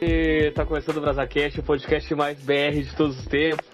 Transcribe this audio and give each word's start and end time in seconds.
E 0.00 0.52
tá 0.52 0.64
começando 0.64 0.98
o 0.98 1.00
BrasaCast, 1.00 1.58
o 1.58 1.62
podcast 1.62 2.14
mais 2.14 2.38
BR 2.40 2.82
de 2.82 2.94
todos 2.96 3.18
os 3.18 3.26
tempos. 3.26 3.66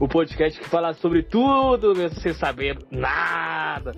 O 0.00 0.08
podcast 0.08 0.58
que 0.58 0.68
fala 0.68 0.92
sobre 0.94 1.22
tudo, 1.22 1.94
mesmo 1.94 2.20
sem 2.20 2.32
saber 2.32 2.76
nada. 2.90 3.92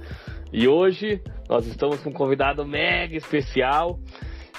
E 0.52 0.68
hoje 0.68 1.22
nós 1.48 1.66
estamos 1.66 2.00
com 2.02 2.10
um 2.10 2.12
convidado 2.12 2.66
mega 2.66 3.16
especial. 3.16 3.98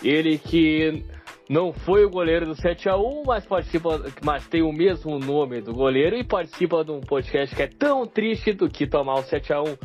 Ele 0.04 0.40
que 0.40 1.06
não 1.48 1.72
foi 1.72 2.06
o 2.06 2.10
goleiro 2.10 2.48
do 2.48 2.54
7x1, 2.54 3.24
mas 3.26 3.46
participa, 3.46 4.02
mas 4.24 4.48
tem 4.48 4.64
o 4.64 4.72
mesmo 4.72 5.20
nome 5.20 5.62
do 5.62 5.74
goleiro 5.74 6.16
e 6.16 6.24
participa 6.24 6.84
de 6.84 6.92
um 6.92 7.02
podcast 7.02 7.56
que 7.56 7.62
é 7.62 7.68
tão 7.68 8.08
triste 8.08 8.54
do 8.54 8.68
que 8.68 8.88
tomar 8.88 9.16
o 9.16 9.24
7x1. 9.24 9.78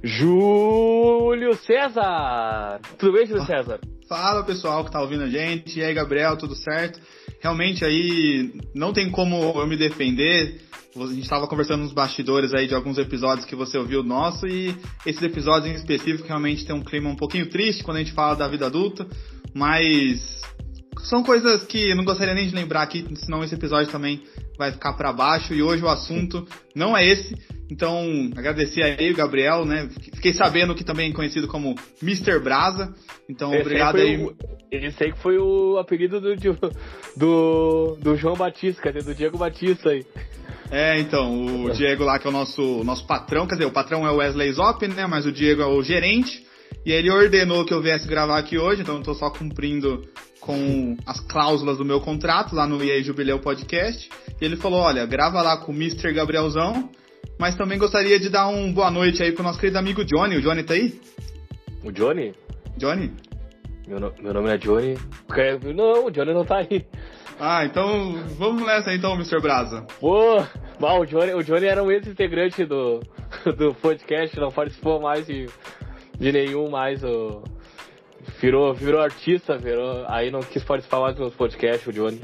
Júlio 0.00 1.54
César! 1.54 2.78
Tudo 2.98 3.14
bem, 3.14 3.26
Júlio 3.26 3.44
César? 3.44 3.80
Fala 4.16 4.44
pessoal 4.44 4.84
que 4.84 4.92
tá 4.92 5.00
ouvindo 5.00 5.24
a 5.24 5.28
gente. 5.28 5.76
E 5.76 5.82
aí, 5.82 5.92
Gabriel, 5.92 6.36
tudo 6.36 6.54
certo? 6.54 7.00
Realmente 7.40 7.84
aí 7.84 8.54
não 8.72 8.92
tem 8.92 9.10
como 9.10 9.34
eu 9.56 9.66
me 9.66 9.76
defender. 9.76 10.60
A 10.94 11.06
gente 11.06 11.22
estava 11.22 11.48
conversando 11.48 11.82
nos 11.82 11.92
bastidores 11.92 12.54
aí 12.54 12.68
de 12.68 12.76
alguns 12.76 12.96
episódios 12.96 13.44
que 13.44 13.56
você 13.56 13.76
ouviu 13.76 14.04
nosso 14.04 14.46
e 14.46 14.72
esses 15.04 15.20
episódios 15.20 15.68
em 15.68 15.74
específico 15.74 16.28
realmente 16.28 16.64
tem 16.64 16.76
um 16.76 16.80
clima 16.80 17.10
um 17.10 17.16
pouquinho 17.16 17.50
triste 17.50 17.82
quando 17.82 17.96
a 17.96 18.00
gente 18.04 18.12
fala 18.12 18.36
da 18.36 18.46
vida 18.46 18.66
adulta, 18.66 19.04
mas 19.52 20.40
são 21.00 21.22
coisas 21.22 21.64
que 21.64 21.94
não 21.94 22.04
gostaria 22.04 22.34
nem 22.34 22.46
de 22.46 22.54
lembrar 22.54 22.82
aqui, 22.82 23.06
senão 23.16 23.42
esse 23.42 23.54
episódio 23.54 23.90
também 23.90 24.22
vai 24.58 24.72
ficar 24.72 24.92
para 24.94 25.12
baixo. 25.12 25.54
E 25.54 25.62
hoje 25.62 25.82
o 25.82 25.88
assunto 25.88 26.46
não 26.74 26.96
é 26.96 27.06
esse. 27.06 27.34
Então, 27.70 28.30
agradecer 28.36 28.82
aí 28.82 29.10
o 29.10 29.16
Gabriel, 29.16 29.64
né? 29.64 29.88
Fiquei 30.14 30.32
sabendo 30.34 30.74
que 30.74 30.84
também 30.84 31.10
é 31.10 31.12
conhecido 31.14 31.48
como 31.48 31.74
Mr. 32.02 32.38
Brasa. 32.38 32.94
Então, 33.28 33.52
esse 33.52 33.62
obrigado 33.62 33.96
aí. 33.96 34.22
O, 34.22 34.34
esse 34.70 35.04
aí 35.04 35.12
que 35.12 35.18
foi 35.18 35.38
o 35.38 35.78
apelido 35.78 36.20
do, 36.20 36.34
do, 37.16 37.96
do 38.00 38.16
João 38.16 38.36
Batista? 38.36 38.92
Do 38.92 39.14
Diego 39.14 39.38
Batista 39.38 39.90
aí. 39.90 40.04
É, 40.70 40.98
então, 40.98 41.64
o 41.64 41.70
Diego 41.70 42.04
lá 42.04 42.18
que 42.18 42.26
é 42.26 42.30
o 42.30 42.32
nosso, 42.32 42.82
nosso 42.84 43.06
patrão, 43.06 43.46
quer 43.46 43.54
dizer, 43.54 43.66
o 43.66 43.70
patrão 43.70 44.06
é 44.06 44.10
o 44.10 44.16
Wesley 44.16 44.52
Zop, 44.52 44.86
né? 44.88 45.06
Mas 45.06 45.26
o 45.26 45.32
Diego 45.32 45.62
é 45.62 45.66
o 45.66 45.82
gerente. 45.82 46.43
E 46.84 46.92
ele 46.92 47.10
ordenou 47.10 47.64
que 47.64 47.72
eu 47.72 47.80
viesse 47.80 48.06
gravar 48.06 48.38
aqui 48.38 48.58
hoje, 48.58 48.82
então 48.82 48.96
eu 48.96 49.02
tô 49.02 49.14
só 49.14 49.30
cumprindo 49.30 50.02
com 50.40 50.96
as 51.06 51.18
cláusulas 51.20 51.78
do 51.78 51.84
meu 51.84 52.00
contrato 52.00 52.54
lá 52.54 52.66
no 52.66 52.82
EA 52.84 53.02
Jubileu 53.02 53.38
Podcast. 53.38 54.08
E 54.40 54.44
ele 54.44 54.56
falou: 54.56 54.80
olha, 54.80 55.06
grava 55.06 55.40
lá 55.40 55.56
com 55.56 55.72
o 55.72 55.74
Mr. 55.74 56.12
Gabrielzão, 56.12 56.90
mas 57.38 57.56
também 57.56 57.78
gostaria 57.78 58.20
de 58.20 58.28
dar 58.28 58.48
um 58.48 58.72
boa 58.72 58.90
noite 58.90 59.22
aí 59.22 59.32
pro 59.32 59.42
nosso 59.42 59.58
querido 59.58 59.78
amigo 59.78 60.04
Johnny. 60.04 60.36
O 60.36 60.42
Johnny 60.42 60.62
tá 60.62 60.74
aí? 60.74 61.00
O 61.82 61.90
Johnny? 61.90 62.34
Johnny? 62.76 63.12
Meu, 63.86 64.00
no, 64.00 64.12
meu 64.20 64.34
nome 64.34 64.50
é 64.50 64.58
Johnny. 64.58 64.98
Não, 65.74 66.06
o 66.06 66.10
Johnny 66.10 66.34
não 66.34 66.44
tá 66.44 66.58
aí. 66.58 66.86
Ah, 67.38 67.64
então 67.64 68.14
vamos 68.38 68.64
nessa 68.64 68.94
então, 68.94 69.14
Mr. 69.14 69.40
Brasa. 69.40 69.86
Pô, 70.00 70.36
o 70.80 71.04
Johnny, 71.06 71.34
o 71.34 71.42
Johnny 71.42 71.66
era 71.66 71.82
um 71.82 71.90
ex-integrante 71.90 72.64
do, 72.64 73.00
do 73.56 73.74
podcast, 73.74 74.38
não 74.38 74.50
participou 74.50 75.00
mais 75.00 75.26
de, 75.26 75.46
de 76.18 76.32
nenhum 76.32 76.70
mais. 76.70 77.02
O, 77.02 77.42
virou, 78.40 78.74
virou 78.74 79.00
artista, 79.00 79.56
virou, 79.58 80.04
aí 80.08 80.30
não 80.30 80.40
quis 80.40 80.62
participar 80.64 81.00
mais 81.00 81.16
dos 81.16 81.34
podcasts, 81.34 81.86
o 81.86 81.92
Johnny. 81.92 82.20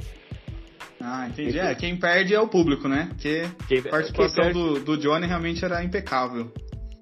Ah, 1.00 1.28
entendi. 1.28 1.58
É, 1.58 1.74
quem 1.74 1.96
perde 1.96 2.34
é 2.34 2.40
o 2.40 2.48
público, 2.48 2.86
né? 2.86 3.06
Porque 3.10 3.48
quem, 3.66 3.78
a 3.78 3.90
participação 3.90 4.44
perde... 4.44 4.58
do, 4.58 4.80
do 4.80 4.98
Johnny 4.98 5.26
realmente 5.26 5.64
era 5.64 5.82
impecável. 5.82 6.52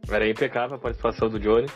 Era 0.09 0.29
impecável 0.29 0.77
a 0.77 0.79
participação 0.79 1.29
do 1.29 1.39
Johnny. 1.39 1.67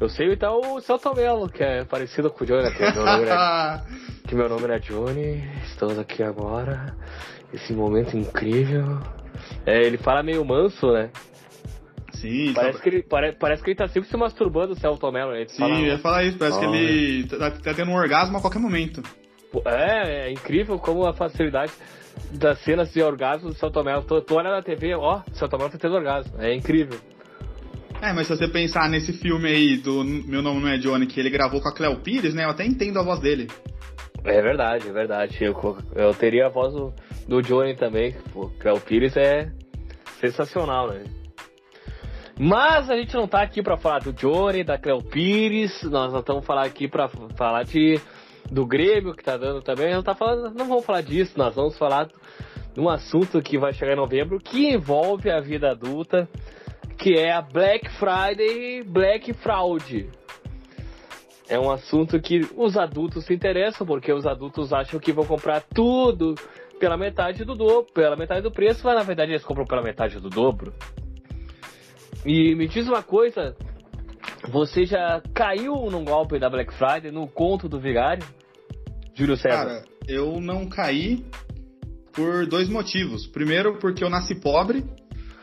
Eu 0.00 0.08
sei 0.08 0.32
então 0.32 0.58
o 0.74 0.80
Celto 0.80 1.14
Melo, 1.14 1.48
que 1.48 1.62
é 1.62 1.84
parecido 1.84 2.30
com 2.30 2.42
o 2.42 2.46
Johnny, 2.46 2.64
né? 2.64 2.70
que, 2.72 2.82
meu 2.82 3.04
nome 3.04 3.22
era, 3.22 3.84
que 4.26 4.34
meu 4.34 4.48
nome 4.48 4.64
era 4.64 4.80
Johnny. 4.80 5.48
Estamos 5.64 5.98
aqui 5.98 6.22
agora. 6.22 6.96
Esse 7.52 7.72
momento 7.72 8.16
incrível. 8.16 8.98
É, 9.64 9.80
ele 9.82 9.98
fala 9.98 10.22
meio 10.22 10.44
manso, 10.44 10.90
né? 10.90 11.10
Sim, 12.22 12.52
parece, 12.54 12.80
que 12.80 12.88
ele, 12.88 13.02
pare, 13.02 13.32
parece 13.32 13.64
que 13.64 13.70
ele 13.70 13.76
tá 13.76 13.88
sempre 13.88 14.08
se 14.08 14.16
masturbando, 14.16 14.74
o 14.74 14.76
Celto 14.76 15.10
Mello. 15.10 15.32
Sim, 15.48 15.64
eu 15.64 15.86
ia 15.86 15.98
falar 15.98 16.22
isso, 16.22 16.38
parece 16.38 16.56
oh, 16.56 16.60
que 16.60 16.66
ele 16.66 17.26
tá, 17.26 17.50
tá, 17.50 17.74
tendo 17.74 17.90
um 17.90 17.96
orgasmo 17.96 18.38
a 18.38 18.40
qualquer 18.40 18.60
momento. 18.60 19.02
É, 19.66 20.28
é 20.28 20.30
incrível 20.30 20.78
como 20.78 21.04
a 21.04 21.12
facilidade 21.12 21.72
das 22.30 22.60
cenas 22.60 22.92
de 22.92 23.02
orgasmo 23.02 23.48
do 23.48 23.54
Celto 23.56 23.82
Mello. 23.82 24.02
Tô, 24.02 24.20
tô 24.20 24.36
olhando 24.36 24.54
na 24.54 24.62
TV, 24.62 24.94
ó, 24.94 25.20
o 25.28 25.34
Celto 25.34 25.58
Mello 25.58 25.70
tá 25.70 25.78
tendo 25.78 25.96
orgasmo. 25.96 26.40
É 26.40 26.54
incrível. 26.54 26.96
É, 28.00 28.12
mas 28.12 28.28
se 28.28 28.36
você 28.36 28.46
pensar 28.46 28.88
nesse 28.88 29.12
filme 29.12 29.48
aí 29.48 29.76
do 29.78 30.04
Meu 30.04 30.42
Nome 30.42 30.60
Não 30.60 30.68
É 30.68 30.78
Johnny, 30.78 31.06
que 31.06 31.18
ele 31.18 31.28
gravou 31.28 31.60
com 31.60 31.68
a 31.68 31.74
Cleo 31.74 31.96
Pires, 31.96 32.34
né? 32.34 32.44
Eu 32.44 32.50
até 32.50 32.64
entendo 32.64 33.00
a 33.00 33.02
voz 33.02 33.18
dele. 33.18 33.48
É 34.24 34.40
verdade, 34.40 34.88
é 34.88 34.92
verdade. 34.92 35.38
Eu, 35.42 35.56
eu 35.96 36.14
teria 36.14 36.46
a 36.46 36.48
voz 36.48 36.72
do, 36.72 36.94
do 37.26 37.42
Johnny 37.42 37.74
também. 37.74 38.14
O 38.32 38.48
Cleo 38.60 38.80
Pires 38.80 39.16
é 39.16 39.50
sensacional, 40.20 40.88
né? 40.88 41.02
Mas 42.38 42.90
a 42.90 42.96
gente 42.96 43.14
não 43.14 43.28
tá 43.28 43.42
aqui 43.42 43.62
para 43.62 43.76
falar 43.76 44.00
do 44.00 44.12
Johnny, 44.12 44.64
da 44.64 44.78
Cleo 44.78 45.02
Pires, 45.02 45.82
nós 45.84 46.12
estamos 46.14 46.44
falar 46.44 46.64
aqui 46.64 46.88
para 46.88 47.08
falar 47.36 47.64
de 47.64 48.00
do 48.50 48.66
Grêmio 48.66 49.14
que 49.14 49.22
tá 49.22 49.36
dando 49.36 49.62
também. 49.62 49.94
Não 49.94 50.02
tá 50.02 50.14
falando, 50.14 50.54
não 50.54 50.66
vamos 50.66 50.84
falar 50.84 51.02
disso, 51.02 51.32
nós 51.36 51.54
vamos 51.54 51.76
falar 51.76 52.08
de 52.74 52.80
um 52.80 52.88
assunto 52.88 53.40
que 53.42 53.58
vai 53.58 53.72
chegar 53.72 53.92
em 53.92 53.96
novembro 53.96 54.38
que 54.38 54.72
envolve 54.72 55.30
a 55.30 55.40
vida 55.40 55.70
adulta, 55.70 56.28
que 56.98 57.14
é 57.14 57.32
a 57.32 57.42
Black 57.42 57.88
Friday 57.90 58.82
Black 58.82 59.32
Fraud. 59.34 60.08
É 61.48 61.58
um 61.58 61.70
assunto 61.70 62.18
que 62.18 62.40
os 62.56 62.78
adultos 62.78 63.26
se 63.26 63.34
interessam, 63.34 63.86
porque 63.86 64.10
os 64.10 64.26
adultos 64.26 64.72
acham 64.72 64.98
que 64.98 65.12
vão 65.12 65.26
comprar 65.26 65.60
tudo 65.60 66.34
pela 66.80 66.96
metade 66.96 67.44
do 67.44 67.54
dobro, 67.54 67.92
pela 67.92 68.16
metade 68.16 68.40
do 68.40 68.50
preço, 68.50 68.80
mas 68.84 68.94
na 68.94 69.02
verdade 69.02 69.32
eles 69.32 69.44
compram 69.44 69.66
pela 69.66 69.82
metade 69.82 70.18
do 70.18 70.30
dobro. 70.30 70.72
E 72.24 72.54
me 72.54 72.68
diz 72.68 72.86
uma 72.86 73.02
coisa, 73.02 73.56
você 74.48 74.84
já 74.84 75.20
caiu 75.34 75.74
num 75.90 76.04
golpe 76.04 76.38
da 76.38 76.48
Black 76.48 76.72
Friday, 76.74 77.10
no 77.10 77.26
conto 77.26 77.68
do 77.68 77.80
vigário? 77.80 78.24
Júlio 79.14 79.36
César. 79.36 79.56
Cara, 79.56 79.84
eu 80.08 80.40
não 80.40 80.68
caí 80.68 81.24
por 82.12 82.46
dois 82.46 82.68
motivos. 82.68 83.26
Primeiro, 83.26 83.78
porque 83.78 84.04
eu 84.04 84.10
nasci 84.10 84.34
pobre. 84.34 84.84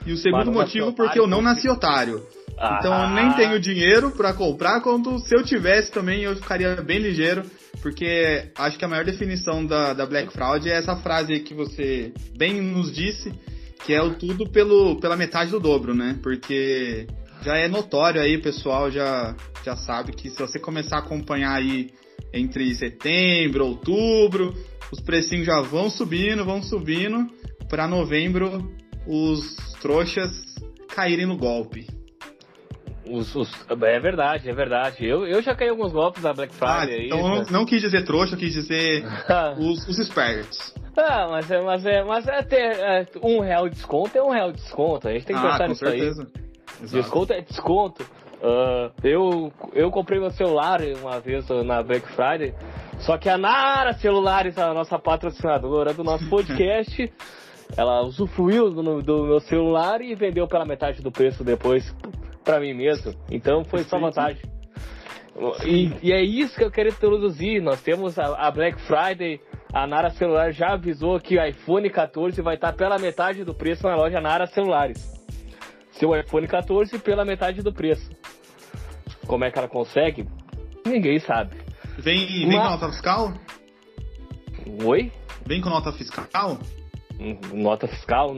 E 0.06 0.14
o 0.14 0.18
segundo 0.18 0.52
motivo, 0.52 0.94
porque 0.94 1.20
eu 1.20 1.28
não 1.28 1.42
nasci 1.42 1.70
otário. 1.70 2.26
Ah. 2.58 2.78
Então 2.80 3.04
eu 3.04 3.10
nem 3.10 3.34
tenho 3.34 3.60
dinheiro 3.60 4.12
para 4.12 4.34
comprar, 4.34 4.82
quando 4.82 5.20
se 5.20 5.36
eu 5.36 5.44
tivesse 5.44 5.92
também 5.92 6.24
eu 6.24 6.36
ficaria 6.36 6.76
bem 6.82 7.00
ligeiro. 7.00 7.44
Porque 7.82 8.52
acho 8.58 8.78
que 8.78 8.84
a 8.84 8.88
maior 8.88 9.06
definição 9.06 9.66
da, 9.66 9.94
da 9.94 10.06
Black 10.06 10.34
Fraud 10.34 10.70
é 10.70 10.74
essa 10.74 10.98
frase 10.98 11.40
que 11.40 11.54
você 11.54 12.14
bem 12.38 12.62
nos 12.62 12.92
disse, 12.92 13.32
que 13.90 13.94
é 13.96 14.04
o 14.04 14.14
tudo 14.14 14.48
pelo, 14.48 15.00
pela 15.00 15.18
metade 15.18 15.50
do 15.50 15.60
dobro, 15.60 15.96
né? 15.96 16.20
Porque 16.22 17.08
já 17.42 17.58
é 17.58 17.68
notório 17.68 18.22
aí, 18.22 18.36
o 18.36 18.42
pessoal 18.44 18.92
já, 18.92 19.36
já 19.66 19.76
sabe 19.76 20.12
que 20.12 20.30
se 20.30 20.38
você 20.38 20.60
começar 20.60 20.98
a 20.98 21.00
acompanhar 21.00 21.56
aí 21.56 21.90
entre 22.32 22.76
setembro, 22.76 23.66
outubro, 23.66 24.54
os 24.92 25.00
precinhos 25.00 25.48
já 25.48 25.60
vão 25.62 25.90
subindo, 25.90 26.46
vão 26.46 26.62
subindo, 26.62 27.32
para 27.68 27.88
novembro 27.88 28.72
os 29.08 29.56
trouxas 29.82 30.30
caírem 30.90 31.26
no 31.26 31.36
golpe. 31.36 31.88
Os, 33.08 33.36
os, 33.36 33.52
é 33.72 34.00
verdade, 34.00 34.52
é 34.52 34.54
verdade. 34.54 35.04
Eu, 35.04 35.26
eu 35.26 35.42
já 35.42 35.56
caí 35.56 35.70
alguns 35.70 35.92
golpes 35.92 36.22
da 36.22 36.32
Black 36.32 36.54
Friday. 36.54 37.02
Ah, 37.02 37.06
então 37.08 37.18
aí, 37.18 37.24
não, 37.24 37.46
não, 37.62 37.66
quis 37.66 37.82
dizer 37.82 38.06
trouxa, 38.06 38.38
quis 38.38 38.54
dizer 38.54 39.04
os, 39.58 39.88
os 39.88 39.98
espertos. 39.98 40.76
Ah, 40.98 41.28
mas 41.30 41.50
é, 41.52 41.62
mas 41.62 41.86
é, 41.86 42.04
mas 42.04 42.28
é 42.28 42.42
ter 42.44 42.78
é, 42.78 43.06
um 43.22 43.40
real 43.40 43.70
de 43.70 43.76
desconto 43.76 44.18
é 44.18 44.24
um 44.24 44.32
real 44.32 44.52
de 44.52 44.62
desconto. 44.62 45.08
A 45.08 45.14
gente 45.14 45.26
tem 45.26 45.36
que 45.36 45.46
ah, 45.46 45.52
pensar 45.52 45.68
nisso 45.68 45.86
certeza. 45.86 46.24
aí. 46.24 46.50
Exato. 46.84 47.02
Desconto 47.02 47.34
é 47.34 47.42
desconto. 47.42 48.04
Uh, 48.42 48.90
eu, 49.04 49.52
eu 49.74 49.92
comprei 49.92 50.18
meu 50.18 50.32
celular 50.32 50.80
uma 51.02 51.20
vez 51.20 51.46
na 51.66 51.84
Black 51.84 52.08
Friday, 52.14 52.54
só 53.00 53.18
que 53.18 53.28
a 53.28 53.38
Nara 53.38 53.92
Celulares, 53.94 54.58
a 54.58 54.74
nossa 54.74 54.98
patrocinadora 54.98 55.94
do 55.94 56.06
nosso 56.06 56.28
podcast, 56.32 57.12
ela 57.76 58.02
usufruiu 58.02 58.70
do, 58.70 59.02
do, 59.02 59.24
meu 59.26 59.40
celular 59.42 60.02
e 60.02 60.16
vendeu 60.16 60.48
pela 60.48 60.66
metade 60.66 61.02
do 61.02 61.12
preço 61.12 61.44
depois 61.44 61.94
para 62.44 62.62
mim 62.62 62.74
mesmo. 62.74 63.14
Então 63.30 63.66
foi 63.66 63.84
só 63.84 64.00
vantagem. 64.00 64.42
E, 65.66 65.92
e, 66.02 66.12
é 66.12 66.22
isso 66.22 66.56
que 66.56 66.64
eu 66.64 66.72
quero 66.72 66.90
introduzir. 66.90 67.62
Nós 67.62 67.82
temos 67.82 68.18
a, 68.18 68.48
a 68.48 68.52
Black 68.52 68.80
Friday 68.82 69.40
a 69.72 69.86
Nara 69.86 70.10
Celular 70.10 70.52
já 70.52 70.74
avisou 70.74 71.20
que 71.20 71.38
o 71.38 71.46
iPhone 71.46 71.90
14 71.90 72.42
vai 72.42 72.56
estar 72.56 72.74
pela 72.74 72.98
metade 72.98 73.44
do 73.44 73.54
preço 73.54 73.84
na 73.88 73.96
loja 73.96 74.20
Nara 74.20 74.48
Celulares. 74.48 75.20
Seu 75.92 76.18
iPhone 76.18 76.48
14 76.48 76.98
pela 77.00 77.24
metade 77.24 77.62
do 77.62 77.72
preço. 77.72 78.10
Como 79.28 79.44
é 79.44 79.52
que 79.52 79.60
ela 79.60 79.68
consegue? 79.68 80.28
Ninguém 80.86 81.20
sabe. 81.20 81.56
Vem, 82.00 82.48
vem 82.48 82.58
com 82.58 82.64
nota 82.64 82.90
fiscal? 82.90 83.34
Oi? 84.86 85.12
Vem 85.46 85.62
com 85.62 85.70
nota 85.70 85.92
fiscal? 85.92 86.58
Hum, 87.20 87.38
nota 87.54 87.88
fiscal? 87.88 88.34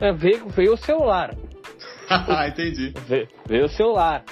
Ah, 0.00 0.12
veio, 0.12 0.48
veio 0.48 0.74
o 0.74 0.76
celular. 0.76 1.34
Ah, 2.08 2.46
entendi. 2.46 2.94
Veio, 3.08 3.26
veio 3.48 3.64
o 3.64 3.68
celular. 3.68 4.22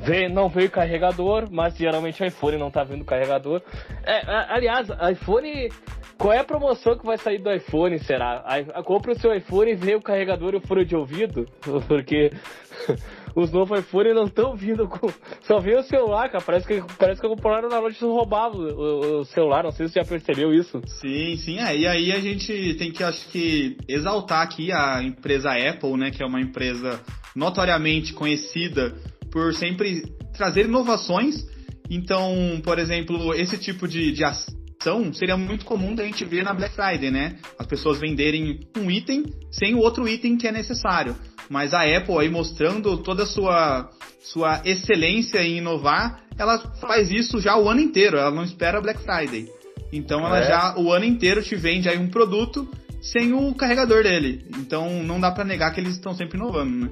Vem, 0.00 0.28
não 0.28 0.48
veio 0.48 0.70
carregador, 0.70 1.48
mas 1.50 1.76
geralmente 1.76 2.22
o 2.22 2.26
iPhone 2.26 2.56
não 2.56 2.70
tá 2.70 2.84
vindo 2.84 3.04
carregador. 3.04 3.62
É, 4.04 4.22
aliás, 4.48 4.88
iPhone. 5.12 5.70
Qual 6.16 6.32
é 6.32 6.38
a 6.38 6.44
promoção 6.44 6.98
que 6.98 7.06
vai 7.06 7.16
sair 7.16 7.38
do 7.38 7.52
iPhone, 7.52 7.96
será? 8.00 8.42
Compre 8.84 9.12
o 9.12 9.18
seu 9.20 9.32
iPhone 9.32 9.70
e 9.70 9.76
vê 9.76 9.94
o 9.94 10.02
carregador 10.02 10.52
e 10.52 10.56
o 10.56 10.60
furo 10.60 10.84
de 10.84 10.96
ouvido, 10.96 11.46
porque 11.86 12.32
os 13.34 13.52
novos 13.52 13.78
iPhone 13.78 14.12
não 14.12 14.24
estão 14.24 14.56
vindo 14.56 14.88
com. 14.88 15.08
Só 15.42 15.58
vem 15.58 15.76
o 15.76 15.82
celular, 15.82 16.28
cara. 16.28 16.42
Parece 16.44 16.66
que, 16.66 16.82
parece 16.98 17.20
que 17.20 17.28
compraram 17.28 17.68
na 17.68 17.78
loja 17.78 17.96
e 18.00 18.04
roubavam 18.04 18.60
o, 18.60 19.20
o, 19.20 19.24
celular. 19.26 19.62
Não 19.62 19.70
sei 19.70 19.86
se 19.86 19.92
você 19.92 20.00
já 20.00 20.08
percebeu 20.08 20.52
isso. 20.52 20.80
Sim, 20.86 21.36
sim. 21.36 21.58
É, 21.58 21.76
e 21.76 21.86
aí 21.86 22.12
a 22.12 22.18
gente 22.18 22.74
tem 22.74 22.90
que, 22.90 23.02
acho 23.02 23.28
que, 23.30 23.76
exaltar 23.88 24.42
aqui 24.42 24.72
a 24.72 25.02
empresa 25.02 25.50
Apple, 25.52 25.96
né? 25.96 26.10
Que 26.10 26.22
é 26.22 26.26
uma 26.26 26.40
empresa 26.40 27.00
notoriamente 27.34 28.12
conhecida 28.12 28.94
por 29.30 29.54
sempre 29.54 30.02
trazer 30.36 30.66
inovações. 30.66 31.46
Então, 31.90 32.60
por 32.62 32.78
exemplo, 32.78 33.34
esse 33.34 33.56
tipo 33.58 33.88
de, 33.88 34.12
de 34.12 34.24
ação 34.24 35.12
seria 35.12 35.36
muito 35.36 35.64
comum 35.64 35.94
da 35.94 36.04
gente 36.04 36.24
ver 36.24 36.44
na 36.44 36.54
Black 36.54 36.74
Friday, 36.74 37.10
né? 37.10 37.36
As 37.58 37.66
pessoas 37.66 37.98
venderem 37.98 38.60
um 38.76 38.90
item 38.90 39.24
sem 39.50 39.74
o 39.74 39.78
outro 39.78 40.08
item 40.08 40.36
que 40.36 40.46
é 40.46 40.52
necessário. 40.52 41.16
Mas 41.48 41.72
a 41.72 41.82
Apple 41.82 42.18
aí 42.18 42.28
mostrando 42.28 42.98
toda 42.98 43.22
a 43.22 43.26
sua, 43.26 43.90
sua 44.20 44.60
excelência 44.64 45.42
em 45.42 45.58
inovar, 45.58 46.22
ela 46.38 46.58
faz 46.80 47.10
isso 47.10 47.40
já 47.40 47.56
o 47.56 47.68
ano 47.68 47.80
inteiro, 47.80 48.16
ela 48.16 48.30
não 48.30 48.44
espera 48.44 48.80
Black 48.80 49.00
Friday. 49.00 49.48
Então 49.92 50.24
ela 50.26 50.40
é. 50.40 50.46
já 50.46 50.78
o 50.78 50.92
ano 50.92 51.04
inteiro 51.04 51.42
te 51.42 51.56
vende 51.56 51.88
aí 51.88 51.98
um 51.98 52.08
produto 52.08 52.68
sem 53.00 53.32
o 53.32 53.54
carregador 53.54 54.02
dele. 54.02 54.44
Então 54.58 55.02
não 55.02 55.18
dá 55.18 55.30
para 55.30 55.44
negar 55.44 55.72
que 55.72 55.80
eles 55.80 55.94
estão 55.94 56.14
sempre 56.14 56.36
inovando, 56.36 56.86
né? 56.86 56.90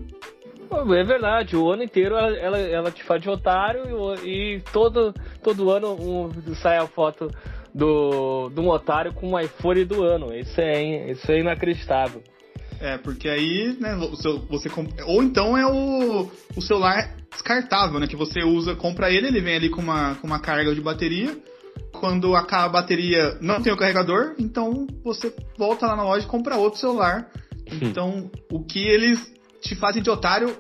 É 0.71 1.05
verdade, 1.05 1.57
o 1.57 1.71
ano 1.71 1.83
inteiro 1.83 2.17
ela, 2.17 2.37
ela, 2.37 2.59
ela 2.59 2.91
te 2.91 3.03
faz 3.05 3.23
de 3.23 3.29
otário 3.29 3.83
e, 4.25 4.57
e, 4.57 4.61
todo, 4.73 5.15
todo 5.43 5.71
ano 5.71 5.95
um, 5.95 6.55
sai 6.55 6.79
a 6.79 6.87
foto 6.87 7.31
do, 7.75 8.49
do 8.49 8.63
um 8.63 8.69
otário 8.69 9.13
com 9.13 9.33
um 9.33 9.39
iPhone 9.39 9.85
do 9.85 10.03
ano. 10.03 10.35
Isso 10.35 10.61
é, 10.61 11.11
isso 11.11 11.31
é 11.31 11.41
inacreditável. 11.41 12.23
É, 12.81 12.99
porque 12.99 13.29
aí, 13.29 13.77
né, 13.81 13.97
você 14.49 14.69
ou 15.07 15.23
então 15.23 15.57
é 15.57 15.67
o, 15.67 16.31
o 16.55 16.61
celular 16.61 17.17
descartável, 17.31 17.99
né, 17.99 18.07
que 18.07 18.17
você 18.17 18.43
usa, 18.43 18.75
compra 18.75 19.11
ele, 19.11 19.29
ele 19.29 19.41
vem 19.41 19.57
ali 19.57 19.71
com 19.71 19.81
uma, 19.81 20.15
com 20.17 20.27
uma 20.27 20.41
carga 20.41 20.75
de 20.75 20.81
bateria. 20.81 21.37
Quando 21.93 22.35
acaba 22.35 22.65
a 22.65 22.69
bateria, 22.69 23.39
não 23.41 23.63
tem 23.63 23.73
o 23.73 23.77
carregador, 23.77 24.35
então 24.39 24.87
você 25.03 25.35
volta 25.57 25.87
lá 25.87 25.97
na 25.97 26.05
loja 26.05 26.27
e 26.27 26.29
compra 26.29 26.57
outro 26.57 26.79
celular. 26.79 27.31
Então, 27.83 28.31
o 28.51 28.65
que 28.65 28.87
eles 28.87 29.36
te 29.67 29.77
fazem 29.77 30.03
de 30.03 30.11
otário, 30.11 30.57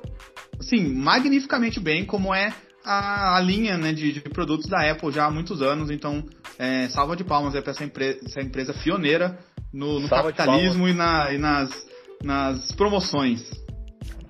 assim, 0.58 0.86
magnificamente 0.86 1.80
bem, 1.80 2.04
como 2.04 2.34
é 2.34 2.52
a, 2.84 3.36
a 3.36 3.40
linha 3.40 3.76
né, 3.76 3.92
de, 3.92 4.12
de, 4.12 4.20
produtos 4.20 4.66
da 4.66 4.90
Apple 4.90 5.10
já 5.10 5.26
há 5.26 5.30
muitos 5.30 5.62
anos. 5.62 5.90
Então, 5.90 6.24
é, 6.58 6.88
salva 6.88 7.16
de 7.16 7.24
palmas 7.24 7.54
é 7.54 7.60
para 7.60 7.72
essa, 7.72 7.84
empre 7.84 8.20
essa 8.24 8.40
empresa 8.40 8.72
pioneira 8.72 9.38
no, 9.72 10.00
no 10.00 10.08
capitalismo 10.08 10.88
e, 10.88 10.92
na, 10.92 11.32
e 11.32 11.38
nas 11.38 11.86
nas 12.22 12.72
promoções. 12.72 13.42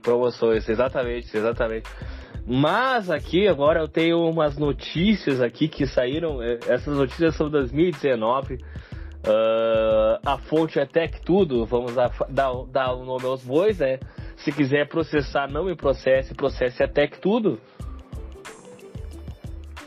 Promoções, 0.02 0.68
exatamente, 0.68 1.36
exatamente. 1.36 1.88
Mas 2.46 3.10
aqui 3.10 3.48
agora 3.48 3.80
eu 3.80 3.88
tenho 3.88 4.18
umas 4.18 4.56
notícias 4.56 5.40
aqui 5.40 5.66
que 5.66 5.86
saíram. 5.86 6.40
É, 6.40 6.58
essas 6.68 6.96
notícias 6.96 7.34
são 7.34 7.50
2019. 7.50 8.58
Uh, 9.26 10.20
a 10.24 10.38
fonte 10.38 10.78
é 10.78 10.86
Tech 10.86 11.20
Tudo. 11.22 11.66
Vamos 11.66 11.94
dar, 11.94 12.12
dar, 12.28 12.52
dar 12.70 12.92
o 12.92 13.04
nome 13.04 13.24
aos 13.24 13.42
bois, 13.42 13.78
né? 13.78 13.98
Se 14.36 14.52
quiser 14.52 14.88
processar, 14.88 15.50
não 15.50 15.64
me 15.64 15.74
processe, 15.74 16.34
processe 16.34 16.82
a 16.82 16.88
Tech 16.88 17.18
Tudo. 17.20 17.60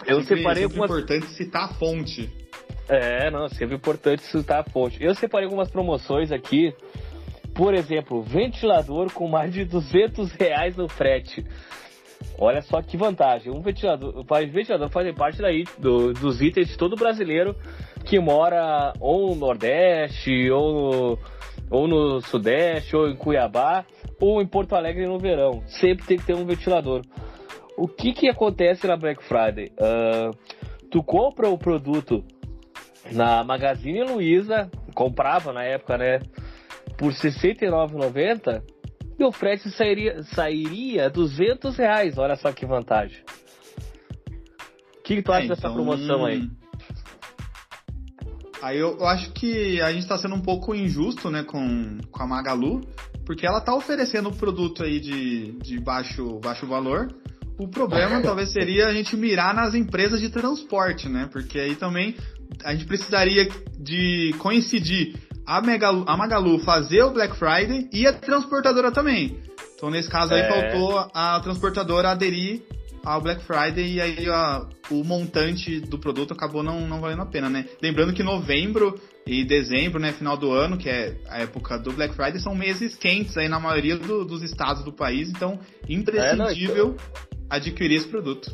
Eu 0.06 0.22
sempre, 0.22 0.38
separei 0.38 0.64
sempre 0.64 0.82
algumas... 0.82 0.90
importante 0.90 1.26
citar 1.34 1.66
a 1.66 1.74
fonte. 1.74 2.30
É, 2.88 3.30
não, 3.30 3.48
sempre 3.50 3.76
importante 3.76 4.24
citar 4.24 4.62
a 4.62 4.64
fonte. 4.64 5.02
Eu 5.02 5.14
separei 5.16 5.46
algumas 5.46 5.70
promoções 5.70 6.32
aqui 6.32 6.74
por 7.60 7.74
exemplo, 7.74 8.24
ventilador 8.24 9.12
com 9.12 9.28
mais 9.28 9.52
de 9.52 9.66
200 9.66 10.32
reais 10.32 10.78
no 10.78 10.88
frete. 10.88 11.46
Olha 12.38 12.62
só 12.62 12.82
que 12.82 12.96
vantagem. 12.96 13.52
Um 13.52 13.62
ventilador, 13.62 14.18
o 14.18 14.24
ventilador 14.24 14.90
faz 14.90 15.14
parte 15.14 15.42
daí 15.42 15.66
do, 15.78 16.14
dos 16.14 16.42
itens 16.42 16.70
de 16.70 16.78
todo 16.78 16.96
brasileiro 16.96 17.54
que 18.06 18.19
mora 18.19 18.94
ou 19.00 19.30
no 19.30 19.36
Nordeste, 19.36 20.50
ou 20.51 20.74
no, 20.74 21.19
ou 21.69 21.88
no 21.88 22.22
Sudeste, 22.22 22.96
ou 22.96 23.07
em 23.07 23.16
Cuiabá, 23.16 23.86
ou 24.19 24.42
em 24.42 24.48
Porto 24.48 24.75
Alegre 24.75 25.06
no 25.06 25.19
verão. 25.19 25.63
Sempre 25.68 26.06
tem 26.06 26.18
que 26.18 26.25
ter 26.25 26.36
um 26.36 26.46
ventilador. 26.46 27.01
O 27.78 27.88
que 27.88 28.13
que 28.13 28.28
acontece 28.28 28.86
na 28.88 28.98
Black 28.98 29.24
Friday? 29.24 29.72
Uh, 29.80 30.36
tu 30.90 31.01
compra 31.04 31.50
o 31.50 31.57
produto 31.57 32.24
na 33.12 33.44
Magazine 33.44 34.04
Luiza, 34.04 34.69
comprava 34.94 35.54
na 35.54 35.63
época, 35.63 35.98
né? 35.98 36.19
por 37.00 37.13
R$ 37.13 37.18
69,90 37.18 38.62
e 39.18 39.24
o 39.24 39.31
frete 39.31 39.69
sairia, 39.72 40.22
sairia 40.24 41.10
200 41.10 41.78
reais. 41.78 42.18
Olha 42.18 42.36
só 42.36 42.52
que 42.52 42.66
vantagem. 42.66 43.24
O 45.00 45.04
que, 45.04 45.16
que 45.16 45.22
tu 45.24 45.31
acha 45.31 45.42
é, 45.42 45.45
então... 45.45 45.56
dessa 45.56 45.74
promoção 45.74 46.25
aí? 46.25 46.48
Aí 48.62 48.78
eu, 48.78 48.98
eu, 49.00 49.08
acho 49.08 49.32
que 49.32 49.82
a 49.82 49.92
gente 49.92 50.04
está 50.04 50.18
sendo 50.18 50.36
um 50.36 50.42
pouco 50.42 50.76
injusto 50.76 51.30
né, 51.30 51.44
com, 51.44 51.98
com 52.12 52.24
a 52.24 52.28
Magalu, 52.28 52.82
porque 53.26 53.46
ela 53.46 53.60
está 53.60 53.74
oferecendo 53.74 54.30
um 54.30 54.34
produto 54.34 54.84
aí 54.84 55.00
de, 55.00 55.54
de 55.54 55.80
baixo, 55.80 56.40
baixo 56.40 56.68
valor. 56.68 57.08
O 57.58 57.68
problema 57.68 58.20
talvez 58.24 58.52
seria 58.52 58.88
a 58.88 58.94
gente 58.94 59.16
mirar 59.16 59.54
nas 59.54 59.74
empresas 59.74 60.20
de 60.20 60.30
transporte, 60.30 61.08
né? 61.08 61.30
Porque 61.32 61.58
aí 61.58 61.76
também 61.76 62.16
a 62.64 62.74
gente 62.74 62.86
precisaria 62.86 63.48
de 63.80 64.36
coincidir 64.40 65.16
a, 65.46 65.62
Megalu, 65.62 66.04
a 66.08 66.18
Magalu 66.18 66.60
fazer 66.60 67.04
o 67.04 67.12
Black 67.12 67.36
Friday 67.38 67.90
e 67.94 68.06
a 68.06 68.14
transportadora 68.14 68.92
também. 68.92 69.40
Então, 69.76 69.90
nesse 69.90 70.10
caso 70.10 70.34
aí, 70.34 70.42
é. 70.42 70.50
faltou 70.50 71.10
a 71.14 71.40
transportadora 71.40 72.12
aderir 72.12 72.64
ao 73.04 73.22
Black 73.22 73.44
Friday 73.44 73.94
e 73.94 74.01
aí 74.01 74.30
a, 74.30 74.68
o 74.90 75.04
montante 75.04 75.80
do 75.80 75.98
produto 75.98 76.34
acabou 76.34 76.63
não, 76.63 76.88
não 76.88 77.00
valendo 77.00 77.22
a 77.22 77.25
pena, 77.25 77.50
né? 77.50 77.66
Lembrando 77.81 78.13
que 78.13 78.24
novembro 78.24 79.00
e 79.25 79.44
dezembro, 79.44 80.00
né, 80.00 80.12
final 80.12 80.36
do 80.36 80.51
ano, 80.51 80.78
que 80.78 80.90
é 80.90 81.16
a 81.28 81.42
época 81.42 81.78
do 81.78 81.92
Black 81.92 82.16
Friday, 82.16 82.40
são 82.40 82.56
meses 82.56 82.96
quentes 82.96 83.38
aí 83.38 83.48
na 83.48 83.60
maioria 83.60 83.96
do, 83.96 84.25
dos 84.25 84.42
estados 84.42 84.84
do 84.84 84.92
país, 84.92 85.30
então 85.30 85.60
imprescindível 85.88 86.88
é, 86.88 86.88
não, 86.90 86.96
adquirir 87.50 87.98
esse 87.98 88.07
produto. 88.07 88.51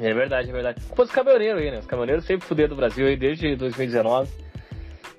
É 0.00 0.12
verdade, 0.14 0.48
é 0.50 0.52
verdade. 0.52 0.82
Pô, 0.94 1.02
os 1.02 1.10
caminhoneiros 1.10 1.60
aí, 1.60 1.70
né? 1.70 1.78
Os 1.78 1.86
caminhoneiros 1.86 2.24
sempre 2.24 2.46
fuderam 2.46 2.70
do 2.70 2.76
Brasil 2.76 3.06
aí 3.06 3.16
desde 3.16 3.56
2019. 3.56 4.30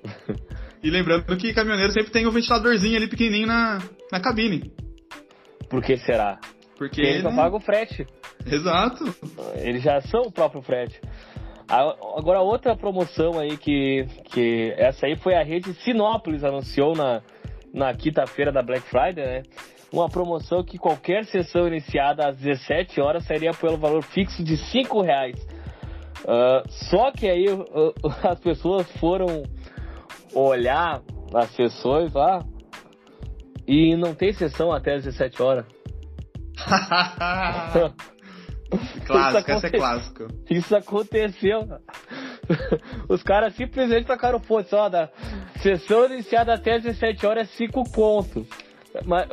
E 0.82 0.90
lembrando 0.90 1.36
que 1.36 1.54
caminhoneiro 1.54 1.92
sempre 1.92 2.10
tem 2.10 2.26
um 2.26 2.32
ventiladorzinho 2.32 2.96
ali 2.96 3.08
pequenininho 3.08 3.48
na, 3.48 3.80
na 4.12 4.22
cabine. 4.22 4.72
Por 5.70 5.84
que 5.84 5.98
será? 5.98 6.40
Porque, 6.78 7.02
eles 7.02 7.24
não 7.24 7.36
pagam 7.36 7.58
o 7.58 7.62
frete. 7.62 8.08
Exato. 8.50 9.04
Eles 9.56 9.84
já 9.84 10.02
são 10.02 10.22
o 10.22 10.32
próprio 10.32 10.62
frete. 10.62 11.00
Agora, 11.70 12.42
outra 12.42 12.76
promoção 12.76 13.38
aí 13.38 13.56
que, 13.56 14.06
que 14.32 14.74
essa 14.76 15.06
aí 15.06 15.16
foi 15.16 15.36
a 15.36 15.44
rede 15.44 15.72
Sinópolis 15.76 16.44
anunciou 16.44 16.96
na, 16.96 17.22
na 17.72 17.94
quinta-feira 17.94 18.52
da 18.52 18.64
Black 18.64 18.82
Friday, 18.90 19.24
né? 19.24 19.44
Uma 19.94 20.10
promoção 20.10 20.64
que 20.64 20.80
qualquer 20.80 21.26
sessão 21.26 21.68
iniciada 21.68 22.28
às 22.28 22.38
17 22.38 23.00
horas 23.00 23.24
sairia 23.26 23.52
pelo 23.54 23.78
valor 23.78 24.04
fixo 24.04 24.44
de 24.44 24.58
5 24.58 25.02
reais. 25.02 25.36
Uh, 26.24 26.68
só 26.68 27.12
que 27.12 27.30
aí 27.30 27.46
uh, 27.50 27.94
as 28.28 28.40
pessoas 28.40 28.92
foram 28.94 29.44
olhar 30.34 31.02
as 31.34 31.50
sessões 31.52 32.14
lá 32.14 32.44
e 33.68 33.96
não 33.96 34.16
tem 34.16 34.34
sessão 34.34 34.72
até 34.72 34.96
as 34.96 35.04
17 35.04 35.42
horas. 35.42 35.66
clássico, 39.06 39.52
essa 39.52 39.68
é 39.68 39.72
clássico. 39.72 40.28
Isso 40.50 40.76
aconteceu. 40.76 41.68
Os 43.10 43.24
caras 43.24 43.56
simplesmente 43.56 44.06
tacaram 44.06 44.40
foda 44.40 44.68
só 44.68 44.90
da 44.90 45.10
sessão 45.62 46.06
iniciada 46.06 46.54
até 46.54 46.76
as 46.76 46.84
17 46.84 47.26
horas, 47.26 47.50
5 47.52 47.92
contos. 47.92 48.48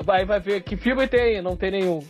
Aí 0.08 0.24
vai 0.24 0.40
ver 0.40 0.62
que 0.62 0.76
filme 0.76 1.06
tem, 1.06 1.40
não 1.42 1.56
tem 1.56 1.70
nenhum. 1.70 2.00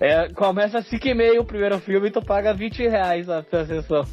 É, 0.00 0.28
começa 0.28 0.78
às 0.78 0.86
5 0.88 1.08
e 1.08 1.14
meia 1.14 1.40
o 1.40 1.44
primeiro 1.44 1.78
filme 1.80 2.08
e 2.08 2.10
tu 2.10 2.20
paga 2.20 2.52
20 2.52 2.88
reais 2.88 3.28
a 3.28 3.42
sessão. 3.42 4.06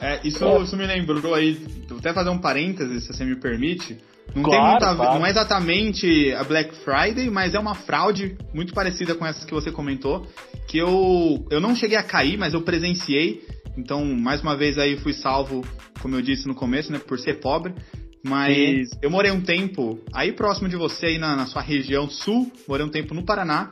É, 0.00 0.20
isso, 0.24 0.44
isso 0.62 0.76
me 0.76 0.86
lembrou 0.86 1.34
aí, 1.34 1.54
vou 1.88 1.98
até 1.98 2.12
fazer 2.12 2.30
um 2.30 2.38
parênteses, 2.38 3.04
se 3.04 3.12
você 3.12 3.24
me 3.24 3.36
permite. 3.36 3.98
Não, 4.34 4.42
claro, 4.42 4.62
tem 4.62 4.70
muita, 4.70 4.96
claro. 4.96 5.18
não 5.18 5.26
é 5.26 5.30
exatamente 5.30 6.32
a 6.32 6.44
Black 6.44 6.74
Friday, 6.76 7.30
mas 7.30 7.54
é 7.54 7.58
uma 7.58 7.74
fraude 7.74 8.36
muito 8.52 8.74
parecida 8.74 9.14
com 9.14 9.24
essa 9.24 9.46
que 9.46 9.54
você 9.54 9.70
comentou, 9.70 10.26
que 10.66 10.78
eu, 10.78 11.46
eu 11.50 11.60
não 11.60 11.76
cheguei 11.76 11.96
a 11.96 12.02
cair, 12.02 12.36
mas 12.36 12.54
eu 12.54 12.62
presenciei. 12.62 13.42
Então, 13.76 14.04
mais 14.04 14.40
uma 14.40 14.56
vez 14.56 14.78
aí 14.78 14.96
fui 14.96 15.12
salvo, 15.12 15.64
como 16.00 16.16
eu 16.16 16.22
disse 16.22 16.46
no 16.46 16.54
começo, 16.54 16.92
né, 16.92 16.98
por 16.98 17.18
ser 17.18 17.40
pobre. 17.40 17.74
Mas 18.26 18.90
Sim. 18.90 18.98
eu 19.02 19.10
morei 19.10 19.30
um 19.30 19.40
tempo 19.40 19.98
aí 20.12 20.32
próximo 20.32 20.68
de 20.68 20.76
você, 20.76 21.06
aí 21.06 21.18
na, 21.18 21.36
na, 21.36 21.46
sua 21.46 21.60
região 21.60 22.08
sul, 22.08 22.50
morei 22.66 22.84
um 22.84 22.90
tempo 22.90 23.12
no 23.12 23.24
Paraná. 23.24 23.70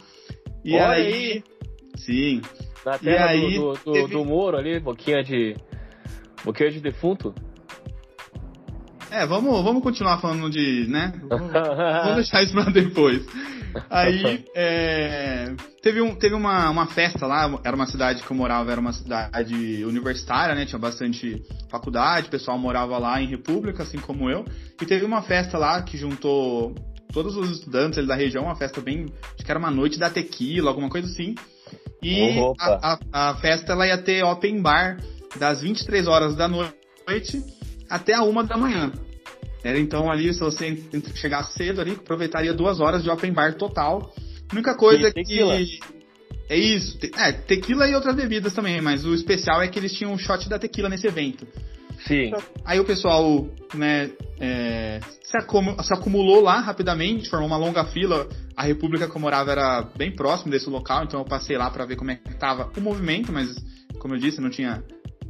E 0.62 0.74
Oi. 0.74 0.80
aí 0.80 1.42
Sim. 1.96 2.42
Na 2.84 2.98
terra 2.98 3.26
aí, 3.26 3.54
do, 3.54 3.72
do, 3.84 3.92
teve... 3.92 4.12
do, 4.12 4.24
Moro 4.24 4.56
ali, 4.56 4.78
boquinha 4.80 5.22
de. 5.22 5.56
Boquinha 6.44 6.70
de 6.70 6.80
defunto. 6.80 7.34
É, 9.12 9.26
vamos, 9.26 9.62
vamos 9.62 9.82
continuar 9.82 10.18
falando 10.22 10.48
de. 10.48 10.86
né? 10.88 11.12
Vamos, 11.28 11.52
vamos 11.52 12.14
deixar 12.16 12.42
isso 12.42 12.54
pra 12.54 12.64
depois. 12.64 13.22
Aí, 13.90 14.42
é, 14.56 15.54
teve, 15.82 16.00
um, 16.00 16.14
teve 16.14 16.34
uma, 16.34 16.70
uma 16.70 16.86
festa 16.86 17.26
lá, 17.26 17.60
era 17.62 17.76
uma 17.76 17.84
cidade 17.84 18.22
que 18.22 18.30
eu 18.30 18.36
morava, 18.36 18.72
era 18.72 18.80
uma 18.80 18.94
cidade 18.94 19.84
universitária, 19.84 20.54
né? 20.54 20.64
Tinha 20.64 20.78
bastante 20.78 21.42
faculdade, 21.70 22.28
o 22.28 22.30
pessoal 22.30 22.56
morava 22.58 22.96
lá 22.96 23.20
em 23.20 23.26
República, 23.26 23.82
assim 23.82 23.98
como 23.98 24.30
eu. 24.30 24.46
E 24.80 24.86
teve 24.86 25.04
uma 25.04 25.20
festa 25.20 25.58
lá 25.58 25.82
que 25.82 25.98
juntou 25.98 26.74
todos 27.12 27.36
os 27.36 27.50
estudantes 27.50 27.98
ali 27.98 28.08
da 28.08 28.14
região, 28.14 28.44
uma 28.44 28.56
festa 28.56 28.80
bem. 28.80 29.12
Acho 29.34 29.44
que 29.44 29.50
era 29.50 29.58
uma 29.58 29.70
noite 29.70 29.98
da 29.98 30.08
tequila, 30.08 30.70
alguma 30.70 30.88
coisa 30.88 31.06
assim. 31.06 31.34
E 32.02 32.38
a, 32.58 32.98
a, 33.12 33.30
a, 33.30 33.34
festa 33.36 33.72
ela 33.72 33.86
ia 33.86 33.98
ter 33.98 34.24
open 34.24 34.62
bar 34.62 34.96
das 35.38 35.60
23 35.60 36.08
horas 36.08 36.34
da 36.34 36.48
noite 36.48 37.44
até 37.92 38.14
a 38.14 38.22
uma 38.22 38.42
da 38.42 38.56
manhã. 38.56 38.90
Era 39.62 39.78
então 39.78 40.10
ali, 40.10 40.32
se 40.32 40.40
você 40.40 40.82
chegar 41.14 41.44
cedo 41.44 41.82
ali, 41.82 41.92
aproveitaria 41.92 42.54
duas 42.54 42.80
horas 42.80 43.02
de 43.02 43.10
open 43.10 43.32
bar 43.32 43.54
total. 43.54 44.12
A 44.50 44.54
única 44.54 44.74
coisa 44.74 45.12
e 45.14 45.22
que. 45.22 45.40
É 46.48 46.56
isso. 46.56 46.98
É, 47.16 47.32
tequila 47.32 47.88
e 47.88 47.94
outras 47.94 48.16
bebidas 48.16 48.54
também, 48.54 48.80
mas 48.80 49.04
o 49.04 49.14
especial 49.14 49.62
é 49.62 49.68
que 49.68 49.78
eles 49.78 49.92
tinham 49.92 50.12
um 50.12 50.18
shot 50.18 50.48
da 50.48 50.58
tequila 50.58 50.88
nesse 50.88 51.06
evento. 51.06 51.46
Sim. 52.06 52.32
Aí 52.64 52.80
o 52.80 52.84
pessoal, 52.84 53.46
né, 53.74 54.10
é, 54.40 54.98
se, 55.22 55.36
acum... 55.36 55.80
se, 55.80 55.94
acumulou 55.94 56.42
lá 56.42 56.58
rapidamente, 56.58 57.28
formou 57.28 57.46
uma 57.46 57.56
longa 57.56 57.84
fila. 57.84 58.26
A 58.56 58.64
República 58.64 59.08
que 59.08 59.16
eu 59.16 59.20
morava 59.20 59.52
era 59.52 59.82
bem 59.96 60.10
próximo 60.10 60.50
desse 60.50 60.68
local, 60.68 61.04
então 61.04 61.20
eu 61.20 61.26
passei 61.26 61.56
lá 61.56 61.70
para 61.70 61.84
ver 61.86 61.96
como 61.96 62.10
é 62.10 62.16
que 62.16 62.34
tava 62.34 62.70
o 62.76 62.80
movimento, 62.80 63.30
mas 63.32 63.54
como 64.00 64.14
eu 64.14 64.18
disse, 64.18 64.40
não 64.40 64.50
tinha 64.50 64.82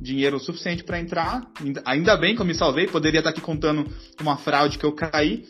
dinheiro 0.03 0.39
suficiente 0.41 0.83
para 0.83 1.01
entrar. 1.01 1.43
Ainda 1.85 2.17
bem 2.17 2.35
que 2.35 2.43
eu 2.43 2.47
me 2.47 2.55
salvei, 2.55 2.87
poderia 2.87 3.21
estar 3.21 3.31
aqui 3.31 3.41
contando 3.41 3.87
uma 4.21 4.37
fraude 4.37 4.79
que 4.79 4.85
eu 4.85 4.93
caí. 4.93 5.45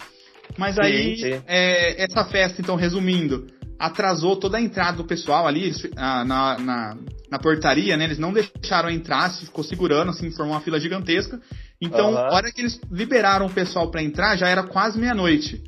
Mas 0.59 0.78
aí, 0.78 1.16
sim, 1.16 1.23
sim. 1.23 1.42
É, 1.47 2.04
essa 2.04 2.25
festa, 2.25 2.61
então, 2.61 2.76
resumindo, 2.76 3.47
atrasou 3.78 4.37
toda 4.37 4.59
a 4.59 4.61
entrada 4.61 4.99
do 4.99 5.04
pessoal 5.04 5.47
ali 5.47 5.73
na, 5.94 6.25
na, 6.59 6.97
na 7.30 7.38
portaria, 7.38 7.97
né? 7.97 8.04
Eles 8.04 8.18
não 8.18 8.32
deixaram 8.32 8.90
entrar, 8.90 9.30
se 9.30 9.47
ficou 9.47 9.64
segurando, 9.64 10.11
assim, 10.11 10.30
formou 10.30 10.54
uma 10.54 10.61
fila 10.61 10.78
gigantesca. 10.78 11.40
Então, 11.80 12.11
uhum. 12.11 12.18
a 12.18 12.35
hora 12.35 12.52
que 12.52 12.61
eles 12.61 12.78
liberaram 12.90 13.47
o 13.47 13.52
pessoal 13.52 13.90
para 13.90 14.02
entrar, 14.02 14.37
já 14.37 14.49
era 14.49 14.62
quase 14.62 15.00
meia-noite. 15.00 15.62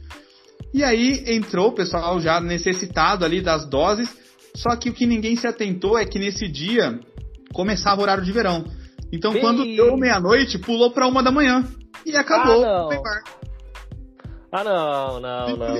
E 0.72 0.84
aí 0.84 1.24
entrou 1.26 1.68
o 1.68 1.72
pessoal 1.72 2.20
já 2.20 2.40
necessitado 2.40 3.24
ali 3.24 3.40
das 3.40 3.68
doses. 3.68 4.08
Só 4.54 4.76
que 4.76 4.90
o 4.90 4.92
que 4.92 5.06
ninguém 5.06 5.34
se 5.34 5.46
atentou 5.46 5.98
é 5.98 6.04
que 6.04 6.18
nesse 6.18 6.46
dia 6.48 7.00
começava 7.54 8.00
o 8.00 8.02
horário 8.02 8.23
de 8.25 8.32
verão. 8.32 8.64
Então, 9.11 9.32
Bem... 9.32 9.40
quando 9.40 9.64
deu 9.64 9.96
meia-noite, 9.96 10.58
pulou 10.58 10.90
para 10.90 11.06
uma 11.06 11.23
da 11.23 11.30
manhã. 11.30 11.64
E 12.04 12.14
acabou 12.16 12.62
ah, 12.64 12.82
o 12.82 12.87
open 12.87 13.02
bar. 13.02 13.23
Ah, 14.52 14.64
não, 14.64 15.20
não, 15.20 15.56
não. 15.56 15.76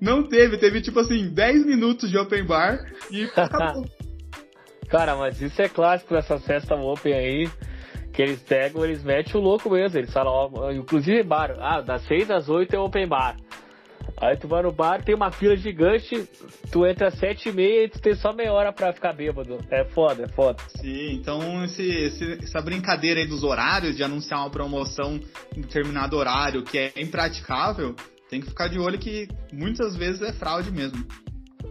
Não 0.00 0.28
teve, 0.28 0.58
teve 0.58 0.82
tipo 0.82 0.98
assim, 0.98 1.28
10 1.28 1.64
minutos 1.64 2.10
de 2.10 2.18
open 2.18 2.44
bar 2.44 2.80
e 3.10 3.24
acabou. 3.36 3.84
Cara, 4.88 5.16
mas 5.16 5.40
isso 5.40 5.60
é 5.62 5.68
clássico 5.68 6.14
dessa 6.14 6.38
festa 6.38 6.74
open 6.74 7.12
aí. 7.12 7.50
Que 8.12 8.20
eles 8.20 8.40
pegam, 8.42 8.84
eles 8.84 9.02
metem 9.02 9.40
o 9.40 9.42
louco 9.42 9.70
mesmo. 9.70 9.98
Eles 9.98 10.12
falam, 10.12 10.32
ó, 10.52 10.70
inclusive 10.70 11.22
bar. 11.22 11.56
Ah, 11.58 11.80
das 11.80 12.06
6 12.06 12.30
às 12.30 12.48
8 12.48 12.74
é 12.74 12.78
open 12.78 13.08
bar. 13.08 13.36
Aí 14.16 14.36
tu 14.36 14.46
vai 14.46 14.62
no 14.62 14.70
bar, 14.70 15.02
tem 15.02 15.14
uma 15.14 15.30
fila 15.30 15.56
gigante, 15.56 16.28
tu 16.70 16.86
entra 16.86 17.08
às 17.08 17.18
sete 17.18 17.48
e 17.48 17.52
meia 17.52 17.84
e 17.84 17.88
tu 17.88 18.00
tem 18.00 18.14
só 18.14 18.32
meia 18.32 18.52
hora 18.52 18.72
pra 18.72 18.92
ficar 18.92 19.12
bêbado. 19.12 19.58
É 19.70 19.84
foda, 19.84 20.24
é 20.24 20.28
foda. 20.28 20.62
Sim, 20.76 21.14
então 21.14 21.64
esse, 21.64 21.82
esse, 21.82 22.38
essa 22.42 22.60
brincadeira 22.60 23.20
aí 23.20 23.26
dos 23.26 23.42
horários, 23.42 23.96
de 23.96 24.04
anunciar 24.04 24.40
uma 24.40 24.50
promoção 24.50 25.20
em 25.56 25.60
determinado 25.60 26.16
horário 26.16 26.62
que 26.62 26.78
é 26.78 26.92
impraticável, 26.96 27.96
tem 28.30 28.40
que 28.40 28.48
ficar 28.48 28.68
de 28.68 28.78
olho 28.78 28.98
que 28.98 29.28
muitas 29.52 29.96
vezes 29.96 30.22
é 30.22 30.32
fraude 30.32 30.70
mesmo. 30.70 31.04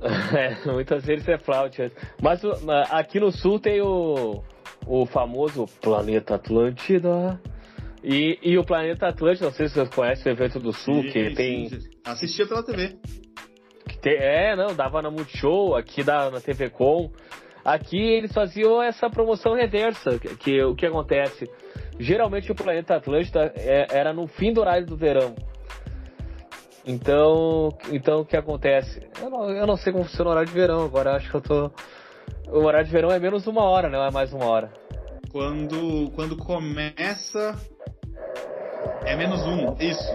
é, 0.36 0.72
muitas 0.72 1.06
vezes 1.06 1.28
é 1.28 1.38
fraude. 1.38 1.92
Mas 2.22 2.42
aqui 2.90 3.20
no 3.20 3.32
sul 3.32 3.60
tem 3.60 3.82
o, 3.82 4.44
o 4.86 5.06
famoso 5.06 5.66
Planeta 5.82 6.36
Atlântida. 6.36 7.40
E, 8.04 8.40
e 8.42 8.58
o 8.58 8.64
Planeta 8.64 9.08
Atlântico, 9.08 9.46
não 9.46 9.52
sei 9.52 9.68
se 9.68 9.76
vocês 9.76 9.90
conhecem 9.90 10.32
o 10.32 10.36
evento 10.36 10.60
do 10.60 10.74
Sul, 10.74 11.04
sim, 11.04 11.10
que 11.10 11.34
tem. 11.36 11.70
Sim, 11.70 11.80
Assistia 12.04 12.48
pela 12.48 12.64
TV. 12.64 12.98
Que 13.88 13.98
tem, 14.00 14.16
é, 14.16 14.56
não, 14.56 14.76
dava 14.76 15.02
na 15.02 15.12
Multishow, 15.12 15.76
aqui 15.76 16.04
da, 16.04 16.32
na 16.32 16.42
TV 16.42 16.70
Com. 16.70 17.12
Aqui 17.64 18.00
eles 18.00 18.34
faziam 18.34 18.82
essa 18.82 19.08
promoção 19.08 19.54
reversa, 19.54 20.18
que, 20.18 20.36
que 20.36 20.64
o 20.64 20.74
que 20.74 20.86
acontece? 20.86 21.48
Geralmente 22.00 22.52
o 22.52 22.56
Planeta 22.56 22.96
Atlântida 22.96 23.54
é, 23.56 23.86
era 23.92 24.12
no 24.12 24.26
fim 24.26 24.52
do 24.52 24.62
horário 24.62 24.88
do 24.88 24.98
verão. 24.98 25.36
Então, 26.84 27.70
então 27.92 28.22
o 28.22 28.26
que 28.26 28.36
acontece? 28.36 29.08
Eu 29.22 29.30
não, 29.30 29.50
eu 29.52 29.68
não 29.68 29.78
sei 29.78 29.94
como 29.94 30.06
funciona 30.06 30.32
o 30.32 30.34
horário 30.34 30.50
de 30.50 30.56
verão, 30.56 30.84
agora 30.84 31.16
acho 31.16 31.30
que 31.30 31.36
eu 31.36 31.42
tô. 31.42 31.72
O 32.48 32.64
horário 32.64 32.88
de 32.88 32.92
verão 32.92 33.12
é 33.12 33.20
menos 33.20 33.46
uma 33.46 33.64
hora, 33.64 33.88
não 33.88 34.04
é 34.04 34.10
mais 34.10 34.34
uma 34.34 34.46
hora. 34.46 34.81
Quando, 35.32 36.12
quando 36.14 36.36
começa 36.36 37.56
é 39.06 39.16
menos 39.16 39.42
um, 39.44 39.76
isso. 39.80 40.12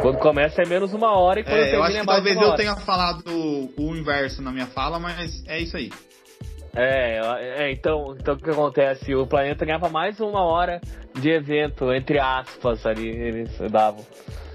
Quando 0.00 0.18
começa 0.18 0.62
é 0.62 0.66
menos 0.66 0.92
uma 0.92 1.12
hora 1.18 1.40
e 1.40 1.44
quando 1.44 1.56
é, 1.56 1.74
eu 1.74 1.82
acho 1.82 1.96
é 1.96 2.00
que 2.00 2.06
mais 2.06 2.16
talvez 2.18 2.36
eu 2.36 2.48
hora. 2.48 2.56
tenha 2.56 2.76
falado 2.76 3.24
o 3.26 3.96
inverso 3.96 4.40
na 4.40 4.52
minha 4.52 4.66
fala, 4.66 5.00
mas 5.00 5.44
é 5.48 5.58
isso 5.58 5.76
aí. 5.76 5.90
É, 6.76 7.18
é, 7.64 7.72
então, 7.72 8.14
então 8.20 8.34
o 8.34 8.38
que 8.38 8.50
acontece? 8.50 9.14
O 9.14 9.26
planeta 9.26 9.64
ganhava 9.64 9.88
mais 9.88 10.20
uma 10.20 10.44
hora 10.44 10.80
de 11.14 11.30
evento, 11.30 11.92
entre 11.92 12.20
aspas, 12.20 12.86
ali, 12.86 13.08
eles 13.08 13.58
davam. 13.70 14.04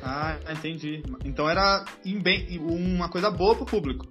Ah, 0.01 0.37
entendi. 0.49 1.03
Então 1.25 1.49
era 1.49 1.83
bem, 2.21 2.59
uma 2.59 3.09
coisa 3.09 3.29
boa 3.29 3.55
pro 3.55 3.65
público. 3.65 4.07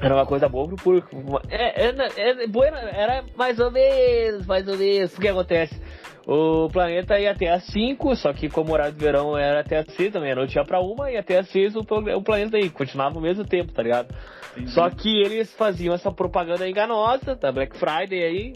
Era 0.00 0.14
uma 0.14 0.26
coisa 0.26 0.48
boa 0.48 0.68
pro 0.68 0.76
público. 0.76 1.40
É, 1.50 1.86
é, 1.86 1.94
é, 2.16 2.30
é 2.30 3.02
era 3.02 3.24
mais 3.36 3.58
ou 3.58 3.70
menos, 3.70 4.46
mais 4.46 4.66
ou 4.68 4.76
menos. 4.76 5.16
O 5.16 5.20
que 5.20 5.28
acontece? 5.28 5.80
O 6.26 6.68
planeta 6.68 7.18
ia 7.18 7.30
até 7.30 7.50
às 7.50 7.64
5, 7.64 8.14
só 8.16 8.34
que 8.34 8.50
como 8.50 8.70
o 8.70 8.74
horário 8.74 8.92
de 8.92 9.02
verão 9.02 9.36
era 9.36 9.60
até 9.60 9.78
às 9.78 9.86
6, 9.94 10.12
também 10.12 10.32
a 10.32 10.36
noite 10.36 10.56
ia 10.56 10.64
pra 10.64 10.78
uma 10.78 11.10
e 11.10 11.16
até 11.16 11.38
às 11.38 11.48
6 11.48 11.74
o, 11.74 11.80
o 11.80 12.22
planeta 12.22 12.58
aí, 12.58 12.68
continuava 12.68 13.18
o 13.18 13.22
mesmo 13.22 13.46
tempo, 13.46 13.72
tá 13.72 13.82
ligado? 13.82 14.14
Entendi. 14.52 14.70
Só 14.72 14.90
que 14.90 15.22
eles 15.22 15.50
faziam 15.54 15.94
essa 15.94 16.12
propaganda 16.12 16.68
enganosa 16.68 17.34
da 17.34 17.50
Black 17.50 17.78
Friday 17.78 18.22
aí. 18.22 18.52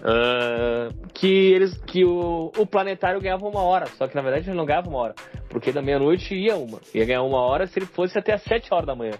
Uh, 0.00 1.08
que 1.12 1.52
eles 1.52 1.76
que 1.82 2.04
o, 2.06 2.50
o 2.56 2.66
planetário 2.66 3.20
ganhava 3.20 3.46
uma 3.46 3.60
hora, 3.60 3.86
só 3.98 4.08
que 4.08 4.14
na 4.14 4.22
verdade 4.22 4.48
ele 4.48 4.56
não 4.56 4.64
ganhava 4.64 4.88
uma 4.88 4.98
hora, 4.98 5.14
porque 5.50 5.72
da 5.72 5.82
meia-noite 5.82 6.34
ia 6.34 6.56
uma, 6.56 6.80
ia 6.94 7.04
ganhar 7.04 7.22
uma 7.22 7.42
hora 7.42 7.66
se 7.66 7.78
ele 7.78 7.84
fosse 7.84 8.18
até 8.18 8.32
às 8.32 8.42
7 8.44 8.72
horas 8.72 8.86
da 8.86 8.94
manhã. 8.94 9.12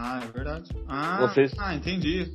Ah, 0.00 0.20
é 0.22 0.30
verdade. 0.30 0.70
Ah, 0.86 1.18
Vocês... 1.22 1.52
ah 1.58 1.74
entendi. 1.74 2.30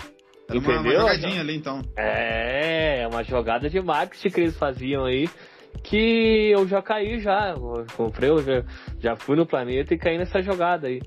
Era 0.50 0.58
Entendeu? 0.58 0.82
Uma, 0.82 0.82
uma 0.82 1.13
jogadinha 1.13 1.39
ali, 1.39 1.55
então. 1.55 1.82
É, 1.96 3.01
é, 3.01 3.08
uma 3.08 3.24
jogada 3.24 3.70
de 3.70 3.79
marketing 3.79 4.29
que 4.29 4.41
eles 4.41 4.58
faziam 4.58 5.05
aí, 5.05 5.29
que 5.82 6.51
eu 6.51 6.67
já 6.67 6.82
caí 6.82 7.22
já. 7.22 7.51
Eu 7.51 7.86
comprei, 7.96 8.29
eu 8.29 8.43
já, 8.43 8.63
já 9.00 9.15
fui 9.15 9.38
no 9.38 9.46
planeta 9.46 9.93
e 9.93 9.98
caí 9.98 10.17
nessa 10.17 10.41
jogada 10.41 10.88
aí. 10.88 11.01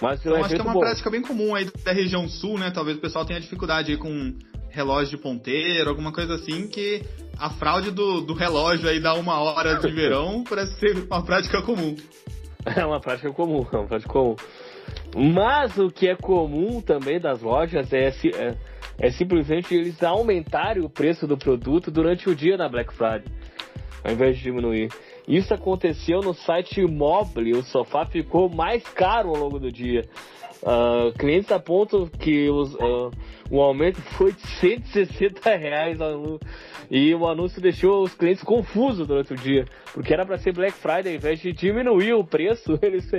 Mas 0.00 0.18
então, 0.18 0.36
acho 0.44 0.56
que 0.56 0.60
é 0.60 0.64
uma 0.64 0.72
bom. 0.72 0.80
prática 0.80 1.08
bem 1.08 1.22
comum 1.22 1.54
aí 1.54 1.70
da 1.84 1.92
região 1.92 2.28
sul, 2.28 2.58
né? 2.58 2.72
Talvez 2.72 2.96
o 2.96 3.00
pessoal 3.00 3.24
tenha 3.24 3.40
dificuldade 3.40 3.92
aí 3.92 3.96
com 3.96 4.36
relógio 4.68 5.16
de 5.16 5.22
ponteiro, 5.22 5.88
alguma 5.88 6.12
coisa 6.12 6.34
assim, 6.34 6.66
que 6.66 7.04
a 7.38 7.50
fraude 7.50 7.92
do, 7.92 8.22
do 8.22 8.34
relógio 8.34 8.88
aí 8.88 8.98
dá 8.98 9.14
uma 9.14 9.38
hora 9.38 9.76
de 9.76 9.88
verão 9.94 10.42
parece 10.42 10.74
ser 10.80 11.06
uma 11.08 11.24
prática 11.24 11.62
comum. 11.62 11.94
É 12.76 12.84
uma 12.84 13.00
prática 13.00 13.32
comum, 13.32 13.66
é 13.72 13.76
uma 13.76 13.86
prática 13.86 14.12
comum. 14.12 14.36
Mas 15.16 15.76
o 15.78 15.90
que 15.90 16.08
é 16.08 16.16
comum 16.16 16.80
também 16.80 17.20
das 17.20 17.42
lojas 17.42 17.92
é, 17.92 18.08
é, 18.08 18.56
é 18.98 19.10
simplesmente 19.10 19.74
eles 19.74 20.02
aumentarem 20.02 20.82
o 20.82 20.88
preço 20.88 21.26
do 21.26 21.36
produto 21.36 21.90
durante 21.90 22.28
o 22.28 22.34
dia 22.34 22.56
na 22.56 22.68
Black 22.68 22.92
Friday, 22.94 23.24
ao 24.04 24.12
invés 24.12 24.36
de 24.36 24.44
diminuir. 24.44 24.88
Isso 25.26 25.54
aconteceu 25.54 26.20
no 26.20 26.34
site 26.34 26.82
Mobile, 26.82 27.52
o 27.52 27.62
sofá 27.62 28.06
ficou 28.06 28.48
mais 28.48 28.82
caro 28.88 29.30
ao 29.30 29.36
longo 29.36 29.58
do 29.58 29.70
dia. 29.70 30.04
Uh, 30.62 31.12
clientes 31.18 31.50
apontam 31.50 32.06
que 32.06 32.48
os, 32.48 32.74
uh, 32.74 33.10
o 33.50 33.60
aumento 33.60 34.00
foi 34.00 34.32
de 34.32 34.40
160 34.60 35.56
reais 35.56 35.98
e 36.94 37.14
o 37.14 37.26
anúncio 37.26 37.58
deixou 37.58 38.02
os 38.02 38.14
clientes 38.14 38.44
confusos 38.44 39.06
durante 39.06 39.32
o 39.32 39.36
dia, 39.36 39.64
porque 39.94 40.12
era 40.12 40.26
para 40.26 40.36
ser 40.36 40.52
Black 40.52 40.74
Friday, 40.74 41.12
ao 41.12 41.14
invés 41.14 41.40
de 41.40 41.50
diminuir 41.50 42.12
o 42.12 42.22
preço, 42.22 42.78
eles, 42.82 43.10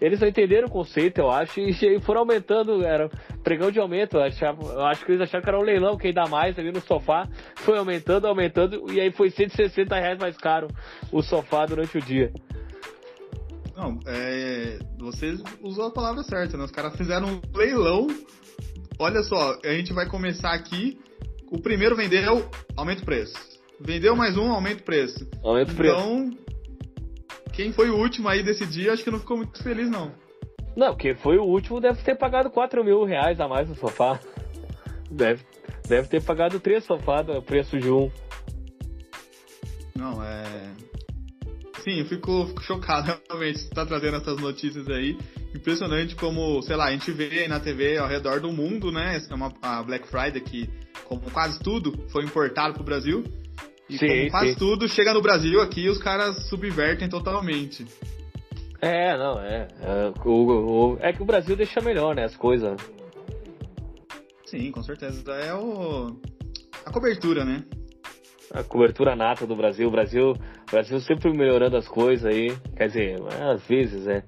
eles 0.00 0.18
não 0.18 0.28
entenderam 0.28 0.66
o 0.66 0.70
conceito, 0.70 1.18
eu 1.18 1.30
acho, 1.30 1.60
e 1.60 2.00
foram 2.00 2.20
aumentando, 2.20 2.82
era 2.82 3.10
pregão 3.44 3.70
de 3.70 3.78
aumento, 3.78 4.16
eu, 4.16 4.22
achava, 4.22 4.62
eu 4.72 4.86
acho 4.86 5.04
que 5.04 5.12
eles 5.12 5.20
acharam 5.20 5.42
que 5.42 5.50
era 5.50 5.58
um 5.58 5.62
leilão, 5.62 5.98
quem 5.98 6.10
dá 6.10 6.26
mais 6.26 6.58
ali 6.58 6.72
no 6.72 6.80
sofá, 6.80 7.28
foi 7.56 7.76
aumentando, 7.76 8.26
aumentando, 8.26 8.90
e 8.90 8.98
aí 8.98 9.12
foi 9.12 9.28
160 9.28 9.94
reais 9.94 10.18
mais 10.18 10.38
caro 10.38 10.68
o 11.12 11.20
sofá 11.20 11.66
durante 11.66 11.98
o 11.98 12.00
dia. 12.00 12.32
Não, 13.76 14.00
é, 14.06 14.78
você 14.98 15.36
usou 15.60 15.84
a 15.84 15.92
palavra 15.92 16.22
certa, 16.22 16.56
né? 16.56 16.64
Os 16.64 16.70
caras 16.70 16.96
fizeram 16.96 17.28
um 17.28 17.40
leilão. 17.56 18.08
Olha 18.98 19.22
só, 19.22 19.56
a 19.64 19.72
gente 19.74 19.92
vai 19.92 20.08
começar 20.08 20.52
aqui. 20.52 20.98
O 21.50 21.60
primeiro 21.60 21.96
vendeu, 21.96 22.48
aumenta 22.76 23.02
o 23.02 23.04
preço. 23.04 23.34
Vendeu 23.80 24.14
mais 24.14 24.36
um, 24.36 24.50
aumenta 24.50 24.82
o 24.82 24.84
preço. 24.84 25.28
Aumenta 25.42 25.72
o 25.72 25.74
preço. 25.74 25.96
Então, 25.96 26.30
quem 27.52 27.72
foi 27.72 27.90
o 27.90 27.96
último 27.96 28.28
aí 28.28 28.42
desse 28.42 28.66
dia, 28.66 28.92
acho 28.92 29.02
que 29.02 29.10
não 29.10 29.20
ficou 29.20 29.36
muito 29.36 29.62
feliz, 29.62 29.90
não. 29.90 30.12
Não, 30.76 30.96
quem 30.96 31.14
foi 31.14 31.38
o 31.38 31.44
último 31.44 31.80
deve 31.80 32.02
ter 32.02 32.16
pagado 32.16 32.50
4 32.50 32.84
mil 32.84 33.04
reais 33.04 33.40
a 33.40 33.48
mais 33.48 33.68
no 33.68 33.74
sofá. 33.74 34.20
Deve, 35.10 35.42
deve 35.88 36.08
ter 36.08 36.22
pagado 36.22 36.60
três 36.60 36.84
sofás 36.84 37.28
o 37.28 37.42
preço 37.42 37.78
de 37.78 37.90
um. 37.90 38.10
Não, 39.96 40.22
é. 40.22 40.44
Sim, 41.82 42.00
eu 42.00 42.06
fico, 42.06 42.46
fico 42.46 42.62
chocado 42.62 43.18
realmente. 43.28 43.60
Você 43.60 43.70
tá 43.70 43.86
trazendo 43.86 44.16
essas 44.16 44.38
notícias 44.38 44.88
aí. 44.88 45.18
Impressionante 45.54 46.14
como, 46.14 46.60
sei 46.62 46.76
lá, 46.76 46.86
a 46.86 46.90
gente 46.92 47.10
vê 47.12 47.40
aí 47.40 47.48
na 47.48 47.60
TV 47.60 47.96
ao 47.96 48.08
redor 48.08 48.40
do 48.40 48.52
mundo, 48.52 48.92
né? 48.92 49.20
É 49.28 49.34
uma, 49.34 49.52
a 49.62 49.82
Black 49.82 50.06
Friday 50.08 50.40
que, 50.40 50.68
como 51.04 51.22
quase 51.30 51.58
tudo, 51.60 52.06
foi 52.10 52.24
importado 52.24 52.74
pro 52.74 52.84
Brasil. 52.84 53.24
E 53.88 53.96
sim, 53.96 54.06
como 54.06 54.30
quase 54.30 54.52
sim. 54.52 54.58
tudo 54.58 54.88
chega 54.88 55.14
no 55.14 55.22
Brasil 55.22 55.60
aqui, 55.60 55.88
os 55.88 55.98
caras 55.98 56.48
subvertem 56.48 57.08
totalmente. 57.08 57.86
É, 58.80 59.16
não, 59.16 59.40
é. 59.40 59.66
É, 59.80 60.12
o, 60.24 60.92
o, 60.92 60.98
é 61.00 61.12
que 61.12 61.22
o 61.22 61.24
Brasil 61.24 61.56
deixa 61.56 61.80
melhor, 61.80 62.14
né, 62.14 62.24
as 62.24 62.36
coisas. 62.36 62.78
Sim, 64.44 64.70
com 64.70 64.82
certeza. 64.82 65.30
É 65.32 65.54
o. 65.54 66.16
a 66.84 66.90
cobertura, 66.90 67.44
né? 67.44 67.64
A 68.52 68.62
cobertura 68.62 69.14
nata 69.14 69.46
do 69.46 69.54
Brasil. 69.54 69.88
O 69.88 69.90
Brasil, 69.90 70.34
o 70.68 70.70
Brasil 70.70 71.00
sempre 71.00 71.32
melhorando 71.32 71.76
as 71.76 71.88
coisas 71.88 72.26
aí. 72.26 72.54
Quer 72.76 72.86
dizer, 72.88 73.16
às 73.52 73.66
vezes, 73.66 74.04
né? 74.04 74.22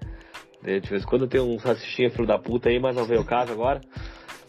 De 0.63 0.89
vez 0.91 1.03
em 1.03 1.07
quando 1.07 1.27
tem 1.27 1.41
uns 1.41 1.63
racistinhos 1.63 2.15
filho 2.15 2.27
da 2.27 2.39
puta 2.39 2.69
aí, 2.69 2.79
mas 2.79 2.97
não 2.97 3.05
veio 3.05 3.21
o 3.21 3.25
caso 3.25 3.53
agora. 3.53 3.81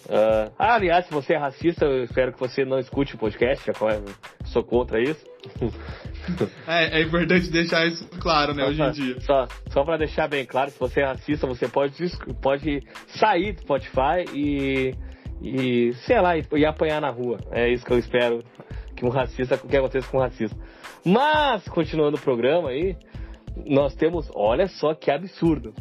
Uh, 0.05 0.51
ah, 0.57 0.75
aliás, 0.75 1.05
se 1.05 1.13
você 1.13 1.33
é 1.33 1.37
racista, 1.37 1.85
eu 1.85 2.03
espero 2.03 2.33
que 2.33 2.39
você 2.39 2.65
não 2.65 2.79
escute 2.79 3.15
o 3.15 3.17
podcast, 3.17 3.65
já 3.65 3.73
sou 4.45 4.63
contra 4.63 4.99
isso. 4.99 5.23
é, 6.67 6.99
é 6.99 7.03
importante 7.03 7.49
deixar 7.49 7.85
isso 7.85 8.05
claro, 8.19 8.53
né, 8.53 8.63
só 8.63 8.69
hoje 8.69 8.77
pra, 8.77 8.87
em 8.87 8.91
dia. 8.91 9.21
Só, 9.21 9.47
só 9.69 9.83
pra 9.83 9.97
deixar 9.97 10.27
bem 10.27 10.45
claro, 10.45 10.71
se 10.71 10.79
você 10.79 11.01
é 11.01 11.05
racista, 11.05 11.47
você 11.47 11.67
pode, 11.67 11.93
pode 12.41 12.81
sair 13.07 13.53
do 13.53 13.61
Spotify 13.61 14.25
e, 14.33 14.95
e 15.41 15.93
sei 16.05 16.19
lá, 16.19 16.35
e, 16.35 16.43
e 16.53 16.65
apanhar 16.65 16.99
na 16.99 17.09
rua. 17.09 17.37
É 17.51 17.69
isso 17.69 17.85
que 17.85 17.93
eu 17.93 17.99
espero 17.99 18.43
que 19.01 19.05
um 19.05 19.09
racista, 19.09 19.57
que 19.57 19.75
aconteça 19.75 20.07
com 20.07 20.17
um 20.17 20.21
racista. 20.21 20.55
Mas, 21.03 21.67
continuando 21.67 22.17
o 22.17 22.21
programa 22.21 22.69
aí, 22.69 22.95
nós 23.65 23.95
temos, 23.95 24.29
olha 24.35 24.67
só 24.67 24.93
que 24.93 25.09
absurdo. 25.09 25.73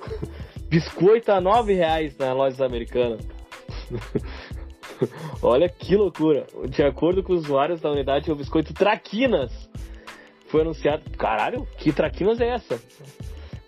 Biscoito 0.66 1.30
a 1.30 1.42
nove 1.42 1.74
reais 1.74 2.16
na 2.16 2.32
loja 2.32 2.64
americana. 2.64 3.18
olha 5.42 5.68
que 5.68 5.94
loucura. 5.94 6.46
De 6.70 6.82
acordo 6.82 7.22
com 7.22 7.34
os 7.34 7.44
usuários 7.44 7.82
da 7.82 7.90
unidade, 7.90 8.32
o 8.32 8.34
biscoito 8.34 8.72
Traquinas 8.72 9.52
foi 10.46 10.62
anunciado. 10.62 11.02
Caralho, 11.18 11.66
que 11.76 11.92
Traquinas 11.92 12.40
é 12.40 12.48
essa? 12.48 12.80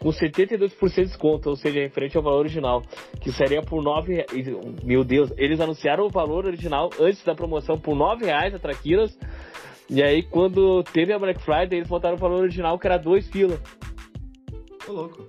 Com 0.00 0.08
72% 0.08 0.94
de 0.94 1.02
desconto, 1.04 1.50
ou 1.50 1.56
seja, 1.56 1.78
referente 1.78 2.16
ao 2.16 2.22
valor 2.22 2.40
original, 2.40 2.82
que 3.20 3.30
seria 3.30 3.62
por 3.62 3.82
9 3.82 4.14
reais. 4.14 4.48
Meu 4.82 5.04
Deus, 5.04 5.30
eles 5.36 5.60
anunciaram 5.60 6.06
o 6.06 6.10
valor 6.10 6.46
original 6.46 6.90
antes 6.98 7.22
da 7.22 7.34
promoção 7.34 7.78
por 7.78 7.94
9 7.94 8.24
reais 8.24 8.54
a 8.54 8.58
Traquinas. 8.58 9.16
E 9.90 10.02
aí, 10.02 10.22
quando 10.22 10.82
teve 10.84 11.12
a 11.12 11.18
Black 11.18 11.42
Friday, 11.42 11.78
eles 11.78 11.88
botaram 11.88 12.16
o 12.16 12.18
valor 12.18 12.40
original 12.40 12.78
que 12.78 12.86
era 12.86 12.96
2 12.96 13.28
pila. 13.28 13.60
Tô 14.86 14.92
louco. 14.92 15.26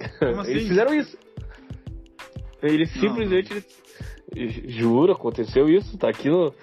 Assim? 0.40 0.50
eles 0.50 0.68
fizeram 0.68 0.94
isso. 0.94 1.18
Eles 2.62 2.94
não, 2.94 3.02
simplesmente. 3.02 3.54
Não. 3.54 4.48
Juro, 4.68 5.12
aconteceu 5.12 5.68
isso. 5.68 5.98
Tá 5.98 6.08
aqui 6.08 6.30
no. 6.30 6.54